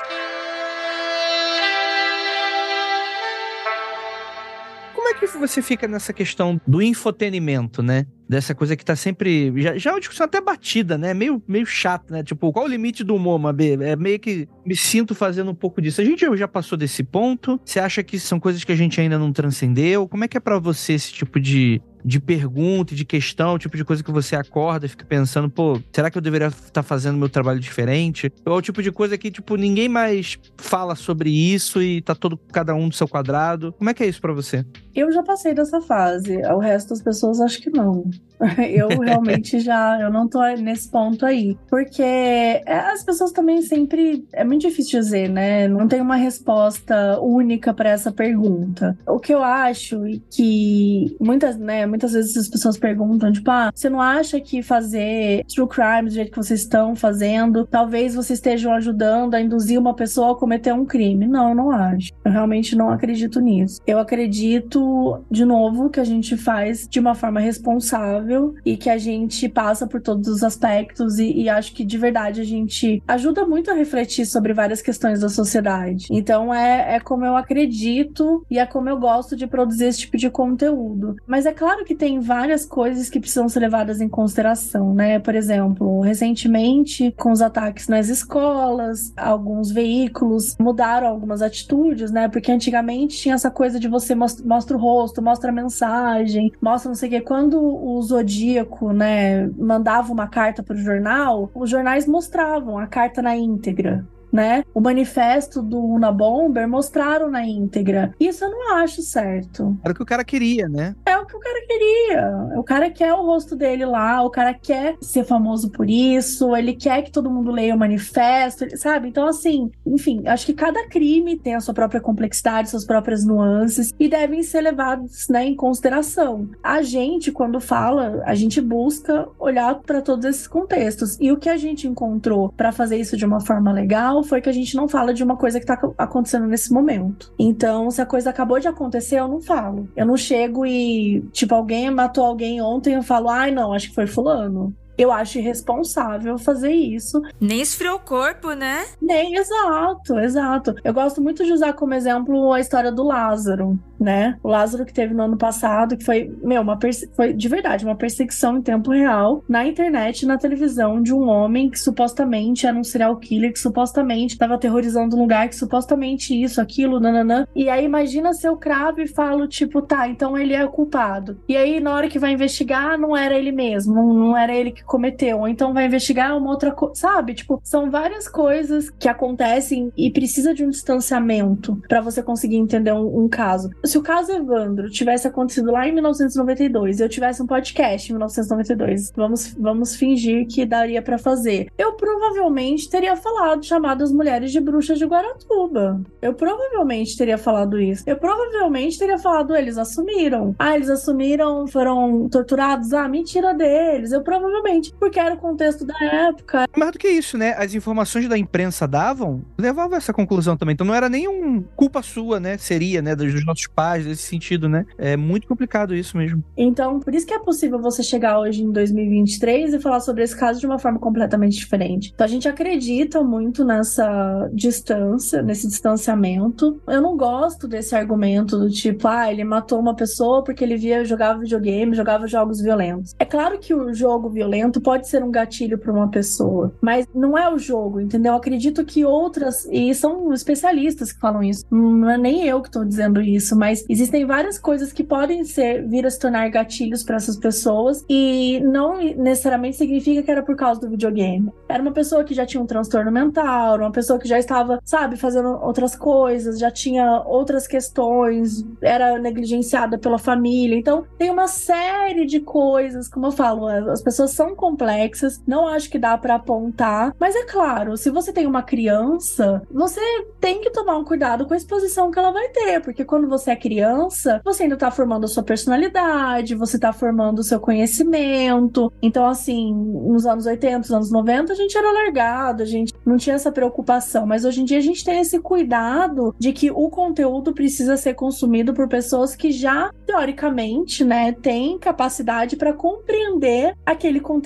Como 4.93 5.07
é 5.07 5.13
que 5.13 5.27
você 5.27 5.61
fica 5.61 5.87
nessa 5.87 6.11
questão 6.11 6.59
do 6.67 6.81
infotenimento, 6.81 7.81
né? 7.81 8.05
Dessa 8.29 8.53
coisa 8.53 8.75
que 8.75 8.85
tá 8.85 8.95
sempre. 8.95 9.51
Já, 9.57 9.75
já 9.75 9.89
é 9.89 9.93
uma 9.93 9.99
discussão 9.99 10.25
até 10.25 10.39
batida, 10.39 10.99
né? 10.99 11.15
Meio, 11.15 11.41
meio 11.47 11.65
chato, 11.65 12.11
né? 12.11 12.23
Tipo, 12.23 12.53
qual 12.53 12.65
o 12.65 12.67
limite 12.67 13.03
do 13.03 13.15
humor, 13.15 13.39
Mabê? 13.39 13.73
É 13.81 13.95
meio 13.95 14.19
que 14.19 14.47
me 14.63 14.75
sinto 14.75 15.15
fazendo 15.15 15.49
um 15.49 15.55
pouco 15.55 15.81
disso. 15.81 15.99
A 15.99 16.05
gente 16.05 16.23
já 16.37 16.47
passou 16.47 16.77
desse 16.77 17.03
ponto? 17.03 17.59
Você 17.65 17.79
acha 17.79 18.03
que 18.03 18.19
são 18.19 18.39
coisas 18.39 18.63
que 18.63 18.71
a 18.71 18.75
gente 18.75 19.01
ainda 19.01 19.17
não 19.17 19.33
transcendeu? 19.33 20.07
Como 20.07 20.23
é 20.23 20.27
que 20.27 20.37
é 20.37 20.39
para 20.39 20.59
você 20.59 20.93
esse 20.93 21.11
tipo 21.11 21.39
de, 21.39 21.81
de 22.05 22.19
pergunta, 22.19 22.93
de 22.93 23.03
questão, 23.03 23.57
tipo 23.57 23.75
de 23.75 23.83
coisa 23.83 24.03
que 24.03 24.11
você 24.11 24.35
acorda 24.35 24.85
e 24.85 24.89
fica 24.89 25.05
pensando, 25.05 25.49
pô, 25.49 25.81
será 25.91 26.11
que 26.11 26.17
eu 26.17 26.21
deveria 26.21 26.47
estar 26.47 26.71
tá 26.71 26.83
fazendo 26.83 27.17
meu 27.17 27.29
trabalho 27.29 27.59
diferente? 27.59 28.31
Ou 28.45 28.57
o 28.57 28.61
tipo 28.61 28.83
de 28.83 28.91
coisa 28.91 29.17
que, 29.17 29.31
tipo, 29.31 29.55
ninguém 29.55 29.89
mais 29.89 30.37
fala 30.57 30.95
sobre 30.95 31.31
isso 31.31 31.81
e 31.81 32.01
tá 32.01 32.13
todo 32.13 32.37
cada 32.51 32.75
um 32.75 32.89
do 32.89 32.95
seu 32.95 33.07
quadrado. 33.07 33.73
Como 33.73 33.89
é 33.89 33.93
que 33.93 34.03
é 34.03 34.07
isso 34.07 34.21
para 34.21 34.33
você? 34.33 34.63
Eu 34.93 35.11
já 35.11 35.23
passei 35.23 35.53
dessa 35.53 35.81
fase. 35.81 36.37
O 36.37 36.59
resto 36.59 36.89
das 36.89 37.01
pessoas 37.01 37.41
acho 37.41 37.59
que 37.61 37.69
não. 37.69 38.09
Eu 38.71 38.87
realmente 38.99 39.59
já, 39.59 39.99
eu 39.99 40.11
não 40.11 40.27
tô 40.27 40.41
nesse 40.55 40.89
ponto 40.89 41.25
aí. 41.25 41.57
Porque 41.69 42.01
é, 42.01 42.63
as 42.65 43.03
pessoas 43.03 43.31
também 43.31 43.61
sempre. 43.61 44.25
É 44.31 44.43
muito 44.43 44.61
difícil 44.61 44.99
dizer, 44.99 45.29
né? 45.29 45.67
Não 45.67 45.87
tem 45.87 46.01
uma 46.01 46.15
resposta 46.15 47.19
única 47.19 47.73
para 47.73 47.89
essa 47.89 48.11
pergunta. 48.11 48.97
O 49.05 49.19
que 49.19 49.33
eu 49.33 49.43
acho 49.43 49.99
que 50.31 51.15
muitas, 51.19 51.57
né, 51.57 51.85
muitas 51.85 52.13
vezes 52.13 52.35
as 52.37 52.47
pessoas 52.47 52.77
perguntam, 52.77 53.31
tipo, 53.31 53.49
ah, 53.51 53.71
você 53.73 53.89
não 53.89 54.01
acha 54.01 54.39
que 54.39 54.63
fazer 54.63 55.43
true 55.53 55.67
crime 55.67 56.03
do 56.03 56.11
jeito 56.11 56.31
que 56.31 56.37
vocês 56.37 56.61
estão 56.61 56.95
fazendo, 56.95 57.65
talvez 57.65 58.15
vocês 58.15 58.39
estejam 58.39 58.73
ajudando 58.73 59.35
a 59.35 59.41
induzir 59.41 59.79
uma 59.79 59.93
pessoa 59.93 60.31
a 60.31 60.35
cometer 60.35 60.73
um 60.73 60.85
crime? 60.85 61.27
Não, 61.27 61.49
eu 61.49 61.55
não 61.55 61.71
acho. 61.71 62.11
Eu 62.23 62.31
realmente 62.31 62.75
não 62.75 62.89
acredito 62.89 63.39
nisso. 63.39 63.81
Eu 63.85 63.99
acredito, 63.99 65.21
de 65.29 65.43
novo, 65.43 65.89
que 65.89 65.99
a 65.99 66.03
gente 66.03 66.37
faz 66.37 66.87
de 66.87 66.99
uma 66.99 67.15
forma 67.15 67.39
responsável 67.39 68.08
saudável 68.09 68.55
e 68.65 68.75
que 68.75 68.89
a 68.89 68.97
gente 68.97 69.47
passa 69.47 69.85
por 69.85 70.01
todos 70.01 70.27
os 70.27 70.43
aspectos 70.43 71.19
e, 71.19 71.31
e, 71.31 71.49
acho 71.49 71.73
que 71.73 71.85
de 71.85 71.97
verdade 71.97 72.41
a 72.41 72.43
gente 72.43 73.01
ajuda 73.07 73.45
muito 73.45 73.69
a 73.69 73.73
refletir 73.73 74.25
sobre 74.25 74.53
várias 74.53 74.81
questões 74.81 75.19
da 75.19 75.29
sociedade. 75.29 76.07
Então 76.09 76.53
é, 76.53 76.95
é 76.95 76.99
como 76.99 77.25
eu 77.25 77.35
acredito 77.35 78.45
e 78.49 78.57
é 78.57 78.65
como 78.65 78.89
eu 78.89 78.97
gosto 78.97 79.35
de 79.35 79.45
produzir 79.47 79.85
esse 79.85 79.99
tipo 79.99 80.17
de 80.17 80.29
conteúdo. 80.29 81.15
Mas 81.27 81.45
é 81.45 81.51
claro 81.51 81.85
que 81.85 81.95
tem 81.95 82.19
várias 82.19 82.65
coisas 82.65 83.09
que 83.09 83.19
precisam 83.19 83.47
ser 83.47 83.59
levadas 83.59 84.01
em 84.01 84.09
consideração, 84.09 84.93
né? 84.93 85.19
Por 85.19 85.35
exemplo, 85.35 86.01
recentemente, 86.01 87.13
com 87.17 87.31
os 87.31 87.41
ataques 87.41 87.87
nas 87.87 88.09
escolas, 88.09 89.13
alguns 89.15 89.71
veículos 89.71 90.55
mudaram 90.59 91.07
algumas 91.07 91.41
atitudes, 91.41 92.11
né? 92.11 92.27
Porque 92.27 92.51
antigamente 92.51 93.17
tinha 93.17 93.35
essa 93.35 93.51
coisa 93.51 93.79
de 93.79 93.87
você 93.87 94.15
mostra 94.15 94.75
o 94.75 94.79
rosto, 94.79 95.21
mostra 95.21 95.49
a 95.49 95.53
mensagem, 95.53 96.51
mostra 96.61 96.89
não 96.89 96.95
sei 96.95 97.09
o 97.09 97.11
quê. 97.11 97.21
Quando 97.21 97.59
os 97.99 98.07
Zodíaco, 98.07 98.91
né, 98.91 99.47
mandava 99.57 100.11
uma 100.11 100.27
carta 100.27 100.63
para 100.63 100.75
o 100.75 100.79
jornal, 100.79 101.51
os 101.53 101.69
jornais 101.69 102.07
mostravam 102.07 102.77
a 102.77 102.87
carta 102.87 103.21
na 103.21 103.35
íntegra 103.35 104.05
né? 104.31 104.63
O 104.73 104.81
manifesto 104.81 105.61
do 105.61 105.79
Una 105.79 106.11
Bomber 106.11 106.67
mostraram 106.67 107.29
na 107.29 107.45
íntegra. 107.45 108.13
Isso 108.19 108.43
eu 108.43 108.51
não 108.51 108.75
acho 108.77 109.01
certo. 109.01 109.77
Era 109.83 109.91
o 109.91 109.95
que 109.95 110.03
o 110.03 110.05
cara 110.05 110.23
queria, 110.23 110.67
né? 110.67 110.95
É 111.05 111.17
o 111.17 111.25
que 111.25 111.35
o 111.35 111.39
cara 111.39 111.65
queria. 111.67 112.57
O 112.57 112.63
cara 112.63 112.89
quer 112.89 113.13
o 113.13 113.25
rosto 113.25 113.55
dele 113.55 113.85
lá, 113.85 114.21
o 114.23 114.29
cara 114.29 114.53
quer 114.53 114.95
ser 115.01 115.23
famoso 115.23 115.69
por 115.71 115.89
isso, 115.89 116.55
ele 116.55 116.73
quer 116.73 117.01
que 117.01 117.11
todo 117.11 117.29
mundo 117.29 117.51
leia 117.51 117.75
o 117.75 117.79
manifesto, 117.79 118.65
sabe? 118.77 119.07
Então, 119.07 119.27
assim, 119.27 119.71
enfim, 119.85 120.23
acho 120.27 120.45
que 120.45 120.53
cada 120.53 120.87
crime 120.87 121.37
tem 121.37 121.55
a 121.55 121.59
sua 121.59 121.73
própria 121.73 122.01
complexidade, 122.01 122.69
suas 122.69 122.85
próprias 122.85 123.25
nuances 123.25 123.93
e 123.99 124.07
devem 124.07 124.43
ser 124.43 124.61
levados 124.61 125.27
né, 125.29 125.45
em 125.45 125.55
consideração. 125.55 126.49
A 126.63 126.81
gente, 126.81 127.31
quando 127.31 127.59
fala, 127.59 128.21
a 128.25 128.35
gente 128.35 128.61
busca 128.61 129.27
olhar 129.37 129.75
para 129.75 130.01
todos 130.01 130.25
esses 130.25 130.47
contextos. 130.47 131.17
E 131.19 131.31
o 131.31 131.37
que 131.37 131.49
a 131.49 131.57
gente 131.57 131.87
encontrou 131.87 132.49
para 132.49 132.71
fazer 132.71 132.97
isso 132.97 133.17
de 133.17 133.25
uma 133.25 133.39
forma 133.39 133.71
legal 133.71 134.18
foi 134.23 134.41
que 134.41 134.49
a 134.49 134.53
gente 134.53 134.75
não 134.75 134.87
fala 134.87 135.13
de 135.13 135.23
uma 135.23 135.37
coisa 135.37 135.59
que 135.59 135.65
tá 135.65 135.79
acontecendo 135.97 136.47
nesse 136.47 136.71
momento. 136.71 137.33
Então, 137.37 137.89
se 137.91 138.01
a 138.01 138.05
coisa 138.05 138.29
acabou 138.29 138.59
de 138.59 138.67
acontecer, 138.67 139.19
eu 139.19 139.27
não 139.27 139.41
falo. 139.41 139.87
Eu 139.95 140.05
não 140.05 140.17
chego 140.17 140.65
e, 140.65 141.21
tipo, 141.31 141.55
alguém 141.55 141.89
matou 141.91 142.25
alguém 142.25 142.61
ontem, 142.61 142.95
eu 142.95 143.03
falo, 143.03 143.29
ai, 143.29 143.51
não, 143.51 143.73
acho 143.73 143.89
que 143.89 143.95
foi 143.95 144.07
fulano. 144.07 144.73
Eu 144.99 145.13
acho 145.13 145.39
irresponsável 145.39 146.37
fazer 146.37 146.73
isso. 146.73 147.21
Nem 147.39 147.61
esfriou 147.61 147.95
o 147.95 147.99
corpo, 148.01 148.51
né? 148.51 148.85
Nem, 149.01 149.35
exato, 149.35 150.19
exato. 150.19 150.75
Eu 150.83 150.93
gosto 150.93 151.21
muito 151.21 151.45
de 151.45 151.53
usar 151.53 151.71
como 151.71 151.93
exemplo 151.93 152.51
a 152.51 152.59
história 152.59 152.91
do 152.91 153.03
Lázaro 153.03 153.79
né? 153.99 154.37
O 154.41 154.47
Lázaro 154.47 154.85
que 154.85 154.93
teve 154.93 155.13
no 155.13 155.23
ano 155.23 155.37
passado, 155.37 155.97
que 155.97 156.05
foi, 156.05 156.31
meu, 156.41 156.61
uma 156.61 156.79
foi 157.15 157.33
de 157.33 157.49
verdade 157.49 157.83
uma 157.83 157.95
perseguição 157.95 158.57
em 158.57 158.61
tempo 158.61 158.91
real 158.91 159.43
na 159.47 159.65
internet, 159.65 160.25
na 160.25 160.37
televisão 160.37 161.01
de 161.01 161.13
um 161.13 161.27
homem 161.27 161.69
que 161.69 161.77
supostamente 161.77 162.65
era 162.65 162.77
um 162.77 162.83
serial 162.83 163.15
killer, 163.17 163.51
que 163.51 163.59
supostamente 163.59 164.33
estava 164.33 164.55
aterrorizando 164.55 165.15
um 165.15 165.19
lugar, 165.19 165.49
que 165.49 165.55
supostamente 165.55 166.39
isso, 166.41 166.61
aquilo, 166.61 166.99
nananã. 166.99 167.45
E 167.53 167.69
aí 167.69 167.83
imagina 167.83 168.33
se 168.33 168.47
eu 168.47 168.55
cravo 168.55 169.01
e 169.01 169.07
falo 169.07 169.47
tipo, 169.47 169.81
tá, 169.81 170.07
então 170.07 170.37
ele 170.37 170.53
é 170.53 170.63
o 170.63 170.71
culpado. 170.71 171.39
E 171.47 171.57
aí 171.57 171.79
na 171.79 171.93
hora 171.93 172.07
que 172.07 172.19
vai 172.19 172.31
investigar, 172.31 172.97
não 172.97 173.15
era 173.15 173.37
ele 173.37 173.51
mesmo, 173.51 173.93
não, 173.93 174.13
não 174.13 174.37
era 174.37 174.53
ele 174.53 174.71
que 174.71 174.83
cometeu, 174.89 175.39
ou 175.39 175.47
então 175.47 175.73
vai 175.73 175.85
investigar 175.85 176.37
uma 176.37 176.49
outra 176.49 176.71
coisa, 176.71 176.95
sabe? 176.95 177.33
Tipo, 177.33 177.61
são 177.63 177.89
várias 177.89 178.27
coisas 178.27 178.89
que 178.89 179.07
acontecem 179.07 179.91
e 179.95 180.11
precisa 180.11 180.53
de 180.53 180.65
um 180.65 180.69
distanciamento 180.69 181.81
para 181.87 182.01
você 182.01 182.21
conseguir 182.21 182.57
entender 182.57 182.91
um, 182.91 183.23
um 183.23 183.29
caso 183.29 183.69
se 183.85 183.97
o 183.97 184.03
caso 184.03 184.31
Evandro 184.31 184.89
tivesse 184.89 185.27
acontecido 185.27 185.71
lá 185.71 185.87
em 185.87 185.91
1992 185.91 186.99
e 186.99 187.03
eu 187.03 187.09
tivesse 187.09 187.41
um 187.41 187.47
podcast 187.47 188.07
em 188.07 188.13
1992, 188.13 189.11
vamos, 189.15 189.53
vamos 189.57 189.95
fingir 189.95 190.45
que 190.47 190.63
daria 190.63 191.01
para 191.01 191.17
fazer. 191.17 191.71
Eu 191.75 191.93
provavelmente 191.93 192.87
teria 192.87 193.15
falado, 193.15 193.65
chamado 193.65 194.03
as 194.03 194.11
mulheres 194.11 194.51
de 194.51 194.59
bruxas 194.59 194.99
de 194.99 195.05
Guaratuba. 195.05 195.99
Eu 196.21 196.35
provavelmente 196.35 197.17
teria 197.17 197.37
falado 197.37 197.79
isso. 197.79 198.03
Eu 198.05 198.17
provavelmente 198.17 198.99
teria 198.99 199.17
falado, 199.17 199.55
eles 199.55 199.77
assumiram. 199.77 200.55
Ah, 200.59 200.75
eles 200.75 200.89
assumiram, 200.89 201.65
foram 201.65 202.29
torturados. 202.29 202.93
Ah, 202.93 203.07
mentira 203.07 203.53
deles. 203.55 204.11
Eu 204.11 204.21
provavelmente, 204.21 204.78
porque 204.99 205.19
era 205.19 205.35
o 205.35 205.37
contexto 205.37 205.85
da 205.85 205.93
época. 206.01 206.65
Mais 206.77 206.91
do 206.91 206.99
que 206.99 207.07
isso, 207.07 207.37
né? 207.37 207.53
As 207.57 207.73
informações 207.73 208.27
da 208.27 208.37
imprensa 208.37 208.87
davam, 208.87 209.41
levavam 209.57 209.95
a 209.95 209.97
essa 209.97 210.13
conclusão 210.13 210.55
também. 210.55 210.73
Então 210.73 210.85
não 210.85 210.95
era 210.95 211.09
nenhum 211.09 211.61
culpa 211.75 212.01
sua, 212.01 212.39
né? 212.39 212.57
Seria, 212.57 213.01
né? 213.01 213.15
Dos 213.15 213.45
nossos 213.45 213.67
paz, 213.67 214.05
nesse 214.05 214.23
sentido, 214.23 214.67
né? 214.69 214.85
É 214.97 215.15
muito 215.17 215.47
complicado 215.47 215.95
isso 215.95 216.17
mesmo. 216.17 216.43
Então, 216.57 216.99
por 216.99 217.13
isso 217.13 217.25
que 217.25 217.33
é 217.33 217.39
possível 217.39 217.79
você 217.79 218.03
chegar 218.03 218.39
hoje 218.39 218.63
em 218.63 218.71
2023 218.71 219.73
e 219.73 219.79
falar 219.79 219.99
sobre 219.99 220.23
esse 220.23 220.37
caso 220.37 220.59
de 220.59 220.65
uma 220.65 220.79
forma 220.79 220.99
completamente 220.99 221.57
diferente. 221.57 222.11
Então, 222.13 222.25
a 222.25 222.29
gente 222.29 222.47
acredita 222.47 223.23
muito 223.23 223.63
nessa 223.63 224.49
distância, 224.53 225.41
nesse 225.41 225.67
distanciamento. 225.67 226.81
Eu 226.87 227.01
não 227.01 227.15
gosto 227.15 227.67
desse 227.67 227.95
argumento 227.95 228.57
do 228.57 228.69
tipo, 228.69 229.07
ah, 229.07 229.31
ele 229.31 229.43
matou 229.43 229.79
uma 229.79 229.95
pessoa 229.95 230.43
porque 230.43 230.63
ele 230.63 230.77
via, 230.77 231.03
jogava 231.05 231.39
videogame, 231.39 231.95
jogava 231.95 232.27
jogos 232.27 232.61
violentos. 232.61 233.15
É 233.17 233.25
claro 233.25 233.59
que 233.59 233.73
o 233.73 233.93
jogo 233.93 234.29
violento 234.29 234.58
pode 234.81 235.07
ser 235.07 235.23
um 235.23 235.31
gatilho 235.31 235.77
para 235.77 235.91
uma 235.91 236.09
pessoa, 236.09 236.73
mas 236.81 237.07
não 237.13 237.37
é 237.37 237.51
o 237.53 237.57
jogo, 237.57 237.99
entendeu? 237.99 238.33
Eu 238.33 238.37
acredito 238.37 238.83
que 238.85 239.05
outras, 239.05 239.65
e 239.71 239.93
são 239.93 240.33
especialistas 240.33 241.11
que 241.11 241.19
falam 241.19 241.43
isso, 241.43 241.65
não 241.71 242.09
é 242.09 242.17
nem 242.17 242.45
eu 242.45 242.61
que 242.61 242.67
estou 242.67 242.85
dizendo 242.85 243.21
isso, 243.21 243.55
mas 243.55 243.85
existem 243.89 244.25
várias 244.25 244.57
coisas 244.57 244.91
que 244.91 245.03
podem 245.03 245.43
ser 245.43 245.87
vir 245.87 246.05
a 246.05 246.09
se 246.09 246.19
tornar 246.19 246.49
gatilhos 246.49 247.03
para 247.03 247.15
essas 247.15 247.37
pessoas 247.37 248.03
e 248.09 248.59
não 248.61 248.97
necessariamente 248.97 249.77
significa 249.77 250.23
que 250.23 250.31
era 250.31 250.43
por 250.43 250.55
causa 250.55 250.81
do 250.81 250.89
videogame. 250.89 251.51
Era 251.67 251.81
uma 251.81 251.91
pessoa 251.91 252.23
que 252.23 252.33
já 252.33 252.45
tinha 252.45 252.61
um 252.61 252.65
transtorno 252.65 253.11
mental, 253.11 253.77
uma 253.77 253.91
pessoa 253.91 254.19
que 254.19 254.27
já 254.27 254.39
estava, 254.39 254.79
sabe, 254.83 255.17
fazendo 255.17 255.49
outras 255.61 255.95
coisas, 255.95 256.59
já 256.59 256.71
tinha 256.71 257.21
outras 257.25 257.67
questões, 257.67 258.65
era 258.81 259.17
negligenciada 259.19 259.97
pela 259.97 260.17
família. 260.17 260.77
Então, 260.77 261.05
tem 261.17 261.29
uma 261.29 261.47
série 261.47 262.25
de 262.25 262.39
coisas, 262.39 263.07
como 263.07 263.27
eu 263.27 263.31
falo, 263.31 263.67
as 263.67 264.01
pessoas 264.01 264.31
são 264.31 264.48
complexas, 264.55 265.41
não 265.47 265.67
acho 265.67 265.89
que 265.89 265.99
dá 265.99 266.17
para 266.17 266.35
apontar, 266.35 267.15
mas 267.19 267.35
é 267.35 267.45
claro, 267.45 267.97
se 267.97 268.09
você 268.09 268.31
tem 268.31 268.45
uma 268.45 268.63
criança, 268.63 269.61
você 269.71 270.01
tem 270.39 270.61
que 270.61 270.69
tomar 270.71 270.97
um 270.97 271.03
cuidado 271.03 271.45
com 271.45 271.53
a 271.53 271.57
exposição 271.57 272.11
que 272.11 272.19
ela 272.19 272.31
vai 272.31 272.49
ter, 272.49 272.81
porque 272.81 273.05
quando 273.05 273.27
você 273.27 273.51
é 273.51 273.55
criança, 273.55 274.41
você 274.43 274.63
ainda 274.63 274.77
tá 274.77 274.91
formando 274.91 275.25
a 275.25 275.27
sua 275.27 275.43
personalidade, 275.43 276.55
você 276.55 276.79
tá 276.79 276.91
formando 276.93 277.39
o 277.39 277.43
seu 277.43 277.59
conhecimento. 277.59 278.91
Então, 279.01 279.25
assim, 279.25 279.73
nos 279.73 280.25
anos 280.25 280.45
80, 280.45 280.77
nos 280.79 280.91
anos 280.91 281.11
90, 281.11 281.53
a 281.53 281.55
gente 281.55 281.77
era 281.77 281.91
largado, 281.91 282.63
a 282.63 282.65
gente 282.65 282.93
não 283.05 283.17
tinha 283.17 283.35
essa 283.35 283.51
preocupação. 283.51 284.25
Mas 284.25 284.45
hoje 284.45 284.61
em 284.61 284.65
dia 284.65 284.77
a 284.77 284.81
gente 284.81 285.03
tem 285.03 285.19
esse 285.19 285.39
cuidado 285.39 286.35
de 286.37 286.53
que 286.53 286.71
o 286.71 286.89
conteúdo 286.89 287.53
precisa 287.53 287.97
ser 287.97 288.13
consumido 288.13 288.73
por 288.73 288.87
pessoas 288.87 289.35
que 289.35 289.51
já, 289.51 289.91
teoricamente, 290.05 291.03
né, 291.03 291.31
têm 291.31 291.77
capacidade 291.77 292.55
para 292.55 292.73
compreender 292.73 293.75
aquele 293.85 294.19
conteúdo. 294.19 294.38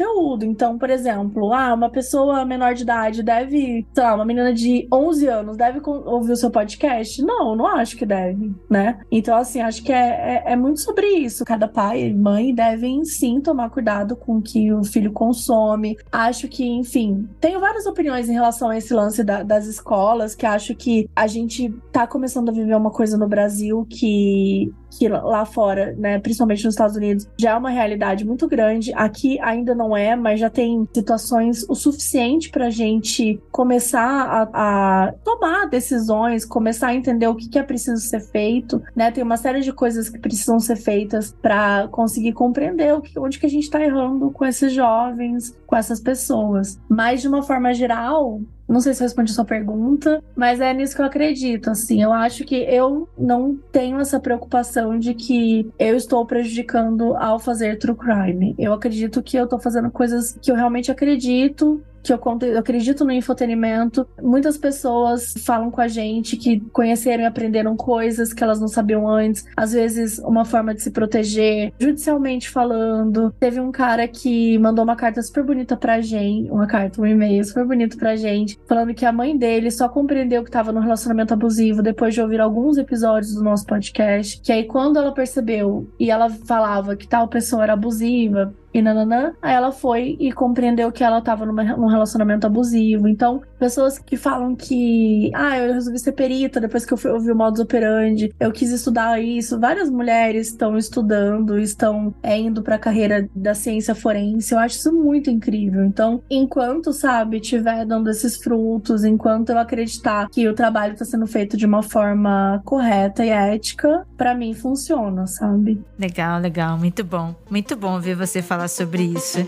Então, 0.45 0.77
por 0.77 0.89
exemplo, 0.89 1.53
ah, 1.53 1.73
uma 1.73 1.89
pessoa 1.89 2.45
menor 2.45 2.73
de 2.73 2.83
idade 2.83 3.23
deve, 3.23 3.85
sei 3.93 4.03
lá, 4.03 4.15
uma 4.15 4.25
menina 4.25 4.53
de 4.53 4.87
11 4.91 5.27
anos 5.27 5.57
deve 5.57 5.79
ouvir 5.85 6.31
o 6.31 6.37
seu 6.37 6.49
podcast? 6.49 7.21
Não, 7.21 7.55
não 7.55 7.67
acho 7.67 7.97
que 7.97 8.05
deve, 8.05 8.53
né? 8.69 8.99
Então, 9.11 9.35
assim, 9.35 9.61
acho 9.61 9.83
que 9.83 9.91
é, 9.91 10.43
é, 10.45 10.53
é, 10.53 10.55
muito 10.55 10.81
sobre 10.81 11.07
isso. 11.07 11.45
Cada 11.45 11.67
pai 11.67 12.07
e 12.07 12.13
mãe 12.13 12.53
devem 12.53 13.03
sim 13.03 13.41
tomar 13.41 13.69
cuidado 13.69 14.15
com 14.15 14.37
o 14.37 14.41
que 14.41 14.71
o 14.71 14.83
filho 14.83 15.11
consome. 15.11 15.97
Acho 16.11 16.47
que, 16.47 16.65
enfim, 16.65 17.27
tenho 17.39 17.59
várias 17.59 17.85
opiniões 17.85 18.29
em 18.29 18.33
relação 18.33 18.69
a 18.69 18.77
esse 18.77 18.93
lance 18.93 19.23
da, 19.23 19.43
das 19.43 19.65
escolas, 19.67 20.35
que 20.35 20.45
acho 20.45 20.75
que 20.75 21.09
a 21.15 21.27
gente 21.27 21.69
tá 21.91 22.07
começando 22.07 22.49
a 22.49 22.53
viver 22.53 22.75
uma 22.75 22.91
coisa 22.91 23.17
no 23.17 23.27
Brasil 23.27 23.85
que 23.89 24.71
que 24.97 25.07
lá 25.07 25.45
fora, 25.45 25.95
né, 25.97 26.19
principalmente 26.19 26.63
nos 26.63 26.73
Estados 26.73 26.95
Unidos, 26.95 27.27
já 27.37 27.51
é 27.51 27.55
uma 27.55 27.69
realidade 27.69 28.25
muito 28.25 28.47
grande. 28.47 28.93
Aqui 28.93 29.39
ainda 29.41 29.73
não 29.73 29.82
é, 29.95 30.15
mas 30.15 30.39
já 30.39 30.49
tem 30.49 30.87
situações 30.93 31.65
o 31.67 31.75
suficiente 31.75 32.49
para 32.49 32.67
a 32.67 32.69
gente 32.69 33.41
começar 33.51 34.01
a, 34.01 34.49
a, 34.53 35.13
tomar 35.23 35.65
decisões, 35.67 36.45
começar 36.45 36.87
a 36.87 36.95
entender 36.95 37.27
o 37.27 37.35
que, 37.35 37.49
que 37.49 37.59
é 37.59 37.63
preciso 37.63 38.01
ser 38.01 38.21
feito, 38.21 38.81
né? 38.95 39.11
Tem 39.11 39.23
uma 39.23 39.37
série 39.37 39.61
de 39.61 39.73
coisas 39.73 40.09
que 40.09 40.19
precisam 40.19 40.59
ser 40.59 40.77
feitas 40.77 41.35
para 41.41 41.87
conseguir 41.89 42.33
compreender 42.33 42.93
o 42.93 43.01
que, 43.01 43.17
onde 43.19 43.39
que 43.39 43.45
a 43.45 43.49
gente 43.49 43.63
está 43.63 43.83
errando 43.83 44.31
com 44.31 44.45
esses 44.45 44.71
jovens, 44.71 45.57
com 45.67 45.75
essas 45.75 45.99
pessoas. 45.99 46.79
Mas 46.87 47.21
de 47.21 47.27
uma 47.27 47.43
forma 47.43 47.73
geral, 47.73 48.39
não 48.67 48.79
sei 48.79 48.93
se 48.93 49.01
eu 49.01 49.05
respondi 49.05 49.31
a 49.31 49.35
sua 49.35 49.45
pergunta, 49.45 50.23
mas 50.35 50.59
é 50.59 50.73
nisso 50.73 50.95
que 50.95 51.01
eu 51.01 51.05
acredito. 51.05 51.69
Assim, 51.69 52.01
eu 52.01 52.11
acho 52.13 52.45
que 52.45 52.55
eu 52.55 53.07
não 53.17 53.57
tenho 53.71 53.99
essa 53.99 54.19
preocupação 54.19 54.97
de 54.97 55.13
que 55.13 55.69
eu 55.77 55.95
estou 55.95 56.25
prejudicando 56.25 57.15
ao 57.15 57.39
fazer 57.39 57.77
true 57.77 57.95
crime. 57.95 58.55
Eu 58.57 58.73
acredito 58.73 59.21
que 59.21 59.37
eu 59.37 59.43
estou 59.43 59.59
fazendo 59.59 59.91
coisas 59.91 60.37
que 60.41 60.51
eu 60.51 60.55
realmente 60.55 60.91
acredito 60.91 61.81
que 62.03 62.11
eu, 62.11 62.17
conto, 62.17 62.45
eu 62.45 62.59
acredito 62.59 63.05
no 63.05 63.11
infotenimento. 63.11 64.07
Muitas 64.21 64.57
pessoas 64.57 65.33
falam 65.45 65.71
com 65.71 65.81
a 65.81 65.87
gente 65.87 66.35
que 66.37 66.59
conheceram 66.71 67.23
e 67.23 67.25
aprenderam 67.25 67.75
coisas 67.75 68.33
que 68.33 68.43
elas 68.43 68.59
não 68.59 68.67
sabiam 68.67 69.07
antes. 69.07 69.45
Às 69.55 69.73
vezes, 69.73 70.19
uma 70.19 70.45
forma 70.45 70.73
de 70.75 70.81
se 70.81 70.91
proteger, 70.91 71.73
judicialmente 71.79 72.49
falando. 72.49 73.33
Teve 73.39 73.59
um 73.59 73.71
cara 73.71 74.07
que 74.07 74.57
mandou 74.59 74.83
uma 74.83 74.95
carta 74.95 75.21
super 75.21 75.43
bonita 75.43 75.77
pra 75.77 76.01
gente, 76.01 76.51
uma 76.51 76.67
carta, 76.67 77.01
um 77.01 77.05
e-mail 77.05 77.43
super 77.43 77.65
bonito 77.65 77.97
pra 77.97 78.15
gente, 78.15 78.59
falando 78.67 78.93
que 78.93 79.05
a 79.05 79.11
mãe 79.11 79.37
dele 79.37 79.71
só 79.71 79.87
compreendeu 79.87 80.43
que 80.43 80.51
tava 80.51 80.71
no 80.71 80.79
relacionamento 80.79 81.33
abusivo 81.33 81.81
depois 81.81 82.13
de 82.13 82.21
ouvir 82.21 82.41
alguns 82.41 82.77
episódios 82.77 83.33
do 83.33 83.43
nosso 83.43 83.65
podcast. 83.65 84.41
Que 84.41 84.51
aí, 84.51 84.65
quando 84.65 84.97
ela 84.97 85.13
percebeu 85.13 85.87
e 85.99 86.11
ela 86.11 86.29
falava 86.29 86.95
que 86.95 87.07
tal 87.07 87.27
pessoa 87.27 87.63
era 87.63 87.73
abusiva, 87.73 88.53
e 88.73 88.81
nananã. 88.81 89.33
Aí 89.41 89.53
ela 89.53 89.71
foi 89.71 90.17
e 90.19 90.31
compreendeu 90.31 90.91
que 90.91 91.03
ela 91.03 91.21
tava 91.21 91.45
numa, 91.45 91.63
num 91.63 91.87
relacionamento 91.87 92.47
abusivo. 92.47 93.07
Então, 93.07 93.41
pessoas 93.59 93.99
que 93.99 94.17
falam 94.17 94.55
que, 94.55 95.31
ah, 95.33 95.57
eu 95.57 95.73
resolvi 95.73 95.99
ser 95.99 96.13
perita 96.13 96.59
depois 96.59 96.85
que 96.85 96.93
eu 96.93 96.97
fui 96.97 97.11
ouvir 97.11 97.31
o 97.31 97.35
modus 97.35 97.59
operandi, 97.59 98.33
eu 98.39 98.51
quis 98.51 98.71
estudar 98.71 99.21
isso. 99.21 99.59
Várias 99.59 99.89
mulheres 99.89 100.47
estão 100.47 100.77
estudando, 100.77 101.59
estão 101.59 102.13
é, 102.23 102.37
indo 102.37 102.61
para 102.61 102.75
a 102.75 102.79
carreira 102.79 103.27
da 103.35 103.53
ciência 103.53 103.93
forense. 103.93 104.53
Eu 104.53 104.59
acho 104.59 104.77
isso 104.77 104.91
muito 104.91 105.29
incrível. 105.29 105.83
Então, 105.85 106.21
enquanto, 106.29 106.91
sabe, 106.91 107.39
tiver 107.39 107.85
dando 107.85 108.09
esses 108.09 108.37
frutos, 108.37 109.03
enquanto 109.03 109.49
eu 109.49 109.59
acreditar 109.59 110.27
que 110.29 110.47
o 110.47 110.53
trabalho 110.53 110.93
está 110.93 111.05
sendo 111.05 111.27
feito 111.27 111.55
de 111.55 111.65
uma 111.65 111.83
forma 111.83 112.61
correta 112.65 113.25
e 113.25 113.29
ética, 113.29 114.05
para 114.17 114.33
mim 114.33 114.53
funciona, 114.53 115.27
sabe? 115.27 115.81
Legal, 115.97 116.39
legal, 116.39 116.77
muito 116.77 117.03
bom. 117.03 117.35
Muito 117.49 117.75
bom 117.75 117.99
ver 117.99 118.15
você 118.15 118.41
falar 118.41 118.62
sobre 118.67 119.03
isso. 119.03 119.39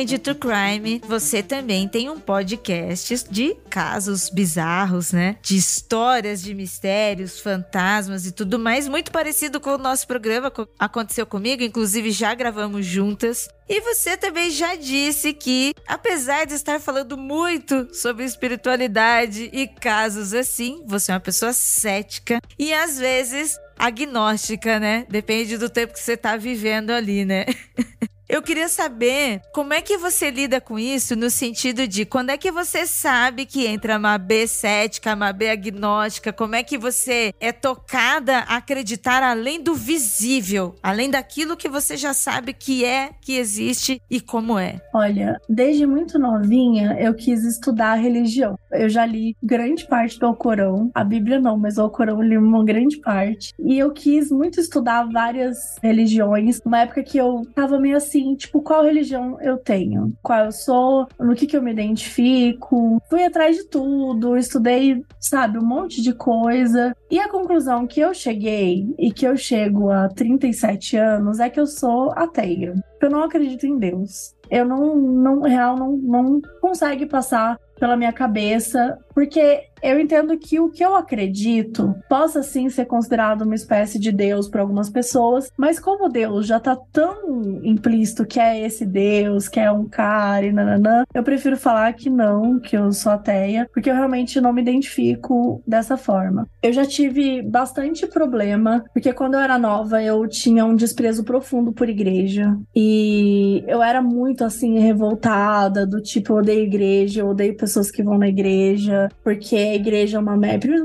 Além 0.00 0.06
de 0.06 0.18
True 0.18 0.36
Crime, 0.36 1.02
você 1.06 1.42
também 1.42 1.86
tem 1.86 2.08
um 2.08 2.18
podcast 2.18 3.22
de 3.30 3.54
casos 3.68 4.30
bizarros, 4.30 5.12
né? 5.12 5.36
De 5.42 5.58
histórias 5.58 6.40
de 6.40 6.54
mistérios, 6.54 7.38
fantasmas 7.38 8.24
e 8.24 8.32
tudo 8.32 8.58
mais, 8.58 8.88
muito 8.88 9.12
parecido 9.12 9.60
com 9.60 9.70
o 9.70 9.78
nosso 9.78 10.06
programa. 10.06 10.50
Aconteceu 10.78 11.26
comigo, 11.26 11.62
inclusive 11.62 12.10
já 12.12 12.34
gravamos 12.34 12.86
juntas. 12.86 13.46
E 13.68 13.80
você 13.82 14.16
também 14.16 14.50
já 14.50 14.74
disse 14.74 15.34
que, 15.34 15.74
apesar 15.86 16.46
de 16.46 16.54
estar 16.54 16.80
falando 16.80 17.18
muito 17.18 17.94
sobre 17.94 18.24
espiritualidade 18.24 19.50
e 19.52 19.68
casos 19.68 20.32
assim, 20.32 20.82
você 20.86 21.12
é 21.12 21.14
uma 21.14 21.20
pessoa 21.20 21.52
cética 21.52 22.40
e 22.58 22.72
às 22.72 22.98
vezes 22.98 23.58
agnóstica, 23.78 24.80
né? 24.80 25.04
Depende 25.10 25.58
do 25.58 25.68
tempo 25.68 25.92
que 25.92 26.00
você 26.00 26.16
tá 26.16 26.38
vivendo 26.38 26.90
ali, 26.90 27.26
né? 27.26 27.44
Eu 28.32 28.42
queria 28.42 28.68
saber 28.68 29.40
como 29.52 29.74
é 29.74 29.82
que 29.82 29.98
você 29.98 30.30
lida 30.30 30.60
com 30.60 30.78
isso 30.78 31.16
no 31.16 31.28
sentido 31.28 31.84
de 31.88 32.04
quando 32.04 32.30
é 32.30 32.38
que 32.38 32.52
você 32.52 32.86
sabe 32.86 33.44
que 33.44 33.66
entra 33.66 33.98
uma 33.98 34.16
B 34.16 34.46
cética, 34.46 35.16
uma 35.16 35.32
B 35.32 35.50
agnóstica, 35.50 36.32
como 36.32 36.54
é 36.54 36.62
que 36.62 36.78
você 36.78 37.34
é 37.40 37.50
tocada 37.50 38.44
a 38.46 38.58
acreditar 38.58 39.24
além 39.24 39.60
do 39.60 39.74
visível, 39.74 40.76
além 40.80 41.10
daquilo 41.10 41.56
que 41.56 41.68
você 41.68 41.96
já 41.96 42.14
sabe 42.14 42.52
que 42.52 42.84
é, 42.84 43.10
que 43.20 43.36
existe 43.36 44.00
e 44.08 44.20
como 44.20 44.56
é? 44.56 44.80
Olha, 44.94 45.36
desde 45.48 45.84
muito 45.84 46.16
novinha 46.16 46.96
eu 47.00 47.14
quis 47.14 47.42
estudar 47.44 47.94
a 47.94 47.96
religião. 47.96 48.56
Eu 48.70 48.88
já 48.88 49.04
li 49.04 49.36
grande 49.42 49.88
parte 49.88 50.20
do 50.20 50.26
Alcorão, 50.26 50.88
a 50.94 51.02
Bíblia 51.02 51.40
não, 51.40 51.58
mas 51.58 51.78
o 51.78 51.82
Alcorão 51.82 52.22
li 52.22 52.38
uma 52.38 52.64
grande 52.64 52.98
parte. 52.98 53.52
E 53.58 53.76
eu 53.76 53.90
quis 53.90 54.30
muito 54.30 54.60
estudar 54.60 55.10
várias 55.10 55.56
religiões, 55.82 56.60
uma 56.64 56.82
época 56.82 57.02
que 57.02 57.18
eu 57.18 57.42
tava 57.56 57.76
meio 57.80 57.96
assim 57.96 58.19
assim, 58.20 58.34
tipo, 58.34 58.60
qual 58.60 58.84
religião 58.84 59.38
eu 59.40 59.56
tenho, 59.56 60.12
qual 60.22 60.46
eu 60.46 60.52
sou, 60.52 61.06
no 61.18 61.34
que 61.34 61.46
que 61.46 61.56
eu 61.56 61.62
me 61.62 61.72
identifico. 61.72 63.00
Fui 63.08 63.24
atrás 63.24 63.56
de 63.56 63.64
tudo, 63.64 64.36
estudei, 64.36 65.02
sabe, 65.18 65.58
um 65.58 65.64
monte 65.64 66.02
de 66.02 66.12
coisa. 66.12 66.94
E 67.10 67.18
a 67.18 67.28
conclusão 67.28 67.86
que 67.86 68.00
eu 68.00 68.12
cheguei 68.14 68.86
e 68.98 69.12
que 69.12 69.26
eu 69.26 69.36
chego 69.36 69.90
a 69.90 70.08
37 70.08 70.96
anos 70.96 71.40
é 71.40 71.48
que 71.48 71.58
eu 71.58 71.66
sou 71.66 72.12
ateia. 72.12 72.74
Eu 73.00 73.10
não 73.10 73.22
acredito 73.22 73.66
em 73.66 73.78
Deus. 73.78 74.34
Eu 74.50 74.66
não, 74.66 74.96
não 74.96 75.40
real, 75.42 75.76
não, 75.76 75.96
não 75.96 76.40
consegue 76.60 77.06
passar 77.06 77.58
pela 77.78 77.96
minha 77.96 78.12
cabeça, 78.12 78.98
porque 79.14 79.69
eu 79.82 79.98
entendo 79.98 80.36
que 80.38 80.60
o 80.60 80.70
que 80.70 80.84
eu 80.84 80.94
acredito 80.94 81.94
possa 82.08 82.42
sim 82.42 82.68
ser 82.68 82.86
considerado 82.86 83.42
uma 83.42 83.54
espécie 83.54 83.98
de 83.98 84.12
Deus 84.12 84.48
para 84.48 84.62
algumas 84.62 84.90
pessoas, 84.90 85.50
mas 85.56 85.78
como 85.78 86.08
Deus 86.08 86.46
já 86.46 86.58
tá 86.60 86.76
tão 86.92 87.60
implícito 87.62 88.26
que 88.26 88.40
é 88.40 88.64
esse 88.64 88.84
Deus, 88.84 89.48
que 89.48 89.60
é 89.60 89.70
um 89.70 89.88
cara 89.88 90.46
e 90.46 90.52
nananã, 90.52 91.04
eu 91.14 91.22
prefiro 91.22 91.56
falar 91.56 91.92
que 91.92 92.10
não, 92.10 92.58
que 92.58 92.76
eu 92.76 92.92
sou 92.92 93.12
ateia, 93.12 93.68
porque 93.72 93.90
eu 93.90 93.94
realmente 93.94 94.40
não 94.40 94.52
me 94.52 94.62
identifico 94.62 95.62
dessa 95.66 95.96
forma. 95.96 96.46
Eu 96.62 96.72
já 96.72 96.84
tive 96.84 97.42
bastante 97.42 98.06
problema, 98.06 98.84
porque 98.92 99.12
quando 99.12 99.34
eu 99.34 99.40
era 99.40 99.58
nova 99.58 100.02
eu 100.02 100.26
tinha 100.28 100.64
um 100.64 100.74
desprezo 100.74 101.24
profundo 101.24 101.72
por 101.72 101.88
igreja 101.88 102.56
e 102.74 103.64
eu 103.66 103.82
era 103.82 104.02
muito 104.02 104.44
assim 104.44 104.78
revoltada, 104.78 105.86
do 105.86 106.00
tipo, 106.00 106.32
eu 106.32 106.36
odeio 106.36 106.64
igreja, 106.64 107.20
eu 107.20 107.28
odeio 107.28 107.56
pessoas 107.56 107.90
que 107.90 108.02
vão 108.02 108.18
na 108.18 108.28
igreja, 108.28 109.08
porque 109.22 109.69
a 109.70 109.74
igreja 109.74 110.16
é 110.18 110.20
uma 110.20 110.38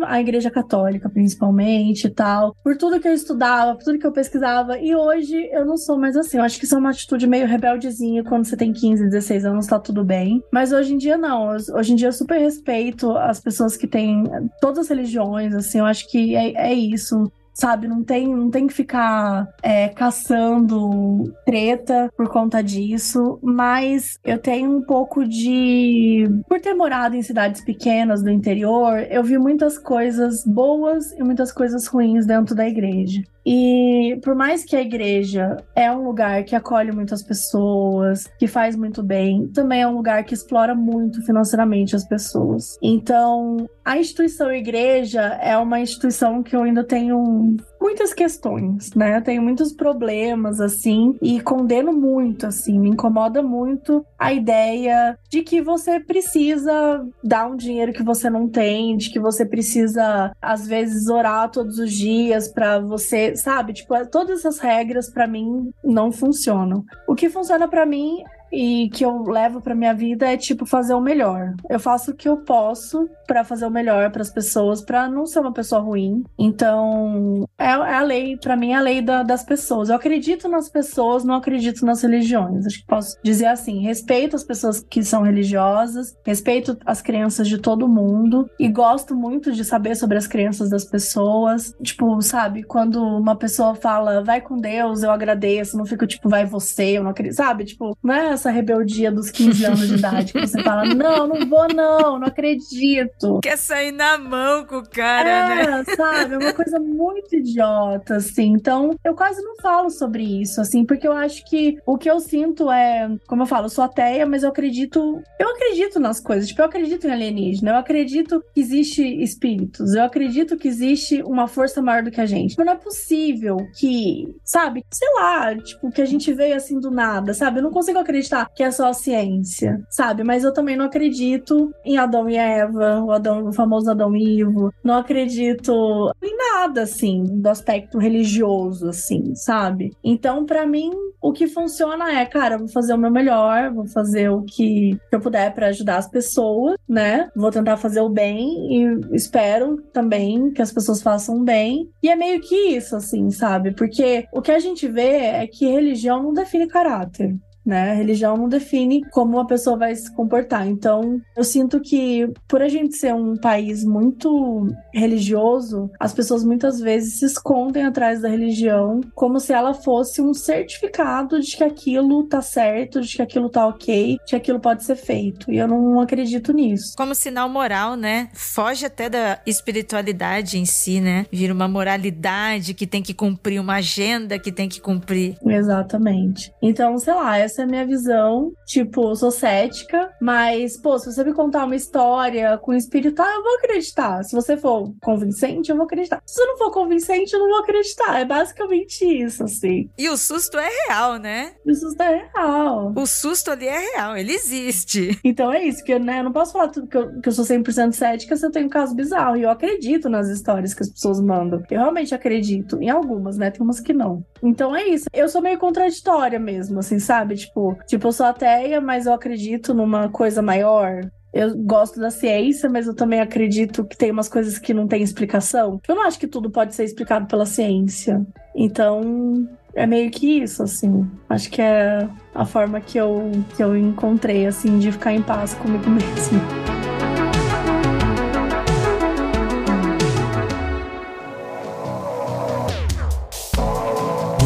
a 0.07 0.19
igreja 0.19 0.51
católica 0.51 1.09
principalmente 1.09 2.07
e 2.07 2.09
tal, 2.09 2.55
por 2.63 2.77
tudo 2.77 2.99
que 2.99 3.07
eu 3.07 3.13
estudava, 3.13 3.75
por 3.75 3.83
tudo 3.83 3.99
que 3.99 4.07
eu 4.07 4.11
pesquisava, 4.11 4.77
e 4.79 4.95
hoje 4.95 5.49
eu 5.51 5.65
não 5.65 5.77
sou 5.77 5.97
mais 5.97 6.15
assim. 6.15 6.37
Eu 6.37 6.43
acho 6.43 6.59
que 6.59 6.65
isso 6.65 6.75
é 6.75 6.77
uma 6.77 6.91
atitude 6.91 7.27
meio 7.27 7.47
rebeldezinha 7.47 8.23
quando 8.23 8.45
você 8.45 8.57
tem 8.57 8.73
15, 8.73 9.05
16 9.05 9.45
anos, 9.45 9.67
tá 9.67 9.79
tudo 9.79 10.03
bem. 10.03 10.41
Mas 10.51 10.71
hoje 10.71 10.93
em 10.93 10.97
dia 10.97 11.17
não. 11.17 11.49
Hoje 11.49 11.93
em 11.93 11.95
dia 11.95 12.07
eu 12.09 12.13
super 12.13 12.39
respeito 12.39 13.11
as 13.17 13.39
pessoas 13.39 13.77
que 13.77 13.87
têm 13.87 14.23
todas 14.59 14.79
as 14.79 14.89
religiões, 14.89 15.53
assim, 15.53 15.79
eu 15.79 15.85
acho 15.85 16.09
que 16.09 16.35
é, 16.35 16.71
é 16.71 16.73
isso 16.73 17.31
sabe? 17.55 17.87
Não 17.87 18.03
tem, 18.03 18.27
não 18.27 18.51
tem 18.51 18.67
que 18.67 18.73
ficar 18.73 19.47
é, 19.63 19.87
caçando 19.89 21.33
treta 21.45 22.11
por 22.15 22.27
conta 22.29 22.61
disso, 22.61 23.39
mas 23.41 24.19
eu 24.23 24.37
tenho 24.37 24.77
um 24.77 24.81
pouco 24.81 25.25
de. 25.25 26.25
Por 26.47 26.59
ter 26.59 26.73
morado 26.73 27.15
em 27.15 27.23
cidades 27.23 27.63
pequenas 27.63 28.21
do 28.21 28.29
interior, 28.29 28.99
eu 29.09 29.23
vi 29.23 29.37
muitas 29.37 29.77
coisas 29.77 30.43
boas 30.45 31.11
e 31.13 31.23
muitas 31.23 31.51
coisas 31.51 31.87
ruins 31.87 32.25
dentro 32.25 32.53
da 32.53 32.67
igreja. 32.67 33.23
E 33.45 34.19
por 34.23 34.33
mais 34.33 34.65
que 34.65 34.75
a 34.75 34.81
igreja 34.81 35.57
é 35.75 35.91
um 35.91 36.03
lugar 36.03 36.43
que 36.43 36.55
acolhe 36.55 36.91
muitas 36.91 37.21
pessoas, 37.21 38.25
que 38.39 38.47
faz 38.47 38.75
muito 38.75 39.03
bem, 39.03 39.47
também 39.49 39.83
é 39.83 39.87
um 39.87 39.95
lugar 39.95 40.23
que 40.23 40.33
explora 40.33 40.73
muito 40.73 41.23
financeiramente 41.23 41.95
as 41.95 42.03
pessoas. 42.03 42.75
Então, 42.81 43.69
a 43.83 43.99
instituição 43.99 44.51
igreja 44.51 45.21
é 45.21 45.55
uma 45.57 45.79
instituição 45.79 46.41
que 46.41 46.55
eu 46.55 46.63
ainda 46.63 46.83
tenho 46.83 47.44
muitas 47.79 48.13
questões, 48.13 48.93
né? 48.95 49.17
Eu 49.17 49.21
tenho 49.21 49.41
muitos 49.41 49.71
problemas, 49.71 50.59
assim, 50.59 51.15
e 51.21 51.39
condeno 51.39 51.93
muito, 51.93 52.47
assim, 52.47 52.79
me 52.79 52.89
incomoda 52.89 53.41
muito 53.41 54.05
a 54.17 54.33
ideia 54.33 55.17
de 55.29 55.41
que 55.41 55.61
você 55.61 55.99
precisa 55.99 57.05
dar 57.23 57.47
um 57.47 57.55
dinheiro 57.55 57.93
que 57.93 58.03
você 58.03 58.29
não 58.29 58.47
tem, 58.47 58.97
de 58.97 59.09
que 59.09 59.19
você 59.19 59.45
precisa, 59.45 60.31
às 60.41 60.67
vezes, 60.67 61.07
orar 61.07 61.51
todos 61.51 61.77
os 61.79 61.91
dias 61.91 62.47
para 62.47 62.79
você, 62.79 63.35
sabe? 63.35 63.73
Tipo, 63.73 64.05
todas 64.07 64.39
essas 64.39 64.59
regras 64.59 65.09
para 65.09 65.27
mim 65.27 65.71
não 65.83 66.11
funcionam. 66.11 66.83
O 67.07 67.15
que 67.15 67.29
funciona 67.29 67.67
para 67.67 67.85
mim 67.85 68.23
e 68.55 68.89
que 68.89 69.03
eu 69.03 69.21
levo 69.23 69.59
para 69.59 69.75
minha 69.75 69.93
vida 69.93 70.31
é 70.31 70.37
tipo 70.37 70.65
fazer 70.65 70.93
o 70.93 71.01
melhor. 71.01 71.53
Eu 71.69 71.77
faço 71.77 72.11
o 72.11 72.15
que 72.15 72.29
eu 72.29 72.37
posso 72.37 73.09
para 73.27 73.43
fazer 73.43 73.65
o 73.65 73.71
melhor 73.71 74.09
para 74.11 74.21
as 74.21 74.29
pessoas, 74.29 74.81
para 74.81 75.09
não 75.09 75.25
ser 75.25 75.39
uma 75.39 75.51
pessoa 75.51 75.81
ruim. 75.81 76.23
Então, 76.39 77.45
é, 77.57 77.65
é 77.65 77.95
a 77.95 78.01
lei, 78.01 78.37
para 78.37 78.55
mim 78.55 78.71
é 78.71 78.75
a 78.75 78.81
lei 78.81 79.01
da, 79.01 79.23
das 79.23 79.43
pessoas. 79.43 79.89
Eu 79.89 79.95
acredito 79.95 80.47
nas 80.47 80.69
pessoas, 80.69 81.25
não 81.25 81.35
acredito 81.35 81.85
nas 81.85 82.01
religiões. 82.01 82.65
Acho 82.65 82.79
que 82.79 82.87
posso 82.87 83.17
dizer 83.21 83.47
assim, 83.47 83.81
respeito 83.81 84.37
as 84.37 84.43
pessoas 84.43 84.79
que 84.79 85.03
são 85.03 85.23
religiosas, 85.23 86.15
respeito 86.25 86.77
as 86.85 87.01
crenças 87.01 87.49
de 87.49 87.57
todo 87.57 87.89
mundo 87.89 88.49
e 88.57 88.69
gosto 88.69 89.15
muito 89.15 89.51
de 89.51 89.65
saber 89.65 89.95
sobre 89.95 90.17
as 90.17 90.27
crenças 90.27 90.69
das 90.69 90.85
pessoas. 90.85 91.73
Tipo, 91.83 92.21
sabe, 92.21 92.63
quando 92.63 93.03
uma 93.03 93.35
pessoa 93.35 93.75
fala 93.75 94.23
vai 94.23 94.39
com 94.39 94.55
Deus, 94.55 95.03
eu 95.03 95.11
agradeço, 95.11 95.77
não 95.77 95.85
fico 95.85 96.07
tipo 96.07 96.29
vai 96.29 96.45
você, 96.45 96.97
eu 96.97 97.03
não 97.03 97.11
acredito, 97.11 97.35
sabe? 97.35 97.65
Tipo, 97.65 97.97
não 98.01 98.13
é 98.13 98.37
essa 98.45 98.51
rebeldia 98.51 99.11
dos 99.11 99.31
15 99.31 99.65
anos 99.65 99.87
de 99.87 99.95
idade 99.95 100.33
que 100.33 100.39
você 100.39 100.61
fala, 100.61 100.85
não, 100.85 101.27
não 101.27 101.49
vou 101.49 101.67
não, 101.73 102.19
não 102.19 102.27
acredito. 102.27 103.39
Quer 103.41 103.57
sair 103.57 103.91
na 103.91 104.17
mão 104.17 104.65
com 104.65 104.77
o 104.77 104.89
cara, 104.89 105.29
é, 105.29 105.65
né? 105.65 105.83
sabe? 105.95 106.35
É 106.35 106.37
uma 106.37 106.53
coisa 106.53 106.79
muito 106.79 107.35
idiota, 107.35 108.17
assim. 108.17 108.51
Então, 108.51 108.95
eu 109.03 109.15
quase 109.15 109.41
não 109.41 109.55
falo 109.57 109.89
sobre 109.89 110.23
isso, 110.23 110.61
assim, 110.61 110.85
porque 110.85 111.07
eu 111.07 111.13
acho 111.13 111.43
que 111.45 111.77
o 111.85 111.97
que 111.97 112.09
eu 112.09 112.19
sinto 112.19 112.71
é, 112.71 113.09
como 113.27 113.43
eu 113.43 113.47
falo, 113.47 113.65
eu 113.65 113.69
sou 113.69 113.83
ateia, 113.83 114.25
mas 114.25 114.43
eu 114.43 114.49
acredito, 114.49 115.21
eu 115.39 115.49
acredito 115.49 115.99
nas 115.99 116.19
coisas, 116.19 116.47
tipo, 116.47 116.61
eu 116.61 116.65
acredito 116.65 117.07
em 117.07 117.11
alienígena, 117.11 117.71
eu 117.71 117.77
acredito 117.77 118.43
que 118.53 118.61
existe 118.61 119.01
espíritos, 119.23 119.95
eu 119.95 120.03
acredito 120.03 120.57
que 120.57 120.67
existe 120.67 121.23
uma 121.23 121.47
força 121.47 121.81
maior 121.81 122.03
do 122.03 122.11
que 122.11 122.21
a 122.21 122.25
gente. 122.25 122.55
Mas 122.57 122.65
não 122.65 122.73
é 122.73 122.77
possível 122.77 123.57
que, 123.77 124.27
sabe, 124.43 124.83
sei 124.91 125.09
lá, 125.15 125.55
tipo, 125.55 125.91
que 125.91 126.01
a 126.01 126.05
gente 126.05 126.31
veio 126.33 126.55
assim 126.55 126.79
do 126.79 126.91
nada, 126.91 127.33
sabe? 127.33 127.59
Eu 127.59 127.63
não 127.63 127.71
consigo 127.71 127.97
acreditar 127.97 128.24
acreditar 128.25 128.49
que 128.53 128.63
é 128.63 128.71
só 128.71 128.91
ciência, 128.93 129.81
sabe? 129.89 130.23
Mas 130.23 130.43
eu 130.43 130.53
também 130.53 130.75
não 130.75 130.85
acredito 130.85 131.71
em 131.83 131.97
Adão 131.97 132.29
e 132.29 132.35
Eva, 132.35 133.01
o, 133.01 133.11
Adão, 133.11 133.47
o 133.47 133.53
famoso 133.53 133.89
Adão 133.89 134.15
e 134.15 134.39
Ivo. 134.39 134.73
Não 134.83 134.97
acredito 134.97 136.11
em 136.23 136.35
nada, 136.37 136.81
assim, 136.81 137.23
do 137.23 137.47
aspecto 137.47 137.97
religioso, 137.97 138.89
assim, 138.89 139.35
sabe? 139.35 139.91
Então, 140.03 140.45
para 140.45 140.65
mim, 140.65 140.91
o 141.21 141.31
que 141.31 141.47
funciona 141.47 142.11
é, 142.19 142.25
cara, 142.25 142.57
vou 142.57 142.67
fazer 142.67 142.93
o 142.93 142.97
meu 142.97 143.11
melhor, 143.11 143.71
vou 143.73 143.87
fazer 143.87 144.29
o 144.29 144.41
que, 144.41 144.97
que 145.09 145.15
eu 145.15 145.19
puder 145.19 145.53
para 145.53 145.67
ajudar 145.67 145.97
as 145.97 146.09
pessoas, 146.09 146.77
né? 146.87 147.29
Vou 147.35 147.51
tentar 147.51 147.77
fazer 147.77 148.01
o 148.01 148.09
bem 148.09 148.47
e 148.71 149.15
espero 149.15 149.81
também 149.93 150.51
que 150.51 150.61
as 150.61 150.71
pessoas 150.71 151.01
façam 151.01 151.43
bem. 151.43 151.89
E 152.01 152.09
é 152.09 152.15
meio 152.15 152.41
que 152.41 152.55
isso, 152.55 152.95
assim, 152.95 153.29
sabe? 153.31 153.71
Porque 153.71 154.27
o 154.31 154.41
que 154.41 154.51
a 154.51 154.59
gente 154.59 154.87
vê 154.87 155.15
é 155.17 155.47
que 155.47 155.65
religião 155.65 156.21
não 156.21 156.33
define 156.33 156.67
caráter 156.67 157.35
né? 157.65 157.91
A 157.91 157.95
religião 157.95 158.37
não 158.37 158.47
define 158.47 159.03
como 159.09 159.37
uma 159.37 159.47
pessoa 159.47 159.77
vai 159.77 159.95
se 159.95 160.13
comportar. 160.13 160.67
Então, 160.67 161.19
eu 161.35 161.43
sinto 161.43 161.79
que 161.79 162.29
por 162.47 162.61
a 162.61 162.69
gente 162.69 162.95
ser 162.95 163.13
um 163.13 163.35
país 163.35 163.83
muito 163.83 164.67
religioso, 164.93 165.89
as 165.99 166.13
pessoas 166.13 166.43
muitas 166.43 166.79
vezes 166.79 167.19
se 167.19 167.25
escondem 167.25 167.83
atrás 167.83 168.21
da 168.21 168.29
religião 168.29 169.01
como 169.13 169.39
se 169.39 169.53
ela 169.53 169.73
fosse 169.73 170.21
um 170.21 170.33
certificado 170.33 171.39
de 171.39 171.57
que 171.57 171.63
aquilo 171.63 172.23
tá 172.27 172.41
certo, 172.41 173.01
de 173.01 173.15
que 173.15 173.21
aquilo 173.21 173.49
tá 173.49 173.67
ok, 173.67 174.17
de 174.17 174.25
que 174.25 174.35
aquilo 174.35 174.59
pode 174.59 174.83
ser 174.83 174.95
feito. 174.95 175.51
E 175.51 175.57
eu 175.57 175.67
não 175.67 175.99
acredito 175.99 176.53
nisso. 176.53 176.93
Como 176.95 177.15
sinal 177.15 177.49
moral, 177.49 177.95
né? 177.95 178.29
Foge 178.33 178.85
até 178.85 179.09
da 179.09 179.39
espiritualidade 179.45 180.57
em 180.57 180.65
si, 180.65 180.99
né? 180.99 181.25
Vira 181.31 181.53
uma 181.53 181.67
moralidade 181.67 182.73
que 182.73 182.85
tem 182.85 183.01
que 183.01 183.13
cumprir 183.13 183.59
uma 183.59 183.75
agenda 183.75 184.37
que 184.37 184.51
tem 184.51 184.69
que 184.69 184.79
cumprir. 184.79 185.37
Exatamente. 185.45 186.53
Então, 186.61 186.97
sei 186.97 187.13
lá, 187.13 187.39
essa 187.55 187.61
é 187.61 187.65
a 187.65 187.67
minha 187.67 187.85
visão. 187.85 188.51
Tipo, 188.65 189.09
eu 189.09 189.15
sou 189.15 189.31
cética, 189.31 190.13
mas, 190.21 190.77
pô, 190.77 190.99
se 190.99 191.11
você 191.11 191.23
me 191.23 191.33
contar 191.33 191.65
uma 191.65 191.75
história 191.75 192.57
com 192.57 192.73
espírito, 192.73 193.21
ah, 193.21 193.33
eu 193.33 193.43
vou 193.43 193.55
acreditar. 193.55 194.23
Se 194.23 194.35
você 194.35 194.57
for 194.57 194.93
convincente, 195.01 195.69
eu 195.69 195.77
vou 195.77 195.85
acreditar. 195.85 196.21
Se 196.25 196.35
você 196.35 196.45
não 196.45 196.57
for 196.57 196.71
convincente, 196.71 197.33
eu 197.33 197.39
não 197.39 197.49
vou 197.49 197.59
acreditar. 197.59 198.19
É 198.19 198.25
basicamente 198.25 199.05
isso, 199.05 199.43
assim. 199.43 199.89
E 199.97 200.09
o 200.09 200.17
susto 200.17 200.57
é 200.57 200.69
real, 200.87 201.17
né? 201.17 201.53
O 201.65 201.73
susto 201.73 202.01
é 202.01 202.29
real. 202.33 202.93
O 202.95 203.05
susto 203.05 203.51
ali 203.51 203.67
é 203.67 203.79
real, 203.79 204.17
ele 204.17 204.33
existe. 204.33 205.17
Então 205.23 205.51
é 205.51 205.63
isso, 205.63 205.83
que 205.83 205.97
né, 205.97 206.19
eu 206.19 206.23
não 206.23 206.31
posso 206.31 206.53
falar 206.53 206.67
tudo 206.69 206.87
que 206.87 206.97
eu, 206.97 207.21
que 207.21 207.29
eu 207.29 207.33
sou 207.33 207.45
100% 207.45 207.93
cética 207.93 208.35
se 208.35 208.45
eu 208.45 208.51
tenho 208.51 208.65
um 208.65 208.69
caso 208.69 208.95
bizarro. 208.95 209.37
E 209.37 209.43
eu 209.43 209.49
acredito 209.49 210.09
nas 210.09 210.27
histórias 210.27 210.73
que 210.73 210.83
as 210.83 210.89
pessoas 210.89 211.21
mandam. 211.21 211.63
Eu 211.69 211.79
realmente 211.79 212.13
acredito. 212.13 212.81
Em 212.81 212.89
algumas, 212.89 213.37
né? 213.37 213.49
Tem 213.49 213.61
umas 213.61 213.79
que 213.79 213.93
não. 213.93 214.25
Então 214.43 214.75
é 214.75 214.87
isso. 214.87 215.05
Eu 215.13 215.29
sou 215.29 215.41
meio 215.41 215.57
contraditória 215.57 216.39
mesmo, 216.39 216.79
assim, 216.79 216.99
sabe? 216.99 217.35
Tipo, 217.45 217.77
tipo, 217.87 218.07
eu 218.07 218.11
sou 218.11 218.25
ateia, 218.25 218.79
mas 218.81 219.05
eu 219.05 219.13
acredito 219.13 219.73
numa 219.73 220.09
coisa 220.09 220.41
maior. 220.41 221.01
Eu 221.33 221.55
gosto 221.57 221.99
da 221.99 222.09
ciência, 222.09 222.69
mas 222.69 222.87
eu 222.87 222.95
também 222.95 223.19
acredito 223.19 223.83
que 223.83 223.97
tem 223.97 224.09
umas 224.09 224.29
coisas 224.29 224.57
que 224.57 224.73
não 224.73 224.87
tem 224.87 225.03
explicação. 225.03 225.81
Eu 225.87 225.95
não 225.95 226.03
acho 226.03 226.17
que 226.17 226.27
tudo 226.27 226.49
pode 226.49 226.73
ser 226.73 226.85
explicado 226.85 227.27
pela 227.27 227.45
ciência. 227.45 228.25
Então, 228.55 229.45
é 229.73 229.85
meio 229.85 230.09
que 230.09 230.41
isso, 230.41 230.63
assim. 230.63 231.05
Acho 231.29 231.51
que 231.51 231.61
é 231.61 232.07
a 232.33 232.45
forma 232.45 232.79
que 232.79 232.97
eu, 232.97 233.31
que 233.55 233.61
eu 233.61 233.75
encontrei, 233.75 234.47
assim, 234.47 234.79
de 234.79 234.91
ficar 234.93 235.13
em 235.13 235.21
paz 235.21 235.53
comigo 235.55 235.83
mesmo. 235.91 236.84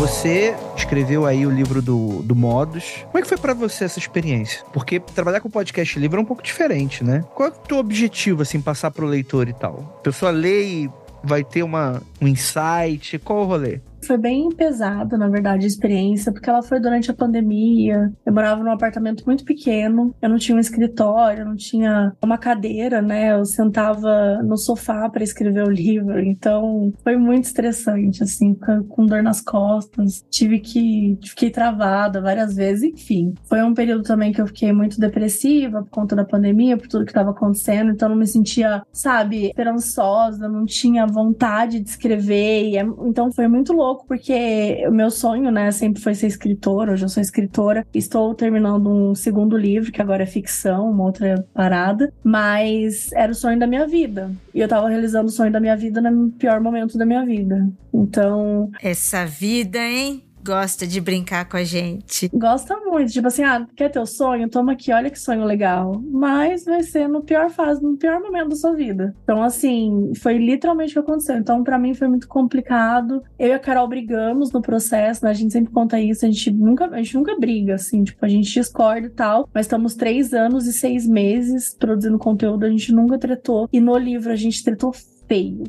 Você 0.09 0.55
escreveu 0.75 1.25
aí 1.25 1.45
o 1.45 1.51
livro 1.51 1.83
do, 1.83 2.23
do 2.23 2.35
Modus. 2.35 3.05
Como 3.05 3.19
é 3.19 3.21
que 3.21 3.27
foi 3.27 3.37
para 3.37 3.53
você 3.53 3.85
essa 3.85 3.99
experiência? 3.99 4.65
Porque 4.73 4.99
trabalhar 4.99 5.39
com 5.39 5.49
podcast 5.49 5.97
livro 5.99 6.17
é 6.17 6.21
um 6.21 6.25
pouco 6.25 6.41
diferente, 6.41 7.03
né? 7.03 7.23
Qual 7.35 7.47
é 7.47 7.51
o 7.51 7.55
teu 7.55 7.77
objetivo, 7.77 8.41
assim, 8.41 8.59
passar 8.59 8.89
pro 8.89 9.05
leitor 9.05 9.47
e 9.47 9.53
tal? 9.53 9.97
A 9.99 10.01
pessoa 10.01 10.31
lê 10.31 10.63
e 10.63 10.89
vai 11.23 11.43
ter 11.43 11.61
uma, 11.61 12.01
um 12.19 12.27
insight? 12.27 13.19
Qual 13.19 13.43
o 13.43 13.45
rolê? 13.45 13.79
Foi 14.05 14.17
bem 14.17 14.49
pesada, 14.49 15.17
na 15.17 15.27
verdade, 15.27 15.65
a 15.65 15.67
experiência, 15.67 16.31
porque 16.31 16.49
ela 16.49 16.61
foi 16.61 16.79
durante 16.79 17.11
a 17.11 17.13
pandemia. 17.13 18.11
Eu 18.25 18.33
morava 18.33 18.63
num 18.63 18.71
apartamento 18.71 19.23
muito 19.25 19.43
pequeno, 19.43 20.15
eu 20.21 20.29
não 20.29 20.37
tinha 20.37 20.55
um 20.55 20.59
escritório, 20.59 21.45
não 21.45 21.55
tinha 21.55 22.13
uma 22.23 22.37
cadeira, 22.37 23.01
né? 23.01 23.33
Eu 23.33 23.45
sentava 23.45 24.41
no 24.43 24.57
sofá 24.57 25.09
para 25.09 25.23
escrever 25.23 25.63
o 25.63 25.71
livro, 25.71 26.19
então 26.19 26.93
foi 27.03 27.17
muito 27.17 27.45
estressante, 27.45 28.23
assim, 28.23 28.55
com 28.87 29.05
dor 29.05 29.21
nas 29.23 29.41
costas. 29.41 30.25
Tive 30.29 30.59
que. 30.59 31.17
Fiquei 31.23 31.49
travada 31.49 32.21
várias 32.21 32.55
vezes, 32.55 32.83
enfim. 32.83 33.33
Foi 33.47 33.61
um 33.61 33.73
período 33.73 34.03
também 34.03 34.31
que 34.31 34.41
eu 34.41 34.47
fiquei 34.47 34.71
muito 34.71 34.99
depressiva 34.99 35.83
por 35.83 35.89
conta 35.89 36.15
da 36.15 36.25
pandemia, 36.25 36.77
por 36.77 36.87
tudo 36.87 37.05
que 37.05 37.11
estava 37.11 37.31
acontecendo, 37.31 37.91
então 37.91 38.09
não 38.09 38.15
me 38.15 38.27
sentia, 38.27 38.81
sabe, 38.91 39.47
esperançosa, 39.47 40.47
não 40.47 40.65
tinha 40.65 41.05
vontade 41.05 41.79
de 41.79 41.89
escrever, 41.89 42.75
é, 42.75 42.81
então 43.05 43.31
foi 43.31 43.47
muito 43.47 43.73
louco 43.73 43.88
louco 43.89 44.05
porque 44.07 44.85
o 44.87 44.91
meu 44.91 45.09
sonho, 45.09 45.51
né, 45.51 45.71
sempre 45.71 46.01
foi 46.01 46.13
ser 46.13 46.27
escritora. 46.27 46.93
Hoje 46.93 47.05
eu 47.05 47.09
sou 47.09 47.21
escritora. 47.21 47.85
Estou 47.93 48.33
terminando 48.35 48.89
um 48.89 49.15
segundo 49.15 49.57
livro, 49.57 49.91
que 49.91 50.01
agora 50.01 50.23
é 50.23 50.27
ficção, 50.27 50.89
uma 50.91 51.05
outra 51.05 51.45
parada. 51.53 52.13
Mas 52.23 53.11
era 53.13 53.31
o 53.31 53.35
sonho 53.35 53.59
da 53.59 53.67
minha 53.67 53.87
vida. 53.87 54.31
E 54.53 54.59
eu 54.59 54.67
tava 54.67 54.87
realizando 54.89 55.27
o 55.27 55.31
sonho 55.31 55.51
da 55.51 55.59
minha 55.59 55.75
vida 55.75 56.01
no 56.01 56.31
pior 56.31 56.61
momento 56.61 56.97
da 56.97 57.05
minha 57.05 57.25
vida. 57.25 57.69
Então. 57.93 58.71
Essa 58.81 59.25
vida, 59.25 59.79
hein? 59.79 60.23
Gosta 60.43 60.87
de 60.87 60.99
brincar 61.01 61.47
com 61.47 61.57
a 61.57 61.63
gente. 61.63 62.29
Gosta 62.33 62.77
muito. 62.77 63.11
Tipo 63.11 63.27
assim, 63.27 63.43
ah, 63.43 63.65
quer 63.75 63.89
teu 63.89 64.05
sonho? 64.05 64.49
Toma 64.49 64.73
aqui, 64.73 64.91
olha 64.91 65.09
que 65.09 65.19
sonho 65.19 65.43
legal. 65.43 66.01
Mas 66.11 66.65
vai 66.65 66.83
ser 66.83 67.07
no 67.07 67.21
pior 67.21 67.49
fase, 67.49 67.81
no 67.81 67.97
pior 67.97 68.19
momento 68.19 68.49
da 68.49 68.55
sua 68.55 68.73
vida. 68.73 69.15
Então, 69.23 69.43
assim, 69.43 70.11
foi 70.21 70.37
literalmente 70.37 70.91
o 70.91 71.03
que 71.03 71.09
aconteceu. 71.09 71.37
Então, 71.37 71.63
para 71.63 71.77
mim 71.77 71.93
foi 71.93 72.07
muito 72.07 72.27
complicado. 72.27 73.21
Eu 73.37 73.49
e 73.49 73.53
a 73.53 73.59
Carol 73.59 73.87
brigamos 73.87 74.51
no 74.51 74.61
processo, 74.61 75.23
né? 75.23 75.31
A 75.31 75.33
gente 75.33 75.53
sempre 75.53 75.71
conta 75.71 75.99
isso, 75.99 76.25
a 76.25 76.29
gente 76.29 76.51
nunca, 76.51 76.85
a 76.85 76.97
gente 76.97 77.15
nunca 77.15 77.37
briga, 77.37 77.75
assim, 77.75 78.03
tipo, 78.03 78.25
a 78.25 78.29
gente 78.29 78.51
discorda 78.51 79.07
e 79.07 79.11
tal. 79.11 79.49
Mas 79.53 79.65
estamos 79.65 79.95
três 79.95 80.33
anos 80.33 80.67
e 80.67 80.73
seis 80.73 81.07
meses 81.07 81.75
produzindo 81.77 82.17
conteúdo, 82.17 82.65
a 82.65 82.69
gente 82.69 82.91
nunca 82.91 83.17
tretou. 83.17 83.67
E 83.71 83.79
no 83.79 83.97
livro 83.97 84.31
a 84.31 84.35
gente 84.35 84.63
tretou 84.63 84.93
feio. 85.27 85.63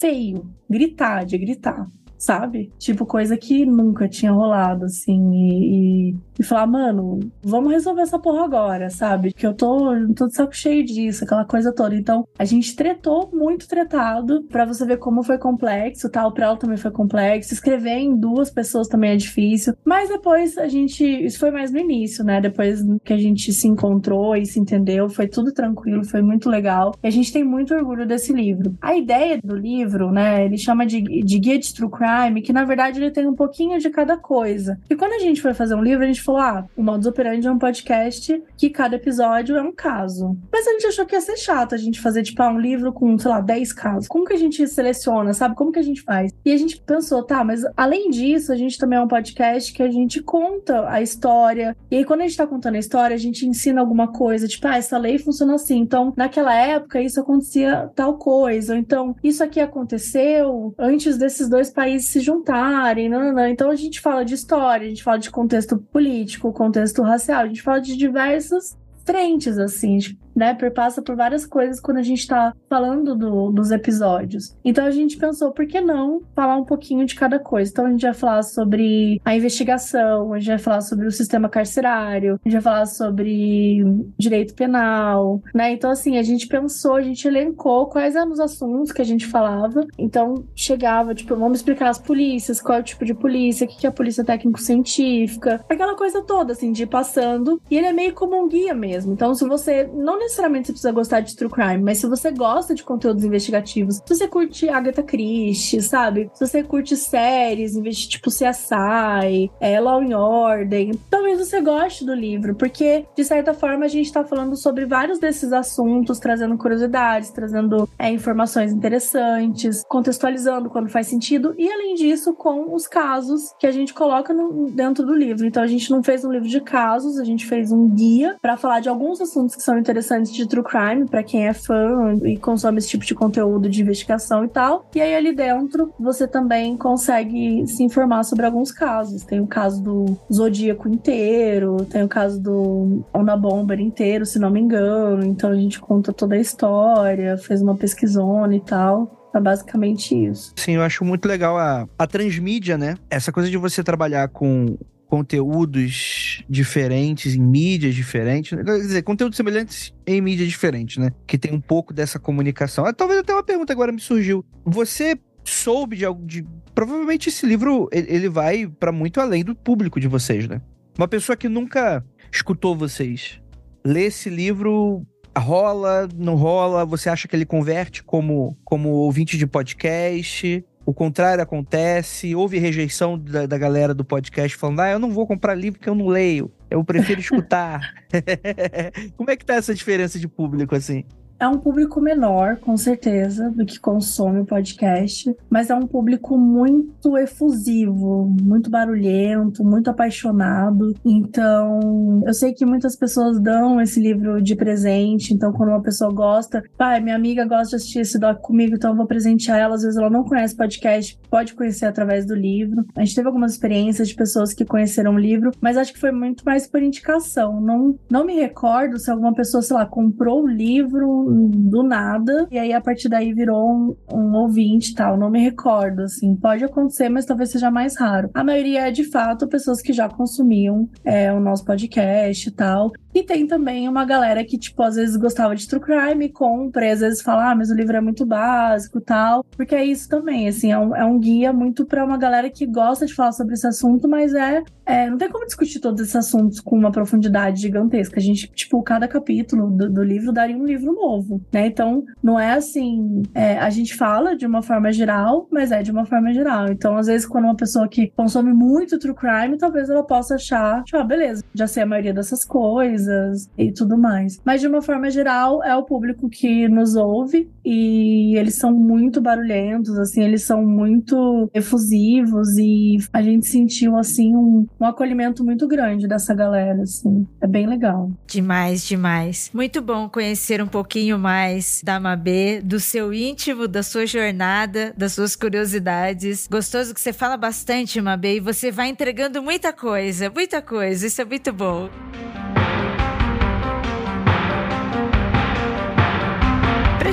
Feio. 0.00 0.46
Gritar, 0.68 1.24
de 1.24 1.38
gritar 1.38 1.88
sabe? 2.24 2.72
Tipo, 2.78 3.04
coisa 3.04 3.36
que 3.36 3.66
nunca 3.66 4.08
tinha 4.08 4.32
rolado, 4.32 4.86
assim. 4.86 5.32
E, 5.32 6.10
e, 6.10 6.16
e, 6.38 6.42
falar, 6.42 6.66
mano, 6.66 7.20
vamos 7.42 7.72
resolver 7.72 8.02
essa 8.02 8.18
porra 8.18 8.44
agora, 8.44 8.88
sabe? 8.90 9.32
Que 9.32 9.46
eu 9.46 9.54
tô, 9.54 9.92
tô 10.14 10.26
de 10.26 10.34
saco 10.34 10.56
cheio 10.56 10.84
disso, 10.84 11.24
aquela 11.24 11.44
coisa 11.44 11.72
toda. 11.72 11.94
Então, 11.94 12.26
a 12.38 12.44
gente 12.44 12.74
tretou 12.74 13.30
muito 13.32 13.68
tretado 13.68 14.42
para 14.44 14.64
você 14.64 14.86
ver 14.86 14.96
como 14.96 15.22
foi 15.22 15.38
complexo, 15.38 16.10
tal. 16.10 16.32
Pra 16.32 16.46
ela 16.46 16.56
também 16.56 16.76
foi 16.76 16.90
complexo. 16.90 17.52
Escrever 17.52 17.98
em 17.98 18.16
duas 18.16 18.50
pessoas 18.50 18.88
também 18.88 19.10
é 19.10 19.16
difícil. 19.16 19.74
Mas 19.84 20.08
depois 20.08 20.56
a 20.56 20.66
gente. 20.66 21.04
Isso 21.04 21.38
foi 21.38 21.50
mais 21.50 21.70
no 21.70 21.78
início, 21.78 22.24
né? 22.24 22.40
Depois 22.40 22.80
que 23.04 23.12
a 23.12 23.18
gente 23.18 23.52
se 23.52 23.68
encontrou 23.68 24.34
e 24.34 24.46
se 24.46 24.58
entendeu, 24.58 25.08
foi 25.08 25.28
tudo 25.28 25.52
tranquilo, 25.52 26.04
foi 26.04 26.22
muito 26.22 26.48
legal. 26.48 26.94
E 27.02 27.06
a 27.06 27.10
gente 27.10 27.32
tem 27.32 27.44
muito 27.44 27.74
orgulho 27.74 28.06
desse 28.06 28.32
livro. 28.32 28.74
A 28.80 28.96
ideia 28.96 29.38
do 29.42 29.56
livro, 29.56 30.10
né? 30.10 30.44
Ele 30.44 30.56
chama 30.56 30.86
de, 30.86 31.02
de 31.02 31.38
Guia 31.38 31.58
de 31.58 31.74
True 31.74 31.90
Crime 31.90 32.13
Crime, 32.14 32.42
que 32.42 32.52
na 32.52 32.64
verdade 32.64 33.00
ele 33.00 33.10
tem 33.10 33.26
um 33.26 33.34
pouquinho 33.34 33.78
de 33.78 33.90
cada 33.90 34.16
coisa. 34.16 34.78
E 34.88 34.94
quando 34.94 35.12
a 35.12 35.18
gente 35.18 35.42
foi 35.42 35.52
fazer 35.52 35.74
um 35.74 35.82
livro, 35.82 36.04
a 36.04 36.06
gente 36.06 36.22
falou: 36.22 36.40
ah, 36.40 36.66
o 36.76 36.82
Modus 36.82 37.06
Operandi 37.06 37.46
é 37.46 37.50
um 37.50 37.58
podcast 37.58 38.42
que 38.56 38.70
cada 38.70 38.96
episódio 38.96 39.56
é 39.56 39.62
um 39.62 39.72
caso. 39.72 40.36
Mas 40.52 40.66
a 40.66 40.72
gente 40.72 40.86
achou 40.86 41.04
que 41.04 41.14
ia 41.14 41.20
ser 41.20 41.36
chato 41.36 41.74
a 41.74 41.78
gente 41.78 42.00
fazer, 42.00 42.22
tipo, 42.22 42.42
ah, 42.42 42.50
um 42.50 42.58
livro 42.58 42.92
com, 42.92 43.18
sei 43.18 43.30
lá, 43.30 43.40
10 43.40 43.72
casos. 43.72 44.08
Como 44.08 44.24
que 44.24 44.32
a 44.32 44.38
gente 44.38 44.66
seleciona, 44.68 45.32
sabe? 45.32 45.54
Como 45.54 45.72
que 45.72 45.78
a 45.78 45.82
gente 45.82 46.02
faz? 46.02 46.32
E 46.44 46.52
a 46.52 46.56
gente 46.56 46.80
pensou, 46.80 47.22
tá, 47.22 47.42
mas 47.42 47.62
além 47.76 48.10
disso, 48.10 48.52
a 48.52 48.56
gente 48.56 48.78
também 48.78 48.98
é 48.98 49.02
um 49.02 49.08
podcast 49.08 49.72
que 49.72 49.82
a 49.82 49.90
gente 49.90 50.22
conta 50.22 50.88
a 50.88 51.02
história. 51.02 51.76
E 51.90 51.96
aí, 51.96 52.04
quando 52.04 52.20
a 52.20 52.26
gente 52.26 52.36
tá 52.36 52.46
contando 52.46 52.76
a 52.76 52.78
história, 52.78 53.14
a 53.14 53.18
gente 53.18 53.46
ensina 53.46 53.80
alguma 53.80 54.08
coisa, 54.08 54.46
tipo, 54.46 54.66
ah, 54.68 54.76
essa 54.76 54.98
lei 54.98 55.18
funciona 55.18 55.54
assim. 55.54 55.78
Então, 55.78 56.12
naquela 56.16 56.54
época, 56.54 57.00
isso 57.00 57.20
acontecia 57.20 57.90
tal 57.94 58.18
coisa. 58.18 58.74
Ou 58.74 58.78
então, 58.78 59.16
isso 59.22 59.42
aqui 59.42 59.60
aconteceu 59.60 60.74
antes 60.78 61.16
desses 61.16 61.48
dois 61.48 61.70
países 61.70 62.03
se 62.04 62.20
juntarem, 62.20 63.08
não, 63.08 63.20
não, 63.20 63.32
não. 63.32 63.48
Então 63.48 63.70
a 63.70 63.76
gente 63.76 64.00
fala 64.00 64.24
de 64.24 64.34
história, 64.34 64.86
a 64.86 64.88
gente 64.88 65.02
fala 65.02 65.18
de 65.18 65.30
contexto 65.30 65.78
político, 65.78 66.52
contexto 66.52 67.02
racial, 67.02 67.42
a 67.42 67.46
gente 67.46 67.62
fala 67.62 67.80
de 67.80 67.96
diversas 67.96 68.76
frentes, 69.04 69.58
assim, 69.58 69.98
né? 70.34 70.54
Perpassa 70.54 71.02
por 71.02 71.16
várias 71.16 71.46
coisas 71.46 71.80
quando 71.80 71.98
a 71.98 72.02
gente 72.02 72.26
tá 72.26 72.54
falando 72.68 73.14
do, 73.14 73.50
dos 73.50 73.70
episódios. 73.70 74.56
Então 74.64 74.84
a 74.84 74.90
gente 74.90 75.16
pensou, 75.16 75.52
por 75.52 75.66
que 75.66 75.80
não 75.80 76.22
falar 76.34 76.56
um 76.56 76.64
pouquinho 76.64 77.06
de 77.06 77.14
cada 77.14 77.38
coisa? 77.38 77.70
Então 77.70 77.86
a 77.86 77.90
gente 77.90 78.02
vai 78.02 78.14
falar 78.14 78.42
sobre 78.42 79.20
a 79.24 79.36
investigação, 79.36 80.32
a 80.32 80.38
gente 80.38 80.48
vai 80.48 80.58
falar 80.58 80.80
sobre 80.80 81.06
o 81.06 81.12
sistema 81.12 81.48
carcerário, 81.48 82.40
a 82.44 82.48
gente 82.48 82.60
vai 82.60 82.62
falar 82.62 82.86
sobre 82.86 83.84
direito 84.18 84.54
penal, 84.54 85.40
né? 85.54 85.72
Então, 85.72 85.90
assim, 85.90 86.18
a 86.18 86.22
gente 86.22 86.46
pensou, 86.46 86.96
a 86.96 87.02
gente 87.02 87.26
elencou 87.26 87.86
quais 87.86 88.16
eram 88.16 88.32
os 88.32 88.40
assuntos 88.40 88.92
que 88.92 89.02
a 89.02 89.04
gente 89.04 89.26
falava. 89.26 89.86
Então, 89.98 90.44
chegava, 90.54 91.14
tipo, 91.14 91.36
vamos 91.36 91.58
explicar 91.58 91.88
as 91.90 91.98
polícias, 91.98 92.60
qual 92.60 92.78
é 92.78 92.80
o 92.80 92.84
tipo 92.84 93.04
de 93.04 93.14
polícia, 93.14 93.66
o 93.66 93.68
que 93.68 93.86
é 93.86 93.90
a 93.90 93.92
polícia 93.92 94.24
técnico-científica, 94.24 95.64
aquela 95.68 95.94
coisa 95.96 96.22
toda, 96.22 96.52
assim, 96.52 96.72
de 96.72 96.84
ir 96.84 96.86
passando. 96.86 97.60
E 97.70 97.76
ele 97.76 97.86
é 97.86 97.92
meio 97.92 98.14
como 98.14 98.42
um 98.42 98.48
guia 98.48 98.74
mesmo 98.74 99.04
mesmo. 99.04 99.12
Então, 99.12 99.34
se 99.34 99.46
você 99.46 99.88
não 99.92 100.18
necessariamente 100.24 100.66
você 100.66 100.72
precisa 100.72 100.92
gostar 100.92 101.20
de 101.20 101.36
true 101.36 101.50
crime, 101.50 101.82
mas 101.82 101.98
se 101.98 102.06
você 102.06 102.30
gosta 102.30 102.74
de 102.74 102.82
conteúdos 102.82 103.24
investigativos, 103.24 103.96
se 103.96 104.14
você 104.14 104.26
curte 104.26 104.68
Agatha 104.68 105.02
Christie, 105.02 105.80
sabe? 105.82 106.30
Se 106.34 106.46
você 106.46 106.62
curte 106.62 106.96
séries, 106.96 107.74
tipo 108.06 108.30
CSI, 108.30 109.50
é, 109.60 109.80
Law 109.80 110.00
and 110.00 110.18
Order, 110.18 110.96
talvez 111.10 111.38
você 111.38 111.60
goste 111.60 112.04
do 112.04 112.14
livro, 112.14 112.54
porque 112.54 113.06
de 113.16 113.24
certa 113.24 113.54
forma 113.54 113.84
a 113.84 113.88
gente 113.88 114.12
tá 114.12 114.24
falando 114.24 114.56
sobre 114.56 114.86
vários 114.86 115.18
desses 115.18 115.52
assuntos, 115.52 116.18
trazendo 116.18 116.56
curiosidades, 116.56 117.30
trazendo 117.30 117.88
é, 117.98 118.10
informações 118.10 118.72
interessantes, 118.72 119.84
contextualizando 119.88 120.70
quando 120.70 120.88
faz 120.88 121.06
sentido, 121.06 121.54
e 121.58 121.70
além 121.70 121.94
disso, 121.94 122.34
com 122.34 122.74
os 122.74 122.86
casos 122.86 123.52
que 123.58 123.66
a 123.66 123.72
gente 123.72 123.92
coloca 123.92 124.32
no, 124.32 124.70
dentro 124.70 125.04
do 125.04 125.14
livro. 125.14 125.46
Então 125.46 125.62
a 125.62 125.66
gente 125.66 125.90
não 125.90 126.02
fez 126.02 126.24
um 126.24 126.32
livro 126.32 126.48
de 126.48 126.60
casos, 126.60 127.18
a 127.18 127.24
gente 127.24 127.46
fez 127.46 127.70
um 127.70 127.88
guia 127.88 128.36
para 128.40 128.56
falar 128.56 128.80
de 128.80 128.88
alguns 128.88 129.20
assuntos 129.20 129.54
que 129.54 129.62
são 129.62 129.78
interessantes 129.78 130.13
de 130.22 130.48
true 130.48 130.64
crime, 130.64 131.06
para 131.06 131.22
quem 131.22 131.46
é 131.46 131.52
fã 131.52 132.14
e 132.24 132.36
consome 132.36 132.78
esse 132.78 132.88
tipo 132.88 133.04
de 133.04 133.14
conteúdo 133.14 133.68
de 133.68 133.82
investigação 133.82 134.44
e 134.44 134.48
tal. 134.48 134.88
E 134.94 135.00
aí 135.00 135.14
ali 135.14 135.34
dentro 135.34 135.92
você 135.98 136.26
também 136.26 136.76
consegue 136.76 137.66
se 137.66 137.82
informar 137.82 138.24
sobre 138.24 138.46
alguns 138.46 138.70
casos. 138.70 139.24
Tem 139.24 139.40
o 139.40 139.46
caso 139.46 139.82
do 139.82 140.16
Zodíaco 140.32 140.88
inteiro, 140.88 141.84
tem 141.84 142.02
o 142.02 142.08
caso 142.08 142.40
do 142.40 143.04
Ona 143.12 143.36
Bomber 143.36 143.80
inteiro, 143.80 144.26
se 144.26 144.38
não 144.38 144.50
me 144.50 144.60
engano. 144.60 145.24
Então 145.24 145.50
a 145.50 145.56
gente 145.56 145.80
conta 145.80 146.12
toda 146.12 146.34
a 146.34 146.38
história, 146.38 147.36
fez 147.36 147.62
uma 147.62 147.76
pesquisona 147.76 148.54
e 148.54 148.60
tal. 148.60 149.20
É 149.34 149.40
basicamente 149.40 150.14
isso. 150.14 150.52
Sim, 150.56 150.72
eu 150.72 150.82
acho 150.82 151.04
muito 151.04 151.26
legal 151.26 151.58
a, 151.58 151.88
a 151.98 152.06
transmídia, 152.06 152.78
né? 152.78 152.94
Essa 153.10 153.32
coisa 153.32 153.50
de 153.50 153.56
você 153.56 153.82
trabalhar 153.82 154.28
com 154.28 154.78
conteúdos 155.14 156.42
diferentes 156.50 157.36
em 157.36 157.40
mídias 157.40 157.94
diferentes, 157.94 158.50
quer 158.50 158.78
dizer, 158.78 159.02
conteúdos 159.02 159.36
semelhantes 159.36 159.94
em 160.04 160.20
mídias 160.20 160.48
diferentes, 160.48 160.96
né? 160.96 161.12
Que 161.24 161.38
tem 161.38 161.52
um 161.52 161.60
pouco 161.60 161.94
dessa 161.94 162.18
comunicação. 162.18 162.84
Ah, 162.84 162.92
talvez 162.92 163.20
até 163.20 163.32
uma 163.32 163.44
pergunta 163.44 163.72
agora 163.72 163.92
me 163.92 164.00
surgiu. 164.00 164.44
Você 164.64 165.16
soube 165.44 165.96
de 165.96 166.04
algo 166.04 166.26
de 166.26 166.44
provavelmente 166.74 167.28
esse 167.28 167.46
livro 167.46 167.88
ele 167.92 168.28
vai 168.28 168.66
para 168.66 168.90
muito 168.90 169.20
além 169.20 169.44
do 169.44 169.54
público 169.54 170.00
de 170.00 170.08
vocês, 170.08 170.48
né? 170.48 170.60
Uma 170.98 171.06
pessoa 171.06 171.36
que 171.36 171.48
nunca 171.48 172.04
escutou 172.32 172.76
vocês, 172.76 173.40
lê 173.86 174.06
esse 174.06 174.28
livro 174.28 175.06
rola, 175.38 176.08
não 176.16 176.34
rola? 176.34 176.84
Você 176.84 177.08
acha 177.08 177.28
que 177.28 177.36
ele 177.36 177.46
converte 177.46 178.02
como, 178.02 178.58
como 178.64 178.88
ouvinte 178.88 179.38
de 179.38 179.46
podcast? 179.46 180.64
O 180.86 180.92
contrário 180.92 181.42
acontece, 181.42 182.34
houve 182.34 182.58
rejeição 182.58 183.18
da, 183.18 183.46
da 183.46 183.56
galera 183.56 183.94
do 183.94 184.04
podcast 184.04 184.56
falando: 184.56 184.80
ah, 184.80 184.90
eu 184.90 184.98
não 184.98 185.10
vou 185.10 185.26
comprar 185.26 185.54
livro 185.54 185.78
porque 185.78 185.88
eu 185.88 185.94
não 185.94 186.08
leio, 186.08 186.50
eu 186.70 186.84
prefiro 186.84 187.20
escutar. 187.20 187.80
Como 189.16 189.30
é 189.30 189.36
que 189.36 189.44
tá 189.44 189.54
essa 189.54 189.74
diferença 189.74 190.18
de 190.18 190.28
público 190.28 190.74
assim? 190.74 191.04
É 191.44 191.48
um 191.48 191.58
público 191.58 192.00
menor, 192.00 192.56
com 192.56 192.74
certeza, 192.74 193.50
do 193.50 193.66
que 193.66 193.78
consome 193.78 194.40
o 194.40 194.46
podcast, 194.46 195.36
mas 195.50 195.68
é 195.68 195.74
um 195.74 195.86
público 195.86 196.38
muito 196.38 197.18
efusivo, 197.18 198.34
muito 198.42 198.70
barulhento, 198.70 199.62
muito 199.62 199.90
apaixonado. 199.90 200.94
Então, 201.04 202.22
eu 202.26 202.32
sei 202.32 202.54
que 202.54 202.64
muitas 202.64 202.96
pessoas 202.96 203.38
dão 203.38 203.78
esse 203.78 204.00
livro 204.00 204.40
de 204.40 204.56
presente. 204.56 205.34
Então, 205.34 205.52
quando 205.52 205.68
uma 205.68 205.82
pessoa 205.82 206.10
gosta, 206.10 206.62
pai, 206.78 206.98
minha 207.02 207.14
amiga 207.14 207.44
gosta 207.44 207.68
de 207.68 207.76
assistir 207.76 207.98
esse 207.98 208.18
doc 208.18 208.40
comigo, 208.40 208.76
então 208.76 208.92
eu 208.92 208.96
vou 208.96 209.06
presentear 209.06 209.58
ela. 209.58 209.74
Às 209.74 209.82
vezes 209.82 209.98
ela 209.98 210.08
não 210.08 210.24
conhece 210.24 210.56
podcast, 210.56 211.20
pode 211.28 211.52
conhecer 211.52 211.84
através 211.84 212.24
do 212.24 212.34
livro. 212.34 212.86
A 212.96 213.04
gente 213.04 213.14
teve 213.14 213.26
algumas 213.28 213.52
experiências 213.52 214.08
de 214.08 214.14
pessoas 214.14 214.54
que 214.54 214.64
conheceram 214.64 215.12
o 215.14 215.18
livro, 215.18 215.50
mas 215.60 215.76
acho 215.76 215.92
que 215.92 216.00
foi 216.00 216.10
muito 216.10 216.42
mais 216.42 216.66
por 216.66 216.82
indicação. 216.82 217.60
Não, 217.60 217.98
não 218.10 218.24
me 218.24 218.34
recordo 218.34 218.98
se 218.98 219.10
alguma 219.10 219.34
pessoa, 219.34 219.60
sei 219.60 219.76
lá, 219.76 219.84
comprou 219.84 220.44
o 220.44 220.48
livro 220.48 221.33
do 221.34 221.82
nada, 221.82 222.46
e 222.50 222.58
aí 222.58 222.72
a 222.72 222.80
partir 222.80 223.08
daí 223.08 223.32
virou 223.32 223.70
um, 223.70 223.96
um 224.12 224.34
ouvinte 224.36 224.92
e 224.92 224.94
tal. 224.94 225.16
Não 225.16 225.30
me 225.30 225.40
recordo, 225.40 226.02
assim. 226.02 226.36
Pode 226.36 226.64
acontecer, 226.64 227.08
mas 227.08 227.24
talvez 227.24 227.50
seja 227.50 227.70
mais 227.70 227.96
raro. 227.96 228.30
A 228.34 228.44
maioria 228.44 228.88
é, 228.88 228.90
de 228.90 229.04
fato, 229.04 229.48
pessoas 229.48 229.80
que 229.80 229.92
já 229.92 230.08
consumiam 230.08 230.88
é, 231.04 231.32
o 231.32 231.40
nosso 231.40 231.64
podcast 231.64 232.48
e 232.48 232.52
tal. 232.52 232.92
E 233.14 233.22
tem 233.22 233.46
também 233.46 233.88
uma 233.88 234.04
galera 234.04 234.44
que, 234.44 234.58
tipo, 234.58 234.82
às 234.82 234.96
vezes 234.96 235.16
gostava 235.16 235.54
de 235.54 235.68
true 235.68 235.80
crime, 235.80 236.28
compra, 236.28 236.86
e 236.86 236.90
às 236.90 237.00
vezes 237.00 237.22
fala, 237.22 237.52
ah, 237.52 237.54
mas 237.54 237.70
o 237.70 237.74
livro 237.74 237.96
é 237.96 238.00
muito 238.00 238.26
básico 238.26 239.00
tal. 239.00 239.44
Porque 239.56 239.74
é 239.74 239.84
isso 239.84 240.08
também, 240.08 240.48
assim, 240.48 240.72
é 240.72 240.78
um, 240.78 240.96
é 240.96 241.04
um 241.04 241.18
guia 241.18 241.52
muito 241.52 241.84
para 241.84 242.04
uma 242.04 242.18
galera 242.18 242.50
que 242.50 242.66
gosta 242.66 243.06
de 243.06 243.14
falar 243.14 243.32
sobre 243.32 243.54
esse 243.54 243.66
assunto, 243.66 244.08
mas 244.08 244.34
é, 244.34 244.62
é, 244.86 245.08
Não 245.08 245.16
tem 245.16 245.28
como 245.30 245.44
discutir 245.44 245.80
todos 245.80 246.00
esses 246.00 246.16
assuntos 246.16 246.60
com 246.60 246.76
uma 246.76 246.90
profundidade 246.90 247.60
gigantesca. 247.60 248.18
A 248.18 248.22
gente, 248.22 248.48
tipo, 248.48 248.82
cada 248.82 249.08
capítulo 249.08 249.70
do, 249.70 249.90
do 249.90 250.02
livro 250.02 250.32
daria 250.32 250.56
um 250.56 250.64
livro 250.64 250.92
novo, 250.92 251.40
né? 251.52 251.66
Então, 251.66 252.04
não 252.22 252.38
é 252.38 252.52
assim. 252.52 253.22
É, 253.34 253.58
a 253.58 253.70
gente 253.70 253.94
fala 253.94 254.36
de 254.36 254.46
uma 254.46 254.62
forma 254.62 254.92
geral, 254.92 255.48
mas 255.50 255.72
é 255.72 255.82
de 255.82 255.90
uma 255.90 256.04
forma 256.04 256.32
geral. 256.32 256.68
Então, 256.68 256.96
às 256.96 257.06
vezes, 257.06 257.26
quando 257.26 257.44
uma 257.44 257.56
pessoa 257.56 257.88
que 257.88 258.12
consome 258.16 258.52
muito 258.52 258.98
true 258.98 259.14
crime, 259.14 259.56
talvez 259.58 259.88
ela 259.88 260.02
possa 260.02 260.34
achar, 260.34 260.82
tipo, 260.84 260.98
ah, 260.98 261.04
beleza, 261.04 261.42
já 261.54 261.66
sei 261.66 261.82
a 261.82 261.86
maioria 261.86 262.12
dessas 262.12 262.44
coisas 262.44 263.48
e 263.56 263.72
tudo 263.72 263.96
mais. 263.96 264.40
Mas 264.44 264.60
de 264.60 264.66
uma 264.66 264.82
forma 264.82 265.10
geral, 265.10 265.62
é 265.62 265.74
o 265.76 265.84
público 265.84 266.28
que 266.28 266.68
nos 266.68 266.94
ouve 266.96 267.50
e 267.64 268.36
eles 268.36 268.56
são 268.56 268.72
muito 268.72 269.20
barulhentos, 269.20 269.98
assim, 269.98 270.22
eles 270.22 270.42
são 270.42 270.64
muito 270.64 271.48
efusivos 271.54 272.56
e 272.58 272.98
a 273.12 273.22
gente 273.22 273.46
sentiu, 273.46 273.96
assim, 273.96 274.34
um, 274.36 274.66
um 274.80 274.84
acolhimento 274.84 275.44
muito 275.44 275.66
grande 275.68 276.06
dessa 276.06 276.34
galera, 276.34 276.82
assim. 276.82 277.26
É 277.40 277.46
bem 277.46 277.66
legal. 277.66 278.10
Demais, 278.26 278.86
demais. 278.86 279.50
Muito 279.54 279.80
bom 279.80 280.08
conhecer 280.08 280.62
um 280.62 280.66
pouquinho 280.66 281.18
mais 281.18 281.80
da 281.84 282.00
Mabê, 282.00 282.60
do 282.60 282.80
seu 282.80 283.12
íntimo, 283.12 283.68
da 283.68 283.82
sua 283.82 284.06
jornada, 284.06 284.92
das 284.96 285.12
suas 285.12 285.36
curiosidades. 285.36 286.48
Gostoso 286.50 286.92
que 286.92 287.00
você 287.00 287.12
fala 287.12 287.36
bastante, 287.36 288.00
Mabê, 288.00 288.36
e 288.36 288.40
você 288.40 288.70
vai 288.70 288.88
entregando 288.88 289.42
muita 289.42 289.72
coisa, 289.72 290.30
muita 290.30 290.60
coisa. 290.60 291.06
Isso 291.06 291.20
é 291.20 291.24
muito 291.24 291.52
bom. 291.52 291.88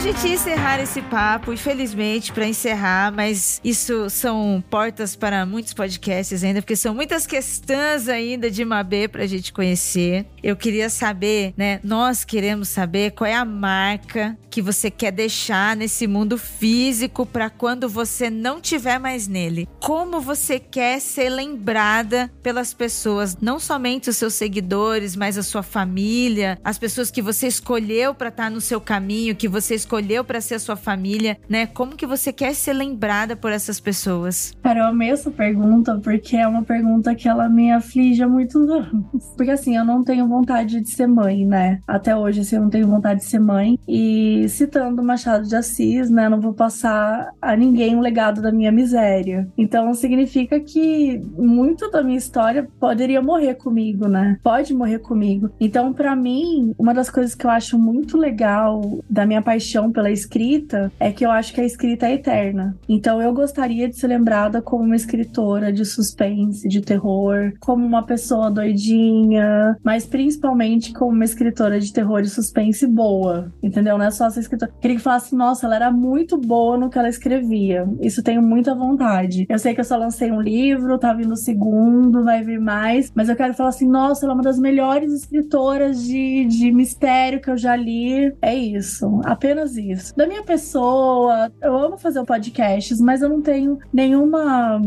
Gente 0.02 0.30
encerrar 0.30 0.80
esse 0.82 1.00
papo, 1.00 1.54
infelizmente, 1.54 2.34
para 2.34 2.48
encerrar, 2.48 3.14
mas 3.14 3.62
isso 3.64 4.10
são 4.10 4.64
portas 4.68 5.16
para 5.16 5.46
muitos 5.46 5.76
podcasts 5.76 6.44
ainda, 6.44 6.60
porque 6.60 6.76
são 6.76 6.96
muitas 6.96 7.28
questões 7.28 8.10
ainda 8.10 8.50
de 8.50 8.66
Mabê 8.66 9.08
pra 9.08 9.28
gente 9.28 9.54
conhecer. 9.54 10.26
Eu 10.42 10.56
queria 10.56 10.90
saber, 10.90 11.54
né? 11.56 11.80
Nós 11.84 12.26
queremos 12.26 12.70
saber 12.70 13.12
qual 13.12 13.30
é 13.30 13.36
a 13.36 13.46
marca 13.46 14.36
que 14.50 14.62
você 14.62 14.90
quer 14.90 15.12
deixar 15.12 15.78
nesse 15.78 16.08
mundo 16.08 16.38
físico 16.38 17.24
para 17.24 17.50
quando 17.50 17.88
você 17.88 18.30
não 18.30 18.60
tiver 18.60 19.00
mais 19.00 19.28
nele. 19.28 19.68
Como 19.80 20.20
você 20.20 20.60
quer 20.60 21.00
ser 21.00 21.30
lembrada 21.30 22.30
pelas 22.42 22.74
pessoas, 22.74 23.38
não 23.40 23.60
somente 23.60 24.10
os 24.10 24.18
seus 24.18 24.34
seguidores, 24.34 25.16
mas 25.16 25.38
a 25.38 25.44
sua 25.44 25.64
família, 25.64 26.60
as 26.64 26.78
pessoas 26.78 27.12
que 27.12 27.22
você 27.22 27.48
escolheu 27.48 28.14
para 28.16 28.28
estar 28.28 28.46
tá 28.46 28.50
no 28.50 28.60
seu 28.60 28.82
caminho, 28.82 29.36
que 29.36 29.48
você 29.48 29.76
escolheu 29.76 29.91
para 30.24 30.40
ser 30.40 30.56
a 30.56 30.60
sua 30.60 30.76
família, 30.78 31.38
né? 31.50 31.66
Como 31.66 31.98
que 31.98 32.06
você 32.06 32.32
quer 32.32 32.54
ser 32.56 32.74
lembrada 32.74 33.36
por 33.36 33.52
essas 33.52 33.80
pessoas? 33.80 34.54
Cara, 34.64 34.80
eu 34.80 34.86
amei 34.86 35.10
essa 35.10 35.30
pergunta 35.30 36.00
porque 36.02 36.38
é 36.38 36.48
uma 36.48 36.64
pergunta 36.64 37.14
que 37.14 37.28
ela 37.28 37.50
me 37.50 37.72
aflige 37.72 38.24
há 38.24 38.28
muitos 38.28 38.70
anos. 38.70 39.06
Porque 39.36 39.52
assim, 39.52 39.76
eu 39.76 39.84
não 39.84 40.04
tenho 40.04 40.28
vontade 40.28 40.80
de 40.82 40.90
ser 40.90 41.08
mãe, 41.08 41.46
né? 41.46 41.80
Até 41.88 42.16
hoje, 42.16 42.42
assim, 42.42 42.56
eu 42.56 42.62
não 42.62 42.70
tenho 42.70 42.88
vontade 42.88 43.22
de 43.22 43.26
ser 43.26 43.40
mãe. 43.40 43.78
E 43.88 44.48
citando 44.50 45.04
Machado 45.04 45.48
de 45.48 45.56
Assis, 45.56 46.10
né? 46.10 46.30
Não 46.30 46.40
vou 46.40 46.54
passar 46.54 47.32
a 47.42 47.56
ninguém 47.56 47.96
o 47.96 48.02
legado 48.02 48.42
da 48.42 48.52
minha 48.52 48.72
miséria. 48.72 49.48
Então 49.58 49.94
significa 49.94 50.60
que 50.60 51.20
muito 51.38 51.90
da 51.90 52.04
minha 52.04 52.18
história 52.18 52.68
poderia 52.80 53.22
morrer 53.22 53.56
comigo, 53.56 54.08
né? 54.08 54.38
Pode 54.44 54.74
morrer 54.74 55.00
comigo. 55.00 55.50
Então, 55.60 55.92
para 55.92 56.16
mim, 56.16 56.74
uma 56.78 56.94
das 56.94 57.10
coisas 57.10 57.36
que 57.36 57.46
eu 57.46 57.50
acho 57.50 57.78
muito 57.78 58.18
legal 58.18 59.00
da 59.10 59.26
minha 59.26 59.42
paixão 59.42 59.81
paixão 59.82 59.92
pela 59.92 60.12
escrita 60.12 60.92
é 61.00 61.12
que 61.12 61.26
eu 61.26 61.32
acho 61.32 61.54
que 61.54 61.62
a 61.62 61.66
escrita 61.66 62.08
é 62.08 62.14
eterna. 62.14 62.76
Então 62.88 63.22
eu 63.22 63.34
gostaria 63.34 63.88
de 63.88 63.98
ser 63.98 64.08
lembrada 64.08 64.62
como 64.62 64.84
uma 64.84 64.96
escritora 64.96 65.72
de 65.72 65.86
suspense, 65.86 66.68
de 66.68 66.82
terror, 66.82 67.54
como 67.60 67.86
uma 67.86 68.04
pessoa 68.06 68.52
doidinha, 68.52 69.76
mas 69.84 70.06
principalmente 70.06 70.94
como 70.94 71.12
uma 71.12 71.26
escritora 71.26 71.80
de 71.80 71.92
terror 71.92 72.22
e 72.22 72.28
suspense 72.28 72.86
boa, 72.86 73.52
entendeu? 73.64 73.98
Não 73.98 74.06
é 74.06 74.12
só 74.12 74.28
essa 74.28 74.40
escritora. 74.40 74.72
Queria 74.80 74.98
que 74.98 75.04
falasse, 75.04 75.36
nossa, 75.36 75.66
ela 75.66 75.76
era 75.76 75.92
muito 75.92 76.38
boa 76.38 76.78
no 76.78 76.90
que 76.90 77.00
ela 77.00 77.10
escrevia. 77.10 77.88
Isso 78.02 78.22
tenho 78.22 78.42
muita 78.42 78.76
vontade. 78.76 79.46
Eu 79.50 79.58
sei 79.58 79.74
que 79.74 79.80
eu 79.80 79.86
só 79.86 79.98
lancei 79.98 80.32
um 80.32 80.42
livro, 80.42 81.00
tá 81.00 81.14
vindo 81.14 81.34
o 81.34 81.38
segundo, 81.38 82.24
vai 82.24 82.44
vir 82.44 82.60
mais, 82.60 83.12
mas 83.16 83.30
eu 83.30 83.36
quero 83.36 83.54
falar 83.54 83.70
assim, 83.70 83.88
nossa, 83.88 84.26
ela 84.26 84.34
é 84.34 84.36
uma 84.36 84.44
das 84.44 84.60
melhores 84.60 85.14
escritoras 85.14 86.04
de, 86.04 86.46
de 86.46 86.72
mistério 86.72 87.42
que 87.42 87.50
eu 87.50 87.58
já 87.58 87.76
li. 87.76 88.34
É 88.42 88.54
isso. 88.54 89.22
Apenas 89.24 89.71
isso. 89.78 90.16
Da 90.16 90.28
minha 90.28 90.44
pessoa, 90.44 91.52
eu 91.62 91.78
amo 91.78 91.98
fazer 91.98 92.24
podcasts, 92.24 93.00
mas 93.00 93.22
eu 93.22 93.30
não 93.30 93.42
tenho 93.42 93.80
nenhuma 93.94 94.82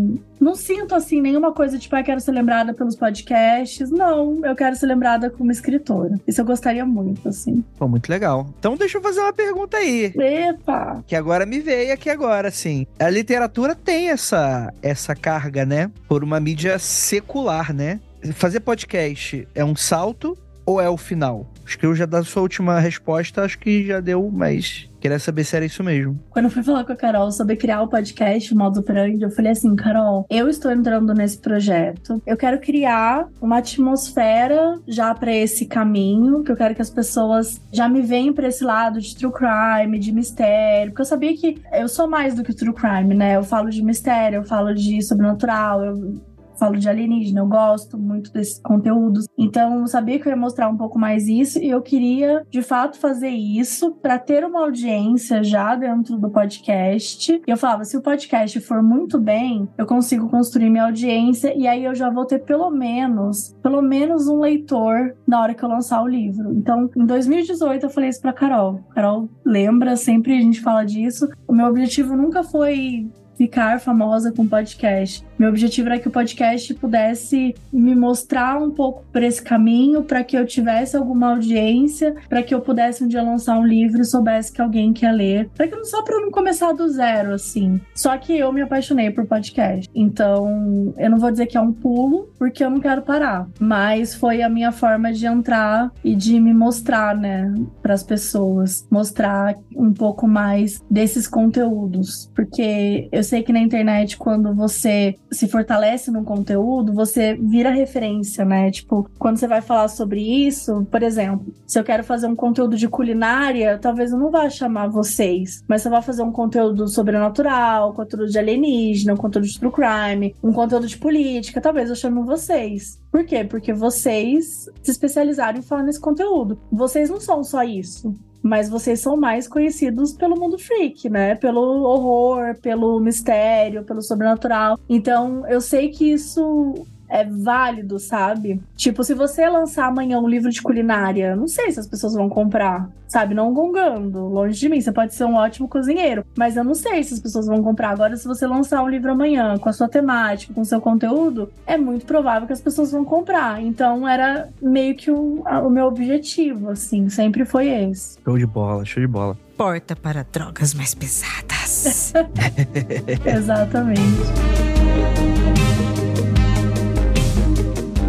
não 0.44 0.54
sinto 0.54 0.94
assim 0.94 1.22
nenhuma 1.22 1.52
coisa 1.52 1.78
tipo, 1.78 1.96
ah, 1.96 2.02
quero 2.02 2.20
ser 2.20 2.32
lembrada 2.32 2.74
pelos 2.74 2.94
podcasts. 2.94 3.90
Não, 3.90 4.44
eu 4.44 4.54
quero 4.54 4.76
ser 4.76 4.86
lembrada 4.86 5.30
como 5.30 5.50
escritora. 5.50 6.20
Isso 6.26 6.40
eu 6.40 6.44
gostaria 6.44 6.84
muito, 6.84 7.28
assim. 7.28 7.64
Pô, 7.78 7.88
muito 7.88 8.10
legal. 8.10 8.46
Então 8.58 8.76
deixa 8.76 8.98
eu 8.98 9.02
fazer 9.02 9.20
uma 9.20 9.32
pergunta 9.32 9.78
aí. 9.78 10.12
Epa! 10.14 11.02
Que 11.06 11.16
agora 11.16 11.46
me 11.46 11.60
veio 11.60 11.94
aqui 11.94 12.10
agora, 12.10 12.48
assim. 12.48 12.86
A 12.98 13.08
literatura 13.08 13.74
tem 13.74 14.10
essa, 14.10 14.70
essa 14.82 15.14
carga, 15.14 15.64
né? 15.64 15.90
Por 16.06 16.22
uma 16.22 16.38
mídia 16.38 16.78
secular, 16.78 17.72
né? 17.72 18.00
Fazer 18.34 18.60
podcast 18.60 19.46
é 19.54 19.64
um 19.64 19.76
salto 19.76 20.36
ou 20.66 20.80
é 20.80 20.88
o 20.88 20.96
final? 20.96 21.46
Acho 21.64 21.78
que 21.78 21.86
eu 21.86 21.94
já 21.94 22.04
da 22.06 22.22
sua 22.22 22.42
última 22.42 22.78
resposta, 22.78 23.42
acho 23.42 23.58
que 23.58 23.86
já 23.86 23.98
deu, 24.00 24.30
mas 24.30 24.88
queria 25.00 25.18
saber 25.18 25.44
se 25.44 25.56
era 25.56 25.64
isso 25.64 25.82
mesmo. 25.82 26.18
Quando 26.30 26.46
eu 26.46 26.50
fui 26.50 26.62
falar 26.62 26.84
com 26.84 26.92
a 26.92 26.96
Carol 26.96 27.30
sobre 27.32 27.56
criar 27.56 27.82
o 27.82 27.88
podcast 27.88 28.52
o 28.52 28.56
Modo 28.56 28.80
Operandi, 28.80 29.22
eu 29.22 29.30
falei 29.30 29.52
assim, 29.52 29.74
Carol, 29.74 30.26
eu 30.30 30.48
estou 30.48 30.70
entrando 30.70 31.12
nesse 31.14 31.38
projeto. 31.38 32.22
Eu 32.26 32.36
quero 32.36 32.60
criar 32.60 33.28
uma 33.40 33.58
atmosfera 33.58 34.78
já 34.86 35.14
para 35.14 35.34
esse 35.34 35.66
caminho, 35.66 36.42
que 36.42 36.52
eu 36.52 36.56
quero 36.56 36.74
que 36.74 36.82
as 36.82 36.90
pessoas 36.90 37.60
já 37.72 37.88
me 37.88 38.02
venham 38.02 38.34
para 38.34 38.48
esse 38.48 38.62
lado 38.62 39.00
de 39.00 39.16
true 39.16 39.32
crime, 39.32 39.98
de 39.98 40.12
mistério, 40.12 40.92
porque 40.92 41.02
eu 41.02 41.06
sabia 41.06 41.36
que 41.36 41.60
eu 41.72 41.88
sou 41.88 42.08
mais 42.08 42.34
do 42.34 42.42
que 42.42 42.54
true 42.54 42.74
crime, 42.74 43.14
né? 43.14 43.36
Eu 43.36 43.42
falo 43.42 43.70
de 43.70 43.82
mistério, 43.82 44.36
eu 44.36 44.44
falo 44.44 44.74
de 44.74 45.02
sobrenatural, 45.02 45.84
eu 45.84 46.20
falo 46.58 46.76
de 46.76 46.88
alienígena, 46.88 47.40
eu 47.40 47.46
gosto 47.46 47.98
muito 47.98 48.32
desses 48.32 48.60
conteúdos. 48.60 49.26
Então, 49.38 49.80
eu 49.80 49.86
sabia 49.86 50.18
que 50.18 50.26
eu 50.26 50.30
ia 50.30 50.36
mostrar 50.36 50.68
um 50.68 50.76
pouco 50.76 50.98
mais 50.98 51.28
isso 51.28 51.58
e 51.58 51.68
eu 51.68 51.82
queria, 51.82 52.44
de 52.50 52.62
fato, 52.62 52.98
fazer 52.98 53.30
isso 53.30 53.92
para 53.94 54.18
ter 54.18 54.44
uma 54.44 54.60
audiência 54.60 55.42
já 55.42 55.74
dentro 55.74 56.16
do 56.16 56.30
podcast. 56.30 57.32
E 57.46 57.50
eu 57.50 57.56
falava, 57.56 57.84
se 57.84 57.96
o 57.96 58.02
podcast 58.02 58.60
for 58.60 58.82
muito 58.82 59.20
bem, 59.20 59.68
eu 59.76 59.86
consigo 59.86 60.28
construir 60.28 60.70
minha 60.70 60.84
audiência 60.84 61.54
e 61.56 61.66
aí 61.66 61.84
eu 61.84 61.94
já 61.94 62.10
vou 62.10 62.24
ter 62.24 62.40
pelo 62.40 62.70
menos, 62.70 63.54
pelo 63.62 63.82
menos 63.82 64.28
um 64.28 64.40
leitor 64.40 65.14
na 65.26 65.40
hora 65.40 65.54
que 65.54 65.64
eu 65.64 65.68
lançar 65.68 66.02
o 66.02 66.08
livro. 66.08 66.52
Então, 66.52 66.90
em 66.96 67.06
2018 67.06 67.86
eu 67.86 67.90
falei 67.90 68.10
isso 68.10 68.20
para 68.20 68.32
Carol. 68.32 68.80
Carol 68.94 69.28
lembra, 69.44 69.96
sempre 69.96 70.36
a 70.36 70.40
gente 70.40 70.60
fala 70.60 70.84
disso. 70.84 71.28
O 71.46 71.54
meu 71.54 71.66
objetivo 71.66 72.16
nunca 72.16 72.42
foi 72.42 73.08
ficar 73.36 73.80
famosa 73.80 74.32
com 74.32 74.46
podcast. 74.46 75.24
Meu 75.38 75.48
objetivo 75.48 75.88
era 75.88 75.98
que 75.98 76.08
o 76.08 76.10
podcast 76.10 76.72
pudesse 76.74 77.54
me 77.72 77.94
mostrar 77.94 78.60
um 78.62 78.70
pouco 78.70 79.04
por 79.12 79.22
esse 79.22 79.42
caminho, 79.42 80.02
para 80.02 80.22
que 80.22 80.36
eu 80.36 80.46
tivesse 80.46 80.96
alguma 80.96 81.30
audiência, 81.32 82.14
para 82.28 82.42
que 82.42 82.54
eu 82.54 82.60
pudesse 82.60 83.02
um 83.02 83.08
dia 83.08 83.22
lançar 83.22 83.58
um 83.58 83.66
livro 83.66 84.00
e 84.00 84.04
soubesse 84.04 84.52
que 84.52 84.62
alguém 84.62 84.92
quer 84.92 85.12
ler, 85.12 85.50
para 85.56 85.66
que 85.66 85.74
não 85.74 85.84
só 85.84 86.02
para 86.02 86.20
não 86.20 86.30
começar 86.30 86.72
do 86.72 86.88
zero 86.88 87.34
assim. 87.34 87.80
Só 87.94 88.16
que 88.16 88.38
eu 88.38 88.52
me 88.52 88.62
apaixonei 88.62 89.10
por 89.10 89.26
podcast. 89.26 89.90
Então, 89.94 90.94
eu 90.96 91.10
não 91.10 91.18
vou 91.18 91.30
dizer 91.30 91.46
que 91.46 91.56
é 91.56 91.60
um 91.60 91.72
pulo, 91.72 92.28
porque 92.38 92.64
eu 92.64 92.70
não 92.70 92.80
quero 92.80 93.02
parar, 93.02 93.48
mas 93.58 94.14
foi 94.14 94.42
a 94.42 94.48
minha 94.48 94.70
forma 94.70 95.12
de 95.12 95.26
entrar 95.26 95.90
e 96.04 96.14
de 96.14 96.38
me 96.38 96.54
mostrar, 96.54 97.16
né, 97.16 97.52
para 97.82 97.94
as 97.94 98.02
pessoas, 98.02 98.86
mostrar 98.90 99.54
um 99.76 99.92
pouco 99.92 100.28
mais 100.28 100.80
desses 100.88 101.26
conteúdos, 101.26 102.30
porque 102.34 103.08
eu 103.10 103.23
sei 103.24 103.42
que 103.42 103.52
na 103.52 103.60
internet 103.60 104.16
quando 104.16 104.54
você 104.54 105.16
se 105.30 105.48
fortalece 105.48 106.10
num 106.10 106.24
conteúdo, 106.24 106.92
você 106.92 107.34
vira 107.34 107.70
referência, 107.70 108.44
né? 108.44 108.70
Tipo, 108.70 109.08
quando 109.18 109.38
você 109.38 109.48
vai 109.48 109.60
falar 109.60 109.88
sobre 109.88 110.20
isso, 110.20 110.86
por 110.90 111.02
exemplo, 111.02 111.52
se 111.66 111.78
eu 111.78 111.84
quero 111.84 112.04
fazer 112.04 112.26
um 112.26 112.36
conteúdo 112.36 112.76
de 112.76 112.88
culinária, 112.88 113.78
talvez 113.78 114.12
eu 114.12 114.18
não 114.18 114.30
vá 114.30 114.48
chamar 114.48 114.88
vocês, 114.88 115.64
mas 115.68 115.82
se 115.82 115.88
eu 115.88 115.92
vou 115.92 116.02
fazer 116.02 116.22
um 116.22 116.32
conteúdo 116.32 116.86
sobrenatural, 116.88 117.90
um 117.90 117.94
conteúdo 117.94 118.28
de 118.28 118.38
alienígena, 118.38 119.14
um 119.14 119.16
conteúdo 119.16 119.46
de 119.46 119.58
true 119.58 119.72
crime, 119.72 120.34
um 120.42 120.52
conteúdo 120.52 120.86
de 120.86 120.98
política, 120.98 121.60
talvez 121.60 121.88
eu 121.88 121.96
chame 121.96 122.22
vocês. 122.22 123.00
Por 123.10 123.24
quê? 123.24 123.44
Porque 123.44 123.72
vocês 123.72 124.68
se 124.82 124.90
especializaram 124.90 125.58
em 125.58 125.62
falar 125.62 125.82
nesse 125.82 126.00
conteúdo. 126.00 126.58
Vocês 126.70 127.08
não 127.08 127.20
são 127.20 127.42
só 127.42 127.62
isso 127.62 128.14
mas 128.44 128.68
vocês 128.68 129.00
são 129.00 129.16
mais 129.16 129.48
conhecidos 129.48 130.12
pelo 130.12 130.38
mundo 130.38 130.58
freak, 130.58 131.08
né? 131.08 131.34
Pelo 131.34 131.82
horror, 131.82 132.54
pelo 132.60 133.00
mistério, 133.00 133.84
pelo 133.84 134.02
sobrenatural. 134.02 134.78
Então, 134.86 135.48
eu 135.48 135.62
sei 135.62 135.88
que 135.88 136.12
isso 136.12 136.86
é 137.14 137.24
válido, 137.24 137.96
sabe? 138.00 138.60
Tipo, 138.74 139.04
se 139.04 139.14
você 139.14 139.48
lançar 139.48 139.86
amanhã 139.86 140.18
um 140.18 140.28
livro 140.28 140.50
de 140.50 140.60
culinária, 140.60 141.36
não 141.36 141.46
sei 141.46 141.70
se 141.70 141.78
as 141.78 141.86
pessoas 141.86 142.14
vão 142.14 142.28
comprar, 142.28 142.90
sabe? 143.06 143.36
Não 143.36 143.54
gongando, 143.54 144.26
longe 144.26 144.58
de 144.58 144.68
mim. 144.68 144.80
Você 144.80 144.90
pode 144.90 145.14
ser 145.14 145.22
um 145.22 145.36
ótimo 145.36 145.68
cozinheiro, 145.68 146.26
mas 146.36 146.56
eu 146.56 146.64
não 146.64 146.74
sei 146.74 147.04
se 147.04 147.14
as 147.14 147.20
pessoas 147.20 147.46
vão 147.46 147.62
comprar. 147.62 147.90
Agora, 147.90 148.16
se 148.16 148.26
você 148.26 148.44
lançar 148.48 148.82
um 148.82 148.88
livro 148.88 149.12
amanhã 149.12 149.56
com 149.58 149.68
a 149.68 149.72
sua 149.72 149.88
temática, 149.88 150.52
com 150.52 150.62
o 150.62 150.64
seu 150.64 150.80
conteúdo, 150.80 151.52
é 151.64 151.76
muito 151.78 152.04
provável 152.04 152.48
que 152.48 152.52
as 152.52 152.60
pessoas 152.60 152.90
vão 152.90 153.04
comprar. 153.04 153.62
Então, 153.62 154.08
era 154.08 154.48
meio 154.60 154.96
que 154.96 155.12
o, 155.12 155.44
o 155.44 155.70
meu 155.70 155.86
objetivo, 155.86 156.70
assim, 156.70 157.08
sempre 157.08 157.44
foi 157.44 157.68
esse. 157.68 158.18
Show 158.24 158.36
de 158.36 158.46
bola, 158.46 158.84
show 158.84 159.00
de 159.00 159.06
bola. 159.06 159.38
Porta 159.56 159.94
para 159.94 160.26
drogas 160.32 160.74
mais 160.74 160.96
pesadas. 160.96 162.12
Exatamente. 163.24 164.73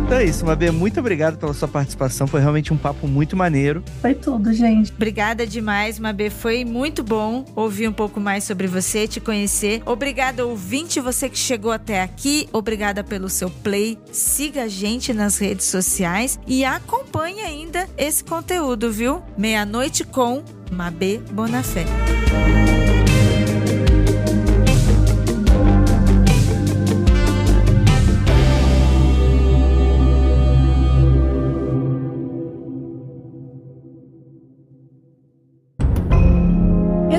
Então 0.05 0.19
é 0.19 0.23
isso, 0.23 0.45
Mabê, 0.45 0.69
muito 0.69 0.99
obrigado 0.99 1.35
pela 1.35 1.51
sua 1.51 1.67
participação. 1.67 2.27
Foi 2.27 2.39
realmente 2.39 2.71
um 2.71 2.77
papo 2.77 3.07
muito 3.07 3.35
maneiro. 3.35 3.83
Foi 4.01 4.13
tudo, 4.13 4.53
gente. 4.53 4.93
Obrigada 4.93 5.47
demais, 5.47 5.97
Mabê. 5.97 6.29
Foi 6.29 6.63
muito 6.63 7.03
bom 7.03 7.43
ouvir 7.55 7.87
um 7.87 7.91
pouco 7.91 8.19
mais 8.19 8.43
sobre 8.43 8.67
você, 8.67 9.07
te 9.07 9.19
conhecer. 9.19 9.81
Obrigada, 9.83 10.45
ouvinte, 10.45 10.99
você 10.99 11.27
que 11.27 11.39
chegou 11.39 11.71
até 11.71 12.03
aqui. 12.03 12.47
Obrigada 12.53 13.03
pelo 13.03 13.27
seu 13.27 13.49
play. 13.49 13.97
Siga 14.11 14.65
a 14.65 14.67
gente 14.67 15.11
nas 15.11 15.39
redes 15.39 15.65
sociais 15.65 16.39
e 16.45 16.63
acompanhe 16.63 17.41
ainda 17.41 17.89
esse 17.97 18.23
conteúdo, 18.23 18.91
viu? 18.91 19.23
Meia-noite 19.35 20.03
com 20.03 20.43
Mabê 20.71 21.17
Bonafé. 21.31 21.83